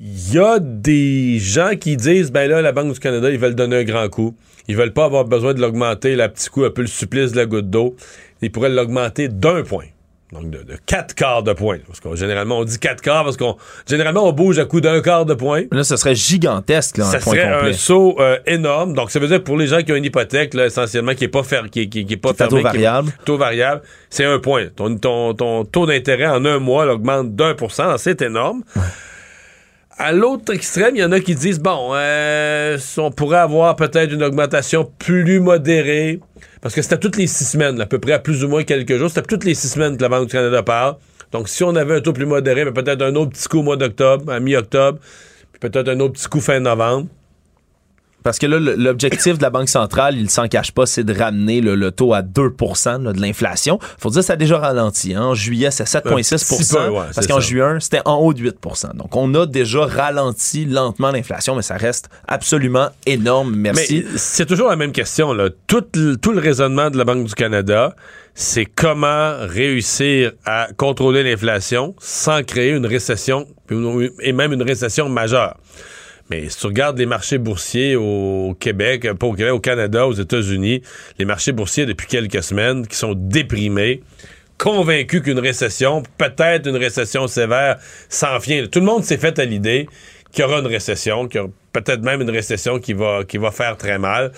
[0.00, 3.54] il y a des gens qui disent ben là, la Banque du Canada, ils veulent
[3.54, 4.36] donner un grand coup.
[4.68, 7.36] Ils veulent pas avoir besoin de l'augmenter, la petit coup, un peu le supplice de
[7.36, 7.96] la goutte d'eau.
[8.42, 9.84] Ils pourraient l'augmenter d'un point.
[10.32, 11.78] Donc de, de quatre quarts de point.
[11.86, 13.56] Parce qu'on généralement on dit quatre quarts parce qu'on
[13.88, 15.62] généralement on bouge à coup d'un quart de point.
[15.70, 17.70] Là, ce serait gigantesque, là, Ça un point serait complet.
[17.70, 18.92] un saut euh, énorme.
[18.94, 21.28] Donc, ça veut dire pour les gens qui ont une hypothèque, là, essentiellement, qui est
[21.28, 23.12] pas, fer- qui, qui- qui est pas Qui fermée, taux qui variable.
[23.24, 24.66] taux variable, c'est un point.
[24.74, 27.96] Ton, ton- ton taux d'intérêt en un mois là, augmente d'un pour cent.
[27.96, 28.64] C'est énorme.
[29.98, 34.12] À l'autre extrême, il y en a qui disent bon, euh, on pourrait avoir peut-être
[34.12, 36.20] une augmentation plus modérée.
[36.60, 38.98] Parce que c'était toutes les six semaines, à peu près à plus ou moins quelques
[38.98, 39.08] jours.
[39.08, 40.96] C'était toutes les six semaines que la Banque du Canada parle.
[41.32, 43.62] Donc, si on avait un taux plus modéré, mais peut-être un autre petit coup au
[43.62, 44.98] mois d'octobre, à mi-octobre,
[45.52, 47.08] puis peut-être un autre petit coup fin novembre.
[48.26, 51.60] Parce que là, l'objectif de la Banque centrale, il s'en cache pas, c'est de ramener
[51.60, 52.42] le, le taux à 2
[52.98, 53.78] là, de l'inflation.
[54.00, 55.14] faut dire que ça a déjà ralenti.
[55.14, 55.22] hein.
[55.26, 58.50] En juillet, c'est 7,6 Un petit peu, ouais, Parce qu'en juin, c'était en haut de
[58.50, 63.54] 8% Donc, on a déjà ralenti lentement l'inflation, mais ça reste absolument énorme.
[63.54, 64.04] Merci.
[64.04, 65.32] Mais c'est toujours la même question.
[65.32, 65.48] Là.
[65.68, 67.94] Tout, le, tout le raisonnement de la Banque du Canada,
[68.34, 73.46] c'est comment réussir à contrôler l'inflation sans créer une récession
[74.20, 75.56] et même une récession majeure.
[76.30, 80.06] Mais si tu regardes les marchés boursiers au Québec, euh, pas au Québec, au Canada,
[80.06, 80.82] aux États-Unis,
[81.18, 84.02] les marchés boursiers depuis quelques semaines qui sont déprimés,
[84.58, 87.78] convaincus qu'une récession, peut-être une récession sévère,
[88.08, 88.66] s'en vient.
[88.66, 89.88] Tout le monde s'est fait à l'idée
[90.32, 93.38] qu'il y aura une récession, qu'il y aura peut-être même une récession qui va, qui
[93.38, 94.32] va faire très mal.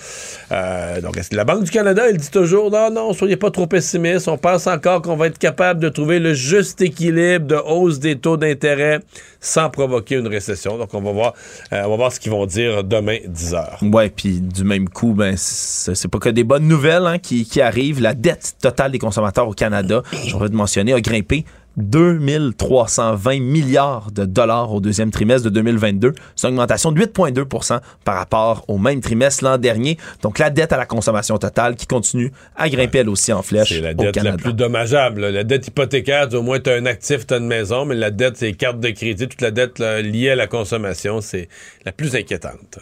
[0.51, 3.49] Euh, donc, est-ce que la Banque du Canada, elle dit toujours, non, non, soyez pas
[3.49, 7.55] trop pessimiste, on pense encore qu'on va être capable de trouver le juste équilibre de
[7.55, 8.99] hausse des taux d'intérêt
[9.39, 10.77] sans provoquer une récession?
[10.77, 11.33] Donc, on va voir,
[11.71, 13.79] euh, on va voir ce qu'ils vont dire demain, 10 heures.
[13.81, 17.61] Ouais, puis du même coup, ben c'est pas que des bonnes nouvelles hein, qui, qui
[17.61, 18.01] arrivent.
[18.01, 21.45] La dette totale des consommateurs au Canada, j'ai envie de mentionner, a grimpé
[21.77, 26.13] 2320 milliards de dollars au deuxième trimestre de 2022.
[26.35, 29.97] C'est une augmentation de 8,2% par rapport au même trimestre l'an dernier.
[30.21, 33.69] Donc la dette à la consommation totale qui continue à grimper elle aussi en flèche
[33.69, 35.21] C'est la au dette la plus dommageable.
[35.21, 35.31] là.
[35.31, 38.11] La dette hypothécaire, du moins, tu as un actif, tu as une maison, mais la
[38.11, 41.47] dette, c'est les cartes de crédit, toute la dette là, liée à la consommation, c'est
[41.85, 42.79] la plus inquiétante.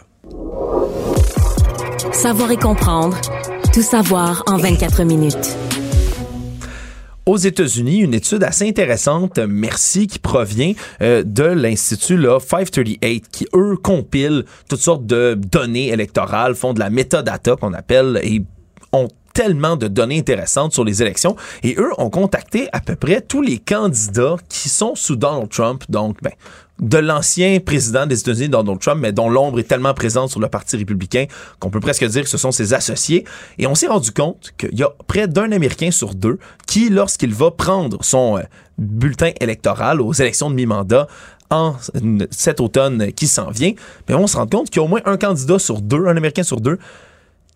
[2.11, 3.17] Savoir et comprendre.
[3.73, 5.55] Tout savoir en 24 minutes.
[7.27, 13.45] Aux États-Unis, une étude assez intéressante, merci, qui provient euh, de l'Institut là, 538, qui,
[13.53, 18.41] eux, compilent toutes sortes de données électorales, font de la metadata qu'on appelle, et
[18.93, 21.35] ont tellement de données intéressantes sur les élections.
[21.63, 25.83] Et eux ont contacté à peu près tous les candidats qui sont sous Donald Trump,
[25.89, 26.31] donc, ben,
[26.79, 30.47] de l'ancien président des États-Unis, Donald Trump, mais dont l'ombre est tellement présente sur le
[30.47, 31.25] Parti républicain
[31.59, 33.25] qu'on peut presque dire que ce sont ses associés.
[33.57, 36.37] Et on s'est rendu compte qu'il y a près d'un Américain sur deux
[36.67, 38.41] qui, lorsqu'il va prendre son euh,
[38.77, 41.07] bulletin électoral aux élections de mi-mandat,
[41.49, 41.75] en
[42.29, 43.71] cet automne qui s'en vient,
[44.07, 46.17] ben on se rend compte qu'il y a au moins un candidat sur deux, un
[46.17, 46.77] Américain sur deux,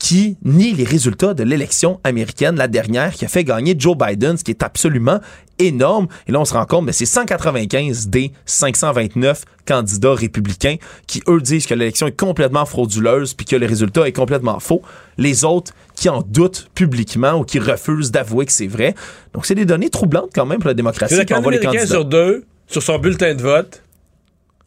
[0.02, 4.36] qui nie les résultats de l'élection américaine, la dernière, qui a fait gagner Joe Biden,
[4.36, 5.20] ce qui est absolument
[5.60, 6.08] énorme.
[6.28, 11.40] Et là, on se rend compte, mais c'est 195 des 529 candidats républicains qui, eux,
[11.40, 14.82] disent que l'élection est complètement frauduleuse puis que le résultat est complètement faux.
[15.20, 18.96] Les autres qui en doutent publiquement ou qui refusent d'avouer que c'est vrai.
[19.36, 21.60] Donc, c'est des données troublantes quand même pour la démocratie C'est quand on voit les
[21.60, 21.86] candidats.
[21.86, 23.84] sur deux, sur son bulletin de vote,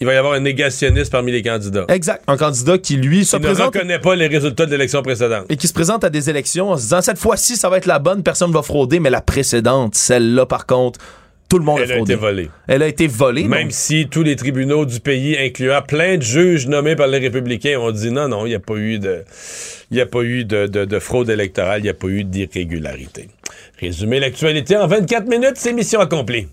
[0.04, 1.86] il va y avoir un négationniste parmi les candidats.
[1.88, 2.22] Exact.
[2.26, 5.46] Un candidat qui, lui, se Il ne présente reconnaît pas les résultats de l'élection précédente.
[5.48, 7.86] et qui se présente à des élections en se disant cette fois-ci ça va être
[7.86, 11.00] la bonne, personne va frauder, mais la précédente, celle-là par contre,
[11.48, 12.50] tout le monde Elle a été volée.
[12.66, 13.44] Elle a été volée.
[13.44, 17.18] Même donc- si tous les tribunaux du pays, incluant plein de juges nommés par les
[17.18, 19.22] républicains, ont dit non, non, il n'y a pas eu de,
[19.90, 23.28] il a pas eu de, de- de fraude électorale, il n'y a pas eu d'irrégularité.
[23.80, 26.46] Résumer l'actualité en 24 minutes, c'est mission accomplie.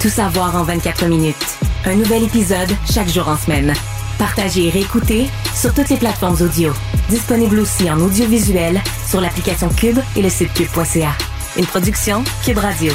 [0.00, 1.58] Tout savoir en 24 minutes.
[1.84, 3.74] Un nouvel épisode chaque jour en semaine.
[4.18, 6.72] Partagez et réécoutez sur toutes les plateformes audio.
[7.10, 11.12] Disponible aussi en audiovisuel sur l'application Cube et le site cube.ca.
[11.58, 12.94] Une production Cube Radio.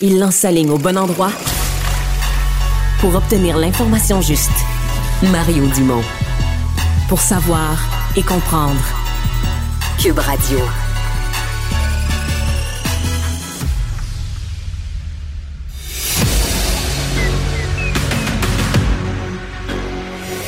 [0.00, 1.32] Il lance sa ligne au bon endroit
[3.00, 4.50] pour obtenir l'information juste.
[5.30, 6.02] Mario Dumont.
[7.10, 7.78] Pour savoir
[8.16, 8.80] et comprendre.
[9.98, 10.58] Cube Radio.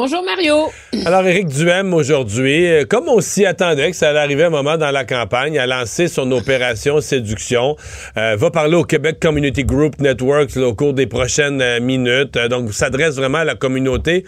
[0.00, 0.70] Bonjour Mario.
[1.06, 4.76] Alors, Éric Duhem, aujourd'hui, euh, comme on s'y attendait que ça allait arriver un moment
[4.76, 7.74] dans la campagne, a lancé son opération séduction,
[8.16, 12.38] euh, va parler au Québec Community Group Network là, au cours des prochaines euh, minutes.
[12.48, 14.24] Donc, s'adresse vraiment à la communauté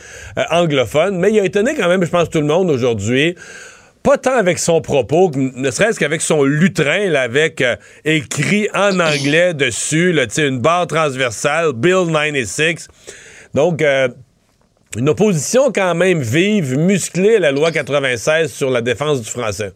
[0.50, 1.20] anglophone.
[1.20, 3.36] Mais il a étonné quand même, je pense, tout le monde aujourd'hui.
[4.02, 7.62] Pas tant avec son propos, ne serait-ce qu'avec son lutrin, avec
[8.04, 12.88] écrit en anglais dessus, une barre transversale, Bill 96.
[13.54, 13.84] Donc,
[14.96, 19.72] une opposition quand même vive, musclée à la loi 96 sur la défense du français.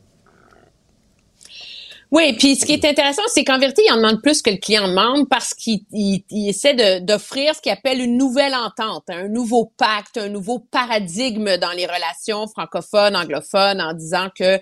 [2.11, 4.59] Oui, puis ce qui est intéressant, c'est qu'en vérité, il en demande plus que le
[4.59, 9.27] client demande parce qu'il il- il essaie d'offrir ce qu'il appelle une nouvelle entente, un
[9.27, 14.61] nouveau pacte, un nouveau paradigme dans les relations francophones, anglophones, en disant que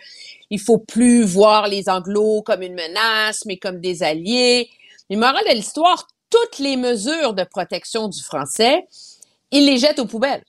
[0.49, 4.71] il faut plus voir les anglos comme une menace, mais comme des alliés.
[5.11, 8.87] Mais morale de l'histoire, toutes les mesures de protection du français,
[9.53, 10.43] il les jette aux poubelles.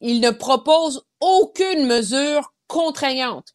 [0.00, 3.48] Il ne propose aucune mesure contraignante.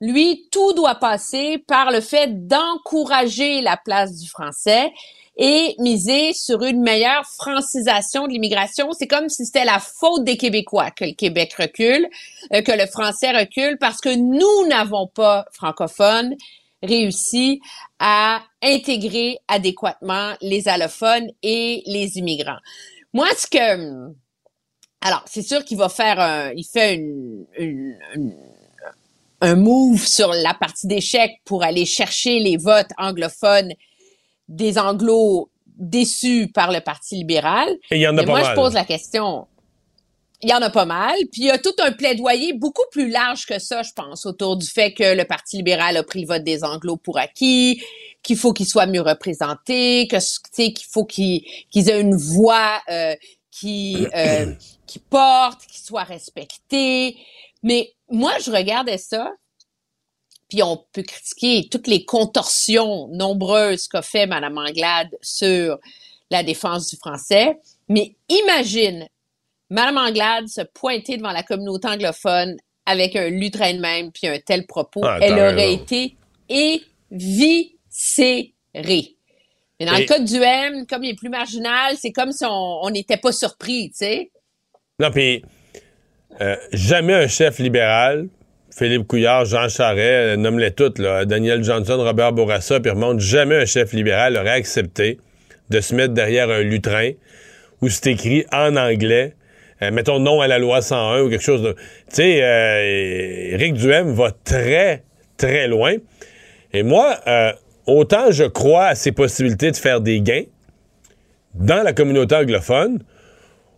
[0.00, 4.92] Lui, tout doit passer par le fait d'encourager la place du français
[5.38, 8.92] et miser sur une meilleure francisation de l'immigration.
[8.92, 12.08] C'est comme si c'était la faute des Québécois que le Québec recule,
[12.54, 16.34] euh, que le français recule, parce que nous n'avons pas, francophones,
[16.82, 17.60] réussi
[17.98, 22.60] à intégrer adéquatement les allophones et les immigrants.
[23.12, 24.14] Moi, ce que...
[25.00, 26.52] Alors, c'est sûr qu'il va faire un...
[26.56, 28.36] Il fait une, une- une-
[29.42, 33.72] un move sur la partie d'échec pour aller chercher les votes anglophones
[34.48, 37.68] des anglos déçus par le Parti libéral.
[37.90, 38.50] Et il y en a Mais pas moi, mal.
[38.50, 39.46] je pose la question.
[40.42, 41.16] Il y en a pas mal.
[41.32, 44.56] Puis il y a tout un plaidoyer beaucoup plus large que ça, je pense, autour
[44.56, 47.82] du fait que le Parti libéral a pris le vote des anglos pour acquis,
[48.22, 52.16] qu'il faut qu'ils soient mieux représentés, que tu sais, qu'il faut qu'ils qu'ils aient une
[52.16, 53.14] voix euh,
[53.58, 54.52] qui euh,
[54.86, 57.16] qui porte, qui soit respectée.
[57.62, 59.32] Mais moi, je regardais ça,
[60.48, 65.78] puis on peut critiquer toutes les contorsions nombreuses qu'a fait Mme Anglade sur
[66.30, 67.58] la défense du français,
[67.88, 69.08] mais imagine
[69.70, 74.38] Mme Anglade se pointer devant la communauté anglophone avec un lutrin de même puis un
[74.38, 76.16] tel propos, Ah, elle aurait été
[76.48, 79.15] éviscérée.
[79.78, 82.44] Mais dans Et- le cas du M, comme il est plus marginal, c'est comme si
[82.48, 84.30] on n'était pas surpris, tu sais.
[84.98, 85.42] Non, puis
[86.40, 88.28] euh, jamais un chef libéral,
[88.74, 93.56] Philippe Couillard, Jean Charest, euh, nomme-les toutes, là, Daniel Johnson, Robert Bourassa, puis remonte, jamais
[93.56, 95.18] un chef libéral aurait accepté
[95.70, 97.12] de se mettre derrière un lutrin
[97.82, 99.34] où c'est écrit en anglais,
[99.82, 101.72] euh, mettons non à la loi 101 ou quelque chose de...
[101.72, 105.02] Tu sais, euh, Éric Duhem va très,
[105.36, 105.96] très loin.
[106.72, 107.18] Et moi,
[107.86, 110.44] autant je crois à ses possibilités de faire des gains
[111.54, 113.02] dans la communauté anglophone,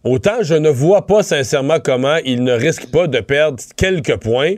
[0.04, 4.54] autant je ne vois pas sincèrement comment il ne risque pas de perdre quelques points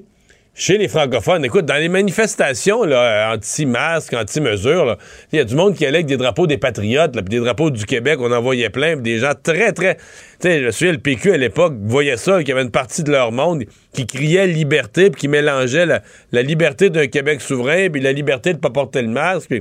[0.54, 1.44] chez les francophones.
[1.44, 4.96] Écoute, dans les manifestations anti-masques, anti-mesures,
[5.32, 7.40] il y a du monde qui allait avec des drapeaux des patriotes, là, puis des
[7.40, 9.96] drapeaux du Québec, on en voyait plein, puis des gens très, très...
[9.96, 10.02] Tu
[10.48, 13.10] sais, je souviens, le PQ à l'époque voyait ça, qu'il y avait une partie de
[13.10, 18.12] leur monde qui criait liberté, puis qui mélangeait la, liberté d'un Québec souverain, puis la
[18.12, 19.54] liberté de ne pas porter le masque,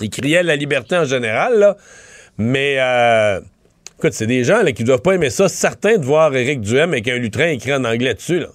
[0.00, 1.76] ils criaient la liberté en général, là.
[2.38, 2.76] Mais...
[2.78, 3.40] Euh,
[3.98, 5.46] Écoute, c'est des gens là, qui doivent pas aimer ça.
[5.46, 8.40] Certains de voir Éric Duhem avec un lutrin écrit en anglais dessus.
[8.40, 8.46] Là.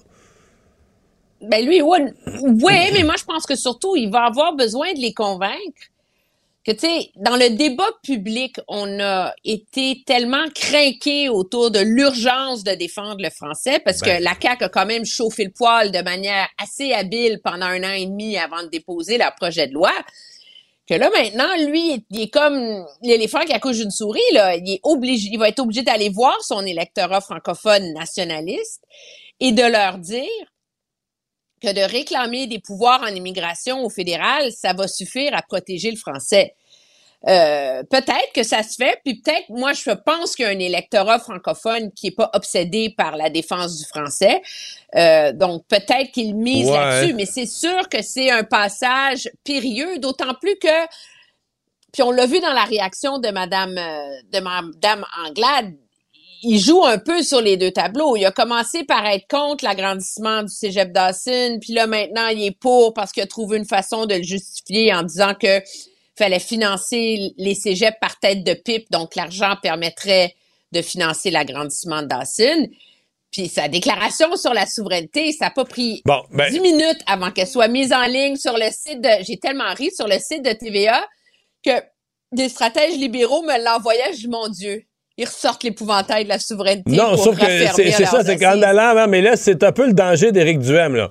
[1.48, 2.12] Ben lui, ouais,
[2.42, 5.90] ouais, mais moi je pense que surtout il va avoir besoin de les convaincre
[6.66, 12.64] que tu sais, dans le débat public, on a été tellement craqué autour de l'urgence
[12.64, 14.18] de défendre le français parce Ben.
[14.18, 17.84] que la CAQ a quand même chauffé le poil de manière assez habile pendant un
[17.84, 19.92] an et demi avant de déposer leur projet de loi.
[20.88, 24.56] Que là maintenant, lui, il est comme l'éléphant qui accouche d'une souris là.
[24.56, 28.82] Il est obligé, il va être obligé d'aller voir son électorat francophone nationaliste
[29.38, 30.24] et de leur dire
[31.62, 35.96] que de réclamer des pouvoirs en immigration au fédéral, ça va suffire à protéger le
[35.96, 36.54] français.
[37.26, 40.58] Euh, peut-être que ça se fait, puis peut-être, moi, je pense qu'il y a un
[40.58, 44.42] électorat francophone qui est pas obsédé par la défense du français.
[44.94, 46.76] Euh, donc, peut-être qu'il mise Ouais.
[46.76, 50.86] là-dessus, mais c'est sûr que c'est un passage périlleux, d'autant plus que
[51.92, 55.72] puis on l'a vu dans la réaction de Madame euh, de Madame Anglade,
[56.42, 58.16] il joue un peu sur les deux tableaux.
[58.16, 62.58] Il a commencé par être contre l'agrandissement du cégep Dawson, puis là maintenant il est
[62.58, 65.60] pour parce qu'il a trouvé une façon de le justifier en disant que
[66.16, 70.34] fallait financer les cégeps par tête de pipe, donc l'argent permettrait
[70.72, 72.68] de financer l'agrandissement de Dawson.
[73.30, 76.50] Puis sa déclaration sur la souveraineté, ça n'a pas pris bon, ben...
[76.50, 79.10] 10 minutes avant qu'elle soit mise en ligne sur le site de...
[79.22, 81.04] J'ai tellement ri sur le site de TVA
[81.62, 81.82] que
[82.32, 84.12] des stratèges libéraux me l'envoyaient.
[84.14, 84.85] Je dis, mon Dieu,
[85.18, 86.90] ils ressortent l'épouvantail de la souveraineté.
[86.90, 90.32] Non, sauf que c'est ça, c'est qu'en allant, mais là, c'est un peu le danger
[90.32, 91.10] d'Éric Duhem, là.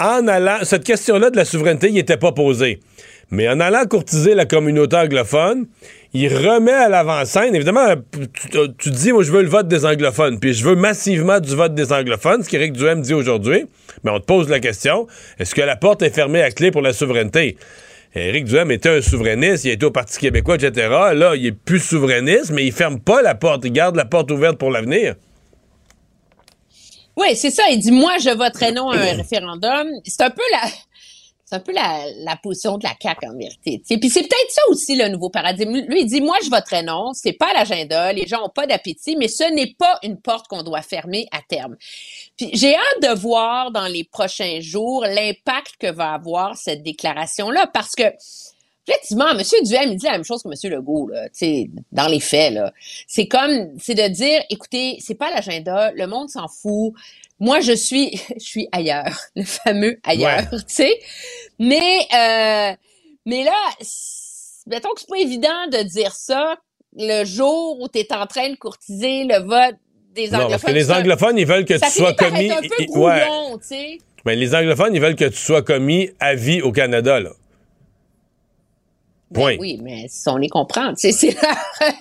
[0.00, 2.78] En allant, cette question-là de la souveraineté, il n'était pas posée.
[3.30, 5.66] Mais en allant courtiser la communauté anglophone,
[6.14, 7.54] il remet à l'avant-scène.
[7.54, 11.40] Évidemment, tu, tu, dis, moi, je veux le vote des anglophones, puis je veux massivement
[11.40, 13.66] du vote des anglophones, ce qu'Éric Duhem dit aujourd'hui.
[14.04, 15.06] Mais on te pose la question,
[15.38, 17.56] est-ce que la porte est fermée à clé pour la souveraineté?
[18.14, 20.88] Éric Duhem était un souverainiste, il était au Parti québécois, etc.
[21.14, 24.30] Là, il est plus souverainiste, mais il ferme pas la porte, il garde la porte
[24.30, 25.14] ouverte pour l'avenir.
[27.16, 27.64] Oui, c'est ça.
[27.70, 29.88] Il dit, moi, je voterai non à un référendum.
[30.04, 30.68] C'est un peu la,
[31.48, 33.82] c'est un peu la, la, position de la CAQ en vérité.
[33.86, 35.78] Puis c'est peut-être ça aussi le nouveau paradigme.
[35.88, 39.16] Lui, il dit moi je voterai non, c'est pas l'agenda, les gens ont pas d'appétit,
[39.16, 41.76] mais ce n'est pas une porte qu'on doit fermer à terme.
[42.38, 47.50] Puis j'ai hâte de voir dans les prochains jours l'impact que va avoir cette déclaration
[47.50, 48.04] là parce que
[48.86, 49.42] effectivement, M.
[49.64, 50.72] Duhem, il dit la même chose que M.
[50.72, 51.28] Legault, là,
[51.92, 52.54] dans les faits.
[52.54, 52.72] Là.
[53.06, 56.94] C'est comme, c'est de dire, écoutez, c'est pas l'agenda, le monde s'en fout,
[57.40, 60.98] moi, je suis, je suis ailleurs, le fameux ailleurs, tu sais.
[61.58, 62.74] Mais, euh,
[63.26, 63.68] mais là,
[64.66, 66.56] mettons que c'est pas évident de dire ça
[66.96, 69.76] le jour où tu es en train de courtiser le vote
[70.14, 70.42] des anglophones.
[70.42, 72.50] Non, parce que les anglophones, ils veulent que tu sois commis.
[72.50, 73.98] Un peu sais.
[74.24, 77.30] Mais les anglophones, ils veulent que tu sois commis à vie au Canada, là.
[79.30, 79.56] Ben Point.
[79.58, 80.94] oui, mais on les comprend.
[80.96, 81.56] C'est leur,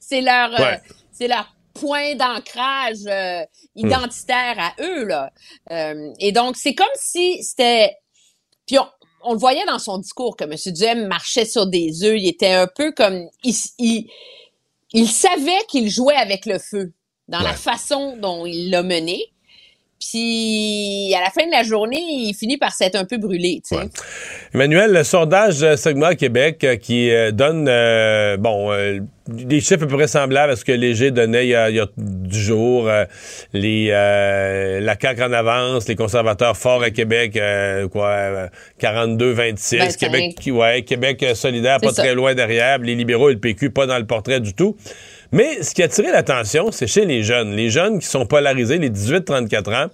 [0.00, 0.76] c'est leur, euh,
[1.10, 3.42] c'est leur point d'ancrage euh,
[3.74, 5.32] identitaire à eux là.
[5.70, 7.96] Euh, et donc c'est comme si c'était
[8.66, 8.78] puis
[9.24, 10.54] on, le voyait dans son discours que M.
[10.72, 14.08] Duhem marchait sur des œufs, il était un peu comme il,
[14.92, 16.92] il, savait qu'il jouait avec le feu
[17.30, 19.30] dans la façon dont il l'a mené.
[20.00, 23.60] Puis à la fin de la journée, il finit par s'être un peu brûlé.
[24.54, 27.66] Emmanuel, le sondage euh, Segma Québec euh, qui euh, donne
[28.40, 28.70] bon
[29.28, 32.40] des chiffres à peu près semblables à ce que Léger donnait il y a, du
[32.40, 32.90] jour.
[33.52, 37.38] les la CAQ en avance, les conservateurs forts à Québec,
[37.92, 38.48] quoi,
[38.80, 39.96] 42-26.
[39.98, 42.78] Québec, ouais, Québec solidaire, pas très loin derrière.
[42.78, 44.76] Les libéraux et le PQ, pas dans le portrait du tout.
[45.32, 47.52] Mais ce qui a attiré l'attention, c'est chez les jeunes.
[47.52, 49.90] Les jeunes qui sont polarisés, les 18-34 ans,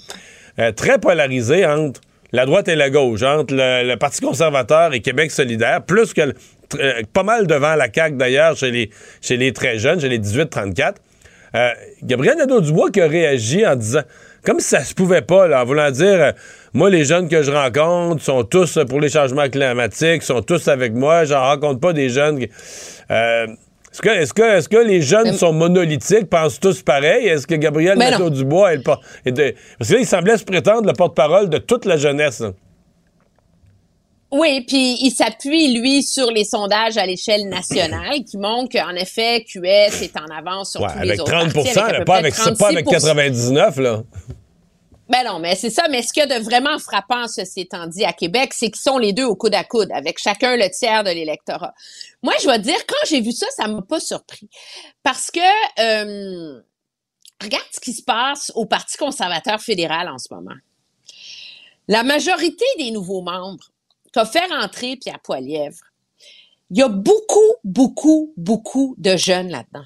[0.58, 2.00] euh, très polarisés entre
[2.32, 6.32] la droite et la gauche, entre le, Parti conservateur et Québec solidaire, plus que
[6.78, 8.90] euh, pas mal devant la CAQ d'ailleurs chez les,
[9.20, 10.94] chez les très jeunes, chez les 18-34.
[11.54, 11.70] Euh,
[12.02, 14.02] Gabriel Nadeau-Dubois qui a réagi en disant,
[14.42, 16.32] comme si ça se pouvait pas, en voulant dire,
[16.72, 20.94] moi, les jeunes que je rencontre sont tous pour les changements climatiques, sont tous avec
[20.94, 22.46] moi, j'en rencontre pas des jeunes...
[24.04, 27.26] est-ce que, est que, les jeunes sont monolithiques, pensent tous pareil?
[27.26, 29.56] Est-ce que Gabriel Nadeau-Dubois est, est.
[29.78, 32.42] Parce que là, il semblait se prétendre le porte-parole de toute la jeunesse.
[34.32, 39.44] Oui, puis il s'appuie, lui, sur les sondages à l'échelle nationale qui montrent qu'en effet,
[39.44, 43.76] QS est en avance sur tous les autres 30 avec pas, avec, pas avec 99
[43.78, 44.02] là.
[45.08, 45.86] Ben non, mais c'est ça.
[45.88, 48.80] Mais ce qu'il y a de vraiment frappant, ceci étant dit, à Québec, c'est qu'ils
[48.82, 51.74] sont les deux au coude à coude, avec chacun le tiers de l'électorat.
[52.22, 54.48] Moi, je dois dire, quand j'ai vu ça, ça m'a pas surpris.
[55.04, 55.40] Parce que,
[55.80, 56.60] euh,
[57.40, 60.56] regarde ce qui se passe au Parti conservateur fédéral en ce moment.
[61.86, 63.70] La majorité des nouveaux membres
[64.12, 65.78] qu'a fait rentrer Pierre Poilièvre,
[66.70, 69.84] il y a beaucoup, beaucoup, beaucoup de jeunes là-dedans.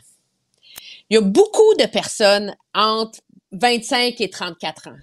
[1.10, 3.20] Il y a beaucoup de personnes entre
[3.52, 4.96] 25 et 34 ans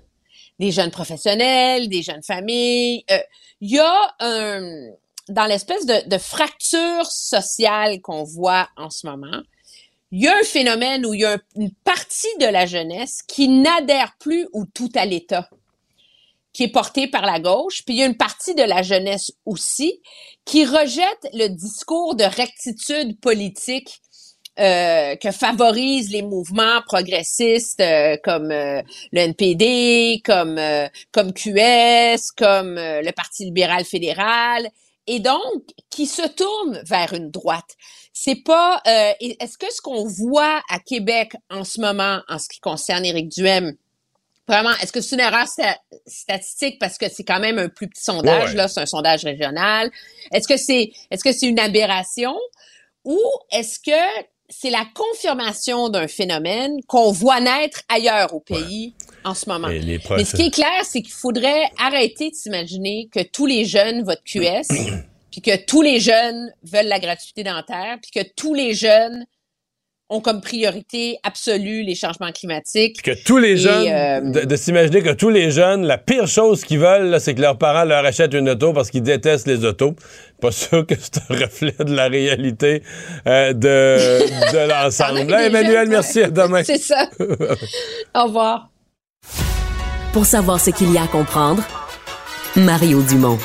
[0.60, 3.04] des jeunes professionnels, des jeunes familles.
[3.12, 3.18] Euh,
[3.62, 4.90] il y a un,
[5.30, 9.42] dans l'espèce de, de, fracture sociale qu'on voit en ce moment,
[10.12, 13.50] il y a un phénomène où il y a une partie de la jeunesse qui
[13.50, 15.50] n'adhère plus ou tout à l'État,
[16.54, 19.34] qui est portée par la gauche, puis il y a une partie de la jeunesse
[19.46, 20.02] aussi
[20.46, 24.00] qui rejette le discours de rectitude politique
[24.60, 28.82] euh, que favorisent les mouvements progressistes euh, comme euh,
[29.12, 30.60] le NPD, comme
[31.12, 34.68] comme QS, comme le Parti libéral fédéral,
[35.06, 37.76] et donc qui se tournent vers une droite.
[38.14, 38.82] C'est pas.
[38.86, 43.30] Est-ce que ce qu'on voit à Québec en ce moment, en ce qui concerne Éric
[43.30, 43.76] Duhem,
[44.48, 45.46] Vraiment, est-ce que c'est une erreur
[46.06, 49.92] statistique parce que c'est quand même un plus petit sondage là, c'est un sondage régional?
[50.32, 52.36] Est-ce que c'est est-ce que c'est une aberration?
[53.04, 53.20] Ou
[53.52, 58.94] est-ce que c'est la confirmation d'un phénomène qu'on voit naître ailleurs au pays
[59.24, 59.68] en ce moment.
[59.68, 64.04] Mais ce qui est clair, c'est qu'il faudrait arrêter de s'imaginer que tous les jeunes
[64.04, 64.68] votent QS,
[65.32, 69.26] puis que tous les jeunes veulent la gratuité dentaire, puis que tous les jeunes
[70.10, 73.02] ont comme priorité absolue les changements climatiques.
[73.02, 76.80] que tous les jeunes, euh, de, s'imaginer que tous les jeunes, la pire chose qu'ils
[76.80, 79.96] veulent, c'est que leurs parents leur achètent une auto parce qu'ils détestent les autos.
[80.42, 82.84] Pas sûr que c'est un reflet de la réalité
[83.28, 85.34] euh, de, de l'ensemble.
[85.34, 86.64] Emmanuel, merci, à demain.
[86.64, 87.10] C'est ça.
[88.16, 88.70] Au revoir.
[90.14, 91.64] Pour savoir ce qu'il y a à comprendre,
[92.56, 93.38] Mario Dumont.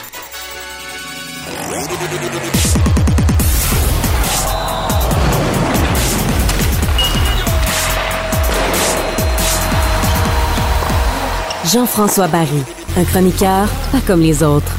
[11.72, 12.62] Jean-François Barry,
[12.98, 14.76] un chroniqueur pas comme les autres.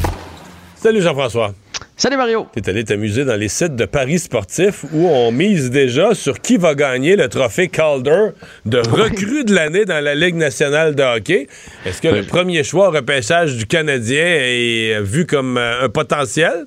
[0.76, 1.56] Salut Jean-François.
[1.98, 2.46] Salut Mario.
[2.54, 6.58] T'es allé t'amuser dans les sites de paris sportifs où on mise déjà sur qui
[6.58, 8.28] va gagner le trophée Calder
[8.66, 11.48] de recrue de l'année dans la Ligue nationale de hockey.
[11.84, 16.66] Est-ce que le premier choix au repêchage du Canadien est vu comme euh, un potentiel?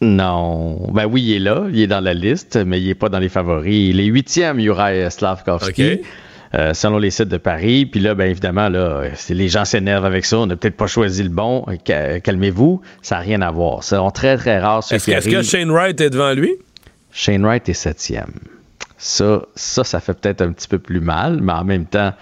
[0.00, 0.90] Non.
[0.94, 1.64] Ben oui, il est là.
[1.70, 3.90] Il est dans la liste, mais il est pas dans les favoris.
[3.90, 6.00] Il est huitième, Juraj Slavkovski.
[6.56, 7.84] Euh, selon les sites de Paris.
[7.84, 10.38] Puis là, bien évidemment, là, les gens s'énervent avec ça.
[10.38, 11.66] On n'a peut-être pas choisi le bon.
[11.84, 13.84] Calmez-vous, ça n'a rien à voir.
[13.84, 14.82] C'est très, très rare.
[14.90, 16.54] Est-ce que Shane Wright est devant lui?
[17.12, 18.32] Shane Wright est septième.
[18.96, 22.12] Ça, ça, ça fait peut-être un petit peu plus mal, mais en même temps.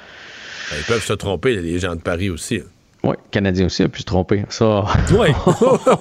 [0.71, 2.57] Ben, ils peuvent se tromper, les gens de Paris aussi.
[2.57, 2.69] Hein.
[3.05, 4.45] Oui, Canadien aussi a pu se tromper.
[4.49, 4.85] Ça.
[5.13, 5.29] Oui,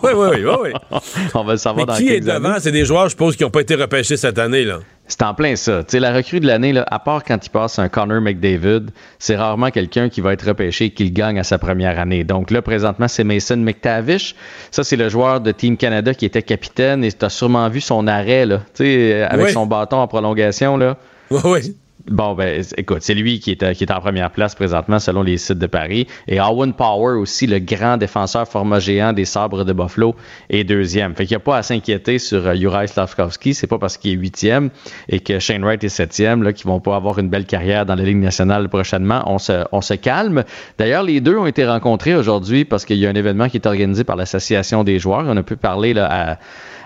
[0.04, 1.00] oui, oui, oui,
[1.34, 2.56] On va le savoir Mais dans qui est devant?
[2.60, 4.80] C'est des joueurs, je suppose, qui n'ont pas été repêchés cette année, là.
[5.08, 5.84] C'est en plein ça.
[5.86, 8.86] sais, la recrue de l'année, là, à part quand il passe un Connor McDavid,
[9.20, 12.24] c'est rarement quelqu'un qui va être repêché et qui le gagne à sa première année.
[12.24, 14.34] Donc là, présentement, c'est Mason McTavish.
[14.72, 17.82] Ça, c'est le joueur de Team Canada qui était capitaine et tu as sûrement vu
[17.82, 20.78] son arrêt, là, avec son bâton en prolongation.
[20.78, 20.98] Là.
[21.30, 21.76] Oui, oui.
[22.10, 25.38] Bon, ben, écoute, c'est lui qui est, qui est en première place présentement selon les
[25.38, 26.06] sites de Paris.
[26.28, 30.14] Et Owen Power aussi, le grand défenseur format géant des sabres de Buffalo,
[30.50, 31.16] est deuxième.
[31.16, 33.54] Fait qu'il n'y a pas à s'inquiéter sur uh, Juraj Slavkovski.
[33.54, 34.70] C'est pas parce qu'il est huitième
[35.08, 37.96] et que Shane Wright est septième là, qu'ils vont pas avoir une belle carrière dans
[37.96, 39.24] la Ligue nationale prochainement.
[39.26, 40.44] On se, on se calme.
[40.78, 43.66] D'ailleurs, les deux ont été rencontrés aujourd'hui parce qu'il y a un événement qui est
[43.66, 45.24] organisé par l'Association des joueurs.
[45.26, 46.38] On a pu parler là, à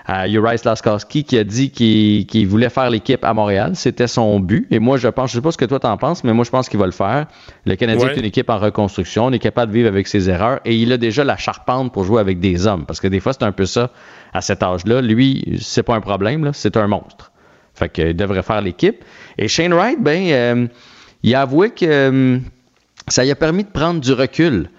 [0.08, 3.72] à Uri Slaskowski qui a dit qu'il voulait faire l'équipe à Montréal.
[3.74, 4.66] C'était son but.
[4.70, 6.50] Et moi, je pense, je sais pas ce que toi t'en penses, mais moi, je
[6.50, 7.26] pense qu'il va le faire.
[7.66, 9.26] Le Canadien est une équipe en reconstruction.
[9.26, 12.04] On est capable de vivre avec ses erreurs et il a déjà la charpente pour
[12.04, 12.86] jouer avec des hommes.
[12.86, 13.90] Parce que des fois, c'est un peu ça
[14.32, 15.02] à cet âge-là.
[15.02, 17.30] Lui, c'est pas un problème, c'est un monstre.
[17.74, 19.04] Fait qu'il devrait faire l'équipe.
[19.36, 20.66] Et Shane Wright, ben, euh,
[21.22, 22.38] il a avoué que euh,
[23.08, 24.70] ça lui a permis de prendre du recul.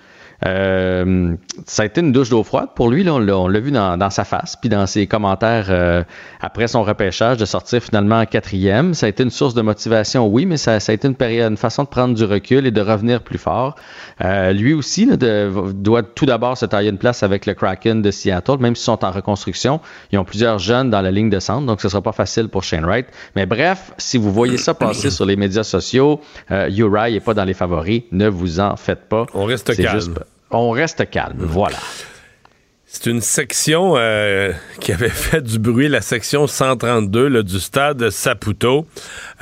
[0.45, 1.35] Euh,
[1.65, 3.03] ça a été une douche d'eau froide pour lui.
[3.03, 6.03] Là, on l'a vu dans, sa face, puis dans ses commentaires euh,
[6.39, 8.93] après son repêchage de sortir finalement en quatrième.
[8.93, 11.57] Ça a été une source de motivation, oui, mais ça, a été une, période, une
[11.57, 13.75] façon de prendre du recul et de revenir plus fort.
[14.23, 18.57] Euh, lui aussi doit tout d'abord se tailler une place avec le Kraken de Seattle,
[18.59, 19.81] même s'ils sont en reconstruction.
[20.11, 22.63] Ils ont plusieurs jeunes dans la ligne de centre, donc ce sera pas facile pour
[22.63, 23.07] Shane Wright.
[23.35, 27.45] Mais bref, si vous voyez ça passer sur les médias sociaux, Uri n'est pas dans
[27.45, 29.25] les favoris, ne vous en faites pas.
[29.33, 30.15] On reste calme
[30.51, 31.37] on reste calme.
[31.39, 31.77] Voilà.
[32.91, 38.87] C'est une section euh, qui avait fait du bruit, la section 132 du stade Saputo,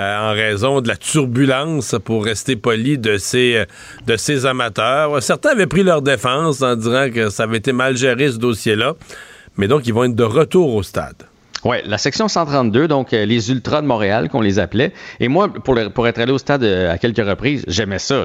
[0.01, 3.65] euh, en raison de la turbulence, pour rester poli, de ces,
[4.05, 5.23] de ces amateurs.
[5.23, 8.95] Certains avaient pris leur défense en disant que ça avait été mal géré ce dossier-là,
[9.55, 11.26] mais donc ils vont être de retour au stade.
[11.63, 14.93] Oui, la section 132, donc euh, les Ultras de Montréal qu'on les appelait.
[15.19, 18.23] Et moi, pour, être allé au stade euh, à quelques reprises, j'aimais ça.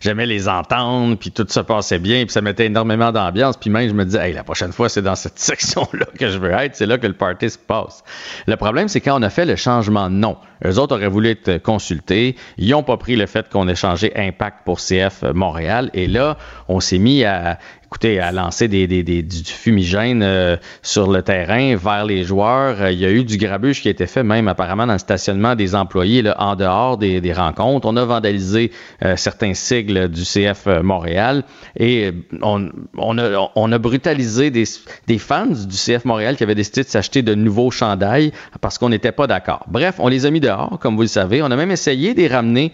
[0.00, 3.56] J'aimais les entendre, puis tout ça passait bien, puis ça mettait énormément d'ambiance.
[3.56, 6.38] Puis même, je me disais, hey, la prochaine fois, c'est dans cette section-là que je
[6.38, 6.76] veux être.
[6.76, 8.04] C'est là que le party se passe.
[8.46, 10.36] Le problème, c'est quand on a fait le changement de nom.
[10.64, 12.36] Eux autres auraient voulu être consultés.
[12.58, 15.90] Ils n'ont pas pris le fait qu'on ait changé Impact pour CF Montréal.
[15.94, 16.36] Et là,
[16.68, 17.58] on s'est mis à,
[17.92, 22.80] écoutez, à lancer des, du fumigène euh, sur le terrain vers les joueurs.
[22.80, 24.98] Euh, il y a eu du grabuge qui a été fait même apparemment dans le
[24.98, 27.86] stationnement des employés en dehors des, rencontres.
[27.86, 28.72] On a vandalisé
[29.04, 31.44] euh, certains sigles du CF Montréal
[31.78, 32.70] et on,
[33.18, 34.64] a, brutalisé des,
[35.06, 38.32] des fans du CF Montréal qui avaient décidé de s'acheter de nouveaux chandails
[38.62, 39.66] parce qu'on n'était pas d'accord.
[39.68, 41.42] Bref, on les a mis dehors, comme vous le savez.
[41.42, 42.72] On a même essayé de les ramener,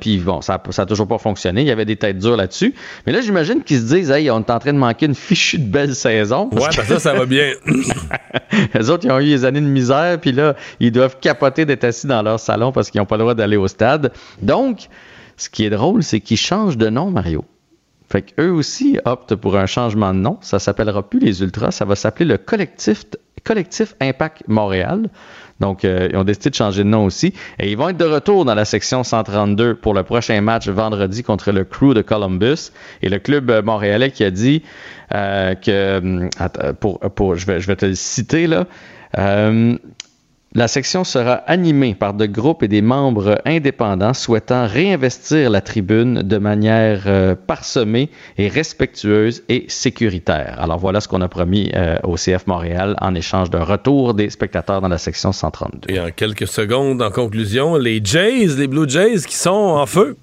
[0.00, 1.62] puis bon, ça n'a toujours pas fonctionné.
[1.62, 2.74] Il y avait des têtes dures là-dessus.
[3.06, 5.70] Mais là, j'imagine qu'ils se disent, on est en train de manquer une fichue de
[5.70, 6.48] belle saison.
[6.52, 7.52] Ouais, parce que ça, ça va bien.
[8.74, 11.84] Les autres, ils ont eu des années de misère, puis là, ils doivent capoter d'être
[11.84, 14.12] assis dans leur salon parce qu'ils n'ont pas le droit d'aller au stade.
[14.42, 14.88] Donc,
[15.36, 17.44] ce qui est drôle, c'est qu'ils changent de nom, Mario.
[18.10, 20.38] Fait qu'eux aussi optent pour un changement de nom.
[20.40, 23.04] Ça s'appellera plus les Ultras, ça va s'appeler le collectif
[23.44, 25.08] Collectif Impact Montréal.
[25.60, 27.32] Donc, euh, ils ont décidé de changer de nom aussi.
[27.58, 31.22] Et ils vont être de retour dans la section 132 pour le prochain match vendredi
[31.22, 32.72] contre le Crew de Columbus.
[33.02, 34.62] Et le club euh, montréalais qui a dit
[35.14, 36.28] euh, que,
[36.80, 38.66] pour, pour, je, vais, je vais te le citer là,
[40.58, 46.22] la section sera animée par de groupes et des membres indépendants souhaitant réinvestir la tribune
[46.22, 50.56] de manière euh, parsemée et respectueuse et sécuritaire.
[50.58, 54.30] Alors voilà ce qu'on a promis euh, au CF Montréal en échange d'un retour des
[54.30, 55.94] spectateurs dans la section 132.
[55.94, 60.16] Et en quelques secondes, en conclusion, les Jays, les Blue Jays qui sont en feu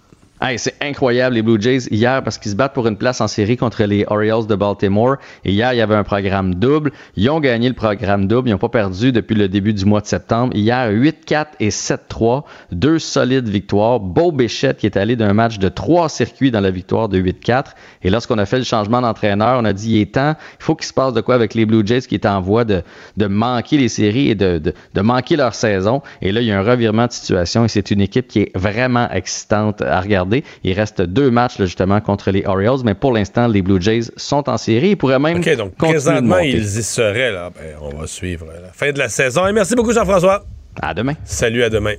[0.57, 3.57] c'est incroyable les Blue Jays hier parce qu'ils se battent pour une place en série
[3.57, 5.17] contre les Orioles de Baltimore.
[5.43, 6.91] Et hier, il y avait un programme double.
[7.15, 8.49] Ils ont gagné le programme double.
[8.49, 10.55] Ils n'ont pas perdu depuis le début du mois de septembre.
[10.55, 12.43] Hier, 8-4 et 7-3.
[12.71, 13.99] Deux solides victoires.
[13.99, 17.67] Beau Béchette qui est allé d'un match de trois circuits dans la victoire de 8-4.
[18.03, 20.75] Et lorsqu'on a fait le changement d'entraîneur, on a dit il est temps, il faut
[20.75, 22.83] qu'il se passe de quoi avec les Blue Jays qui est en voie de,
[23.27, 26.01] manquer les séries et de manquer leur saison.
[26.21, 28.51] Et là, il y a un revirement de situation et c'est une équipe qui est
[28.55, 30.34] vraiment excitante à regarder.
[30.63, 34.49] Il reste deux matchs justement contre les Orioles, mais pour l'instant, les Blue Jays sont
[34.49, 34.89] en série.
[34.89, 35.37] Ils pourraient même.
[35.37, 37.31] OK, donc présentement, ils y seraient.
[37.31, 37.49] Là.
[37.49, 39.47] Ben, on va suivre la fin de la saison.
[39.47, 40.43] Et merci beaucoup, Jean-François.
[40.81, 41.13] À demain.
[41.23, 41.95] Salut, à demain.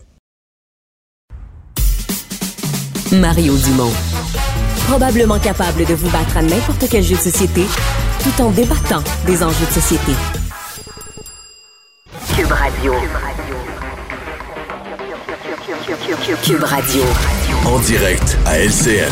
[3.13, 3.93] Mario Dumont.
[4.89, 7.63] Probablement capable de vous battre à n'importe quel jeu de société
[8.23, 10.13] tout en débattant des enjeux de société.
[12.37, 12.95] Cube Radio.
[16.43, 17.03] Cube Radio.
[17.67, 19.11] En direct à LCN.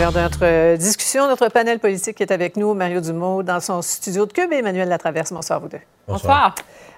[0.00, 3.82] Lors de notre euh, discussion, notre panel politique est avec nous, Mario Dumont, dans son
[3.82, 5.30] studio de Cube et Emmanuel Latraverse.
[5.30, 5.80] Bonsoir, vous deux.
[6.08, 6.54] Bonsoir.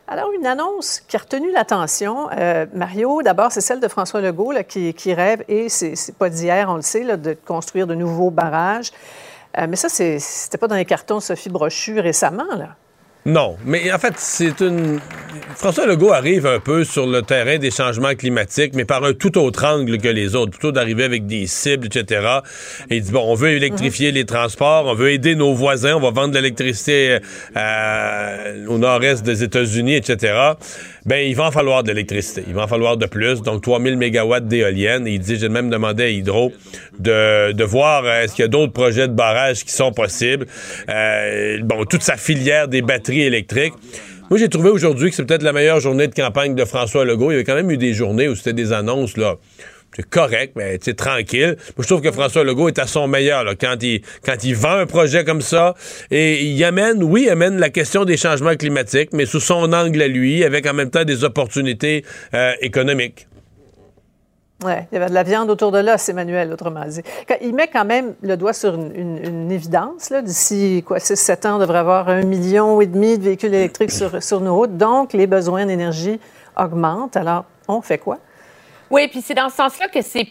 [0.07, 4.53] Alors, une annonce qui a retenu l'attention, euh, Mario, d'abord, c'est celle de François Legault
[4.69, 8.93] qui, rêve, et c'est pas d'hier, on le sait, de construire de nouveaux barrages.
[9.59, 12.77] Euh, mais ça, c'était pas dans les cartons de Sophie Brochu récemment, là.
[13.27, 15.01] Non, mais en fait, c'est une.
[15.57, 19.37] François Legault arrive un peu sur le terrain des changements climatiques, mais par un tout
[19.37, 22.25] autre angle que les autres, plutôt d'arriver avec des cibles, etc.
[22.89, 26.01] Et il dit bon, on veut électrifier les transports, on veut aider nos voisins, on
[26.01, 27.19] va vendre de l'électricité
[27.57, 30.55] euh, au nord-est des États-Unis, etc
[31.07, 32.43] ben il va en falloir de l'électricité.
[32.49, 33.41] Il va en falloir de plus.
[33.41, 35.07] Donc 3000 mégawatts d'éoliennes.
[35.07, 36.53] Il dit, j'ai même demandé à Hydro
[36.99, 40.47] de, de voir euh, est-ce qu'il y a d'autres projets de barrage qui sont possibles.
[40.89, 43.75] Euh, bon, toute sa filière des batteries électriques.
[44.29, 47.31] Moi, j'ai trouvé aujourd'hui que c'est peut-être la meilleure journée de campagne de François Legault.
[47.31, 49.37] Il y avait quand même eu des journées où c'était des annonces, là
[49.97, 51.57] c'est correct, mais c'est tranquille.
[51.77, 54.87] Moi, je trouve que François Legault est à son meilleur quand, il, quand vend un
[54.87, 55.75] projet comme ça.
[56.11, 60.03] Et il amène, oui, il amène la question des changements climatiques, mais sous son angle
[60.03, 63.27] à lui, avec en même temps des opportunités euh, économiques.
[64.65, 67.03] Oui, il y avait de la viande autour de l'os, Emmanuel, autrement dit.
[67.43, 70.11] Il met quand même le doigt sur une, évidence.
[70.11, 74.23] D'ici quoi, 6-7 ans, on devrait avoir un million et demi de véhicules électriques sur,
[74.23, 74.79] sur nos routes.
[74.79, 76.19] Donc, les besoins d'énergie
[76.57, 77.19] augmentent.
[77.19, 78.19] Alors, on fait quoi?
[78.91, 80.27] Oui, puis c'est dans ce sens-là que c'est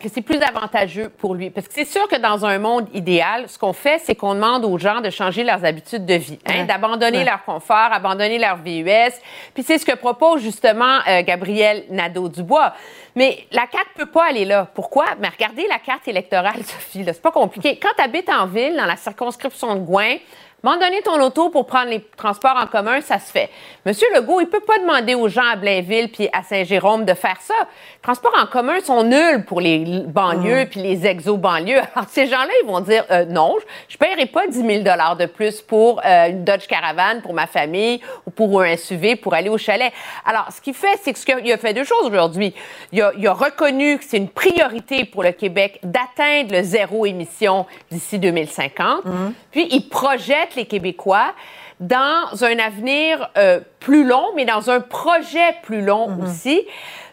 [0.00, 1.50] que c'est plus avantageux pour lui.
[1.50, 4.64] Parce que c'est sûr que dans un monde idéal, ce qu'on fait, c'est qu'on demande
[4.64, 9.12] aux gens de changer leurs habitudes de vie, hein, d'abandonner leur confort, abandonner leur VUS.
[9.52, 12.72] Puis c'est ce que propose justement euh, Gabriel Nadeau-Dubois.
[13.16, 14.68] Mais la carte peut pas aller là.
[14.72, 15.06] Pourquoi?
[15.20, 17.04] Mais regardez la carte électorale, Sophie.
[17.04, 17.78] C'est pas compliqué.
[17.80, 20.16] Quand tu habites en ville, dans la circonscription de Gouin,
[20.64, 23.50] Abandonner ton auto pour prendre les transports en commun, ça se fait.
[23.84, 27.36] Monsieur Legault, il peut pas demander aux gens à Blainville puis à Saint-Jérôme de faire
[27.42, 27.52] ça.
[27.60, 30.68] Les transports en commun sont nuls pour les banlieues mm.
[30.70, 31.82] puis les exo-banlieues.
[31.94, 33.56] Alors, ces gens-là, ils vont dire euh, non,
[33.88, 37.46] je ne paierai pas 10 000 de plus pour euh, une Dodge Caravan pour ma
[37.46, 39.92] famille ou pour un SUV pour aller au chalet.
[40.24, 42.54] Alors, ce qu'il fait, c'est qu'il a fait deux choses aujourd'hui.
[42.90, 47.04] Il a, il a reconnu que c'est une priorité pour le Québec d'atteindre le zéro
[47.04, 49.04] émission d'ici 2050.
[49.04, 49.32] Mm.
[49.50, 51.34] Puis, il projette les Québécois
[51.80, 56.24] dans un avenir euh, plus long, mais dans un projet plus long mhm.
[56.24, 56.62] aussi.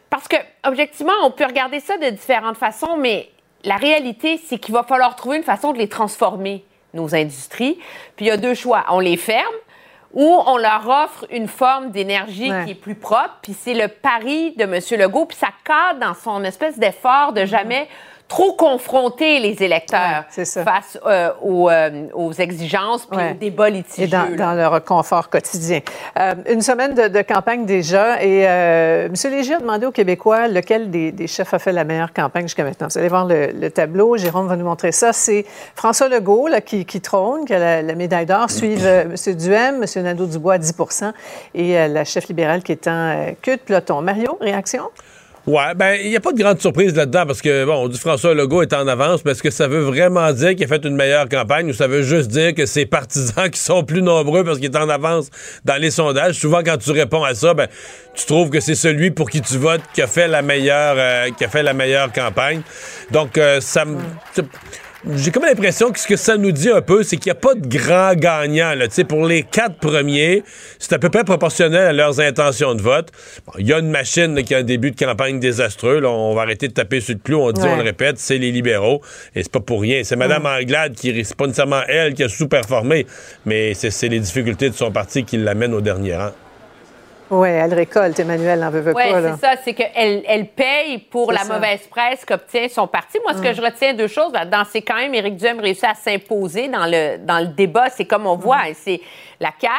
[0.10, 0.36] Parce que,
[0.66, 3.30] objectivement, on peut regarder ça de différentes façons, mais
[3.64, 7.80] la réalité, c'est qu'il va falloir trouver une façon de les transformer, nos industries.
[8.16, 8.86] Puis il y a deux choix.
[8.90, 9.56] On les ferme
[10.14, 13.38] ou on leur offre une forme d'énergie qui est plus propre.
[13.42, 14.80] Puis c'est le pari de M.
[15.00, 15.26] Legault.
[15.26, 17.88] Puis ça cadre dans son espèce d'effort de jamais
[18.32, 24.06] trop confronter les électeurs face euh, euh, aux, exigences puis aux débats litigieux.
[24.06, 25.82] Et dans, leur confort quotidien.
[26.18, 29.14] Euh, une semaine de, campagne déjà et M.
[29.30, 32.88] Léger a demandé aux Québécois lequel des, chefs a fait la meilleure campagne jusqu'à maintenant.
[32.90, 34.16] Vous allez voir le, tableau.
[34.16, 35.12] Jérôme va nous montrer ça.
[35.12, 35.46] C'est
[35.76, 38.50] François Legault qui, trône, qui a la, médaille d'or.
[38.50, 39.16] Suivent M.
[39.36, 40.04] Duhem, M.
[40.04, 41.12] Nadeau-Dubois à 10%
[41.54, 44.02] et la chef libérale qui est en queue de peloton.
[44.02, 44.84] Mario, réaction?
[45.48, 47.98] Ouais, ben, il n'y a pas de grande surprise là-dedans parce que, bon, on dit
[47.98, 50.86] François Legault est en avance, mais est-ce que ça veut vraiment dire qu'il a fait
[50.86, 54.44] une meilleure campagne ou ça veut juste dire que ses partisans qui sont plus nombreux
[54.44, 55.32] parce qu'il est en avance
[55.66, 56.36] dans les sondages?
[56.36, 57.68] Souvent, quand tu réponds à ça, ben,
[58.14, 61.30] tu trouves que c'est celui pour qui tu votes qui a fait la meilleure, euh,
[61.36, 62.62] qui a fait la meilleure campagne.
[63.10, 63.98] Donc, euh, ça me
[65.10, 67.40] j'ai comme l'impression que ce que ça nous dit un peu, c'est qu'il n'y a
[67.40, 68.76] pas de grand gagnant.
[68.76, 68.86] Là.
[69.08, 70.44] Pour les quatre premiers,
[70.78, 73.10] c'est à peu près proportionnel à leurs intentions de vote.
[73.58, 76.00] Il y a une machine qui a un début de campagne désastreux.
[76.00, 76.10] Là.
[76.10, 77.40] On va arrêter de taper sur le clou.
[77.40, 79.02] On dit, on le répète, c'est les libéraux.
[79.36, 80.04] Et c'est pas pour rien.
[80.04, 83.08] C'est Mme Anglade qui, c'est pas nécessairement elle qui a sous-performé,
[83.46, 86.32] mais c'est les difficultés de son parti qui l'amènent au dernier rang.
[87.32, 89.22] Oui, elle récolte, Emmanuel n'en veut, veut ouais, pas.
[89.22, 89.54] Oui, c'est ça.
[89.64, 93.18] C'est qu'elle elle paye pour la mauvaise presse qu'obtient son parti.
[93.24, 93.56] Moi, ce que Mm.
[93.56, 94.32] je retiens deux choses.
[94.34, 97.90] Dans c'est quand même, Éric Duhem réussit à s'imposer dans le, dans le débat.
[97.90, 99.00] C'est comme on voit, hein, c'est
[99.40, 99.74] la CAQ,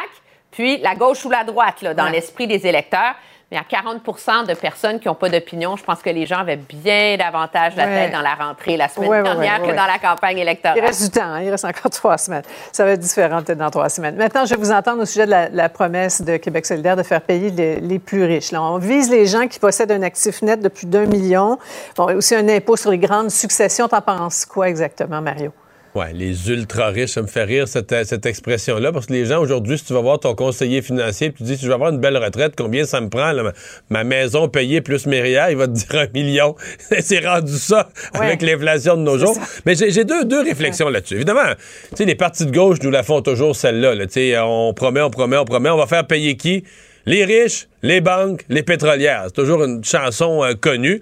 [0.51, 2.11] puis la gauche ou la droite, là, dans Ouais.
[2.13, 3.13] l'esprit des électeurs.
[3.53, 6.55] Mais à 40% de personnes qui n'ont pas d'opinion, je pense que les gens avaient
[6.57, 8.05] bien davantage la Ouais.
[8.05, 10.79] tête dans la rentrée la semaine Ouais, dernière ouais, que dans la campagne électorale.
[10.79, 12.41] Il reste du temps, hein, il reste encore trois semaines.
[12.71, 14.15] Ça va être différent peut-être dans trois semaines.
[14.15, 17.03] Maintenant, je vais vous entendre au sujet de la, la promesse de Québec solidaire de
[17.03, 18.51] faire payer les, les plus riches.
[18.51, 21.59] Là, on vise les gens qui possèdent un actif net de plus d'un million.
[21.95, 23.87] Bon, aussi un impôt sur les grandes successions.
[23.87, 25.51] T'en penses quoi exactement, Mario?
[25.95, 29.39] Ouais, les ultra riches, ça me fait rire cette, cette expression-là, parce que les gens
[29.39, 31.99] aujourd'hui, si tu vas voir ton conseiller financier, puis tu dis, je vais avoir une
[31.99, 33.53] belle retraite, combien ça me prend, là, ma,
[33.91, 36.55] ma maison payée plus mes REER, il va te dire un million.
[36.99, 39.37] C'est rendu ça avec l'inflation de nos jours.
[39.67, 41.13] Mais j'ai deux, deux réflexions là-dessus.
[41.13, 41.53] Évidemment,
[41.91, 43.93] tu sais, les partis de gauche nous la font toujours celle-là.
[43.93, 46.63] Là, Tu sais, on promet, on promet, on promet, on va faire payer qui?
[47.05, 49.25] Les riches, les banques, les pétrolières.
[49.25, 51.01] C'est toujours une chanson euh, connue.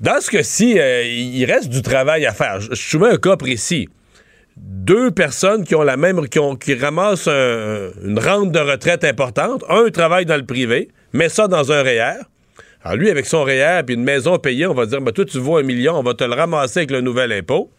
[0.00, 2.60] Dans ce cas-ci, euh, il reste du travail à faire.
[2.60, 3.88] Je, je soumets un cas précis.
[4.56, 9.04] Deux personnes qui ont la même, qui, ont- qui ramassent un- une rente de retraite
[9.04, 9.64] importante.
[9.68, 12.20] Un travaille dans le privé, met ça dans un REER.
[12.84, 15.38] Alors lui, avec son REER puis une maison payée, on va dire, ben, toi, tu
[15.38, 17.70] vaux un million, on va te le ramasser avec le nouvel impôt.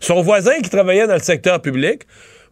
[0.00, 2.02] Son voisin qui travaillait dans le secteur public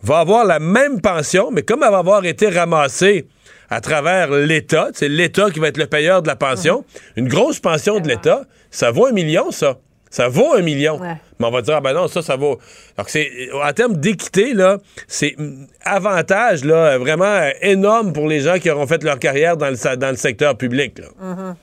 [0.03, 3.27] va avoir la même pension, mais comme elle va avoir été ramassée
[3.71, 6.85] à travers l'État, c'est l'État qui va être le payeur de la pension,
[7.17, 9.77] une grosse pension de l'État, ça vaut un million, ça.
[10.09, 10.99] Ça vaut un million.
[11.01, 12.59] Mais on va dire, ah ben non, ça, ça vaut.
[12.97, 14.79] Donc, c'est, en termes d'équité, là,
[15.09, 19.69] c'est mm, avantage, là, vraiment énorme pour les gens qui auront fait leur carrière dans
[19.69, 21.55] le, dans le secteur public, là.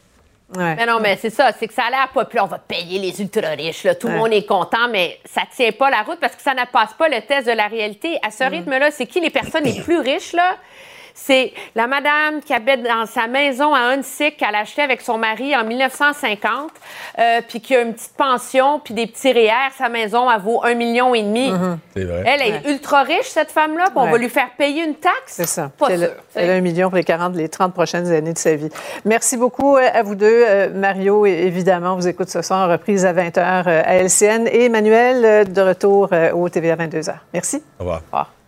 [0.56, 2.44] Mais non, mais c'est ça, c'est que ça a l'air populaire.
[2.44, 3.96] On va payer les ultra-riches, là.
[3.96, 4.20] Tout le Ouais.
[4.20, 7.08] monde est content, mais ça tient pas la route parce que ça ne passe pas
[7.10, 8.18] le test de la réalité.
[8.22, 8.32] À Mm.
[8.38, 10.58] ce rythme-là, c'est qui les personnes les plus riches, là?
[11.16, 15.18] C'est la madame qui habite dans sa maison à Huntsic qu'elle a acheté avec son
[15.18, 16.72] mari en 1950,
[17.20, 19.72] euh, puis qui a une petite pension, puis des petits REER.
[19.78, 21.52] Sa maison, elle vaut un million et demi.
[21.96, 22.24] C'est vrai.
[22.26, 24.12] Elle est ultra riche, cette femme-là, puis on Ouais.
[24.12, 25.14] va lui faire payer une taxe?
[25.28, 25.72] C'est ça.
[25.78, 26.10] Pas elle, sûr.
[26.36, 28.70] elle a un million pour les 40, les 30 prochaines années de sa vie.
[29.06, 30.44] Merci beaucoup euh, à vous deux.
[30.48, 34.48] Euh, Mario, évidemment, vous écoute ce soir, reprise à 20h à LCN.
[34.48, 37.14] Et Emmanuel, de retour au TVA 22h.
[37.34, 37.64] Merci.
[37.80, 38.43] Au revoir.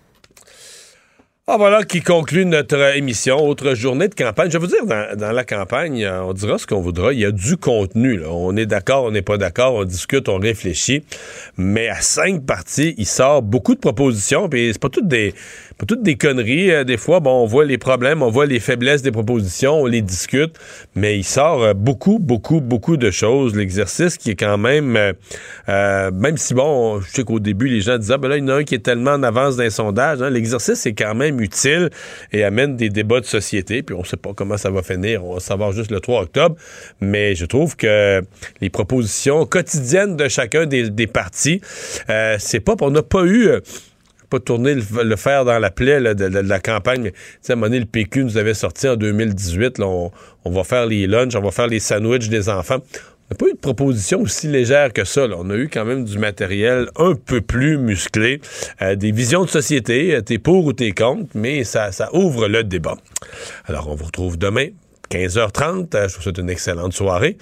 [1.47, 3.37] Ah, voilà qui conclut notre euh, émission.
[3.47, 4.49] Autre journée de campagne.
[4.49, 4.83] Je vais vous dire,
[5.15, 7.13] dans, la campagne, euh, on dira ce qu'on voudra.
[7.13, 8.19] Il y a du contenu.
[8.27, 11.03] On est d'accord, on n'est pas d'accord, on discute, on réfléchit.
[11.55, 14.49] Mais à cinq parties, il sort beaucoup de propositions.
[14.49, 15.35] Puis c'est pas toutes des,
[15.77, 16.71] pas toutes des conneries.
[16.71, 19.85] Euh, Des fois, bon, on voit les problèmes, on voit les faiblesses des propositions, on
[19.85, 20.55] les discute.
[20.95, 23.55] Mais il sort beaucoup, beaucoup, beaucoup de choses.
[23.55, 25.13] L'exercice qui est quand même,
[25.67, 28.45] même si bon, je sais qu'au début, les gens disaient, Ah, ben là, il y
[28.45, 30.23] en a un qui est tellement en avance d'un sondage.
[30.23, 30.31] hein.
[30.31, 31.89] L'exercice est quand même utile
[32.31, 33.83] et amène des débats de société.
[33.83, 35.25] Puis on sait pas comment ça va finir.
[35.25, 36.55] On va savoir juste le 3 octobre.
[37.01, 38.21] Mais je trouve que
[38.61, 41.61] les propositions quotidiennes de chacun des, partis,
[42.09, 43.47] euh, c'est pas, on n'a pas eu.
[43.47, 43.59] euh,
[44.29, 47.03] pas tourner le, fer dans la plaie de, la campagne.
[47.03, 47.13] Mais,
[47.47, 49.77] à un donné, le PQ nous avait sorti en 2018.
[49.77, 50.11] là, on,
[50.45, 52.79] on va faire les lunchs, on va faire les sandwichs des enfants.
[53.27, 55.25] On n'a pas eu de proposition aussi légère que ça.
[55.35, 58.39] On a eu quand même du matériel un peu plus musclé,
[58.83, 62.47] euh, des visions de société, euh, t'es pour ou t'es contre, mais ça, ça ouvre
[62.47, 62.97] le débat.
[63.65, 64.67] Alors, on vous retrouve demain.
[65.09, 67.37] 15h30, Euh, je vous souhaite une excellente soirée.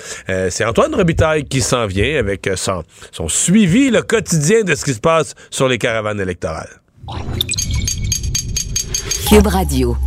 [0.50, 4.94] C'est Antoine Robitaille qui s'en vient avec son, son suivi le quotidien de ce qui
[4.94, 6.70] se passe sur les caravanes électorales.
[9.28, 9.98] Cube Radio.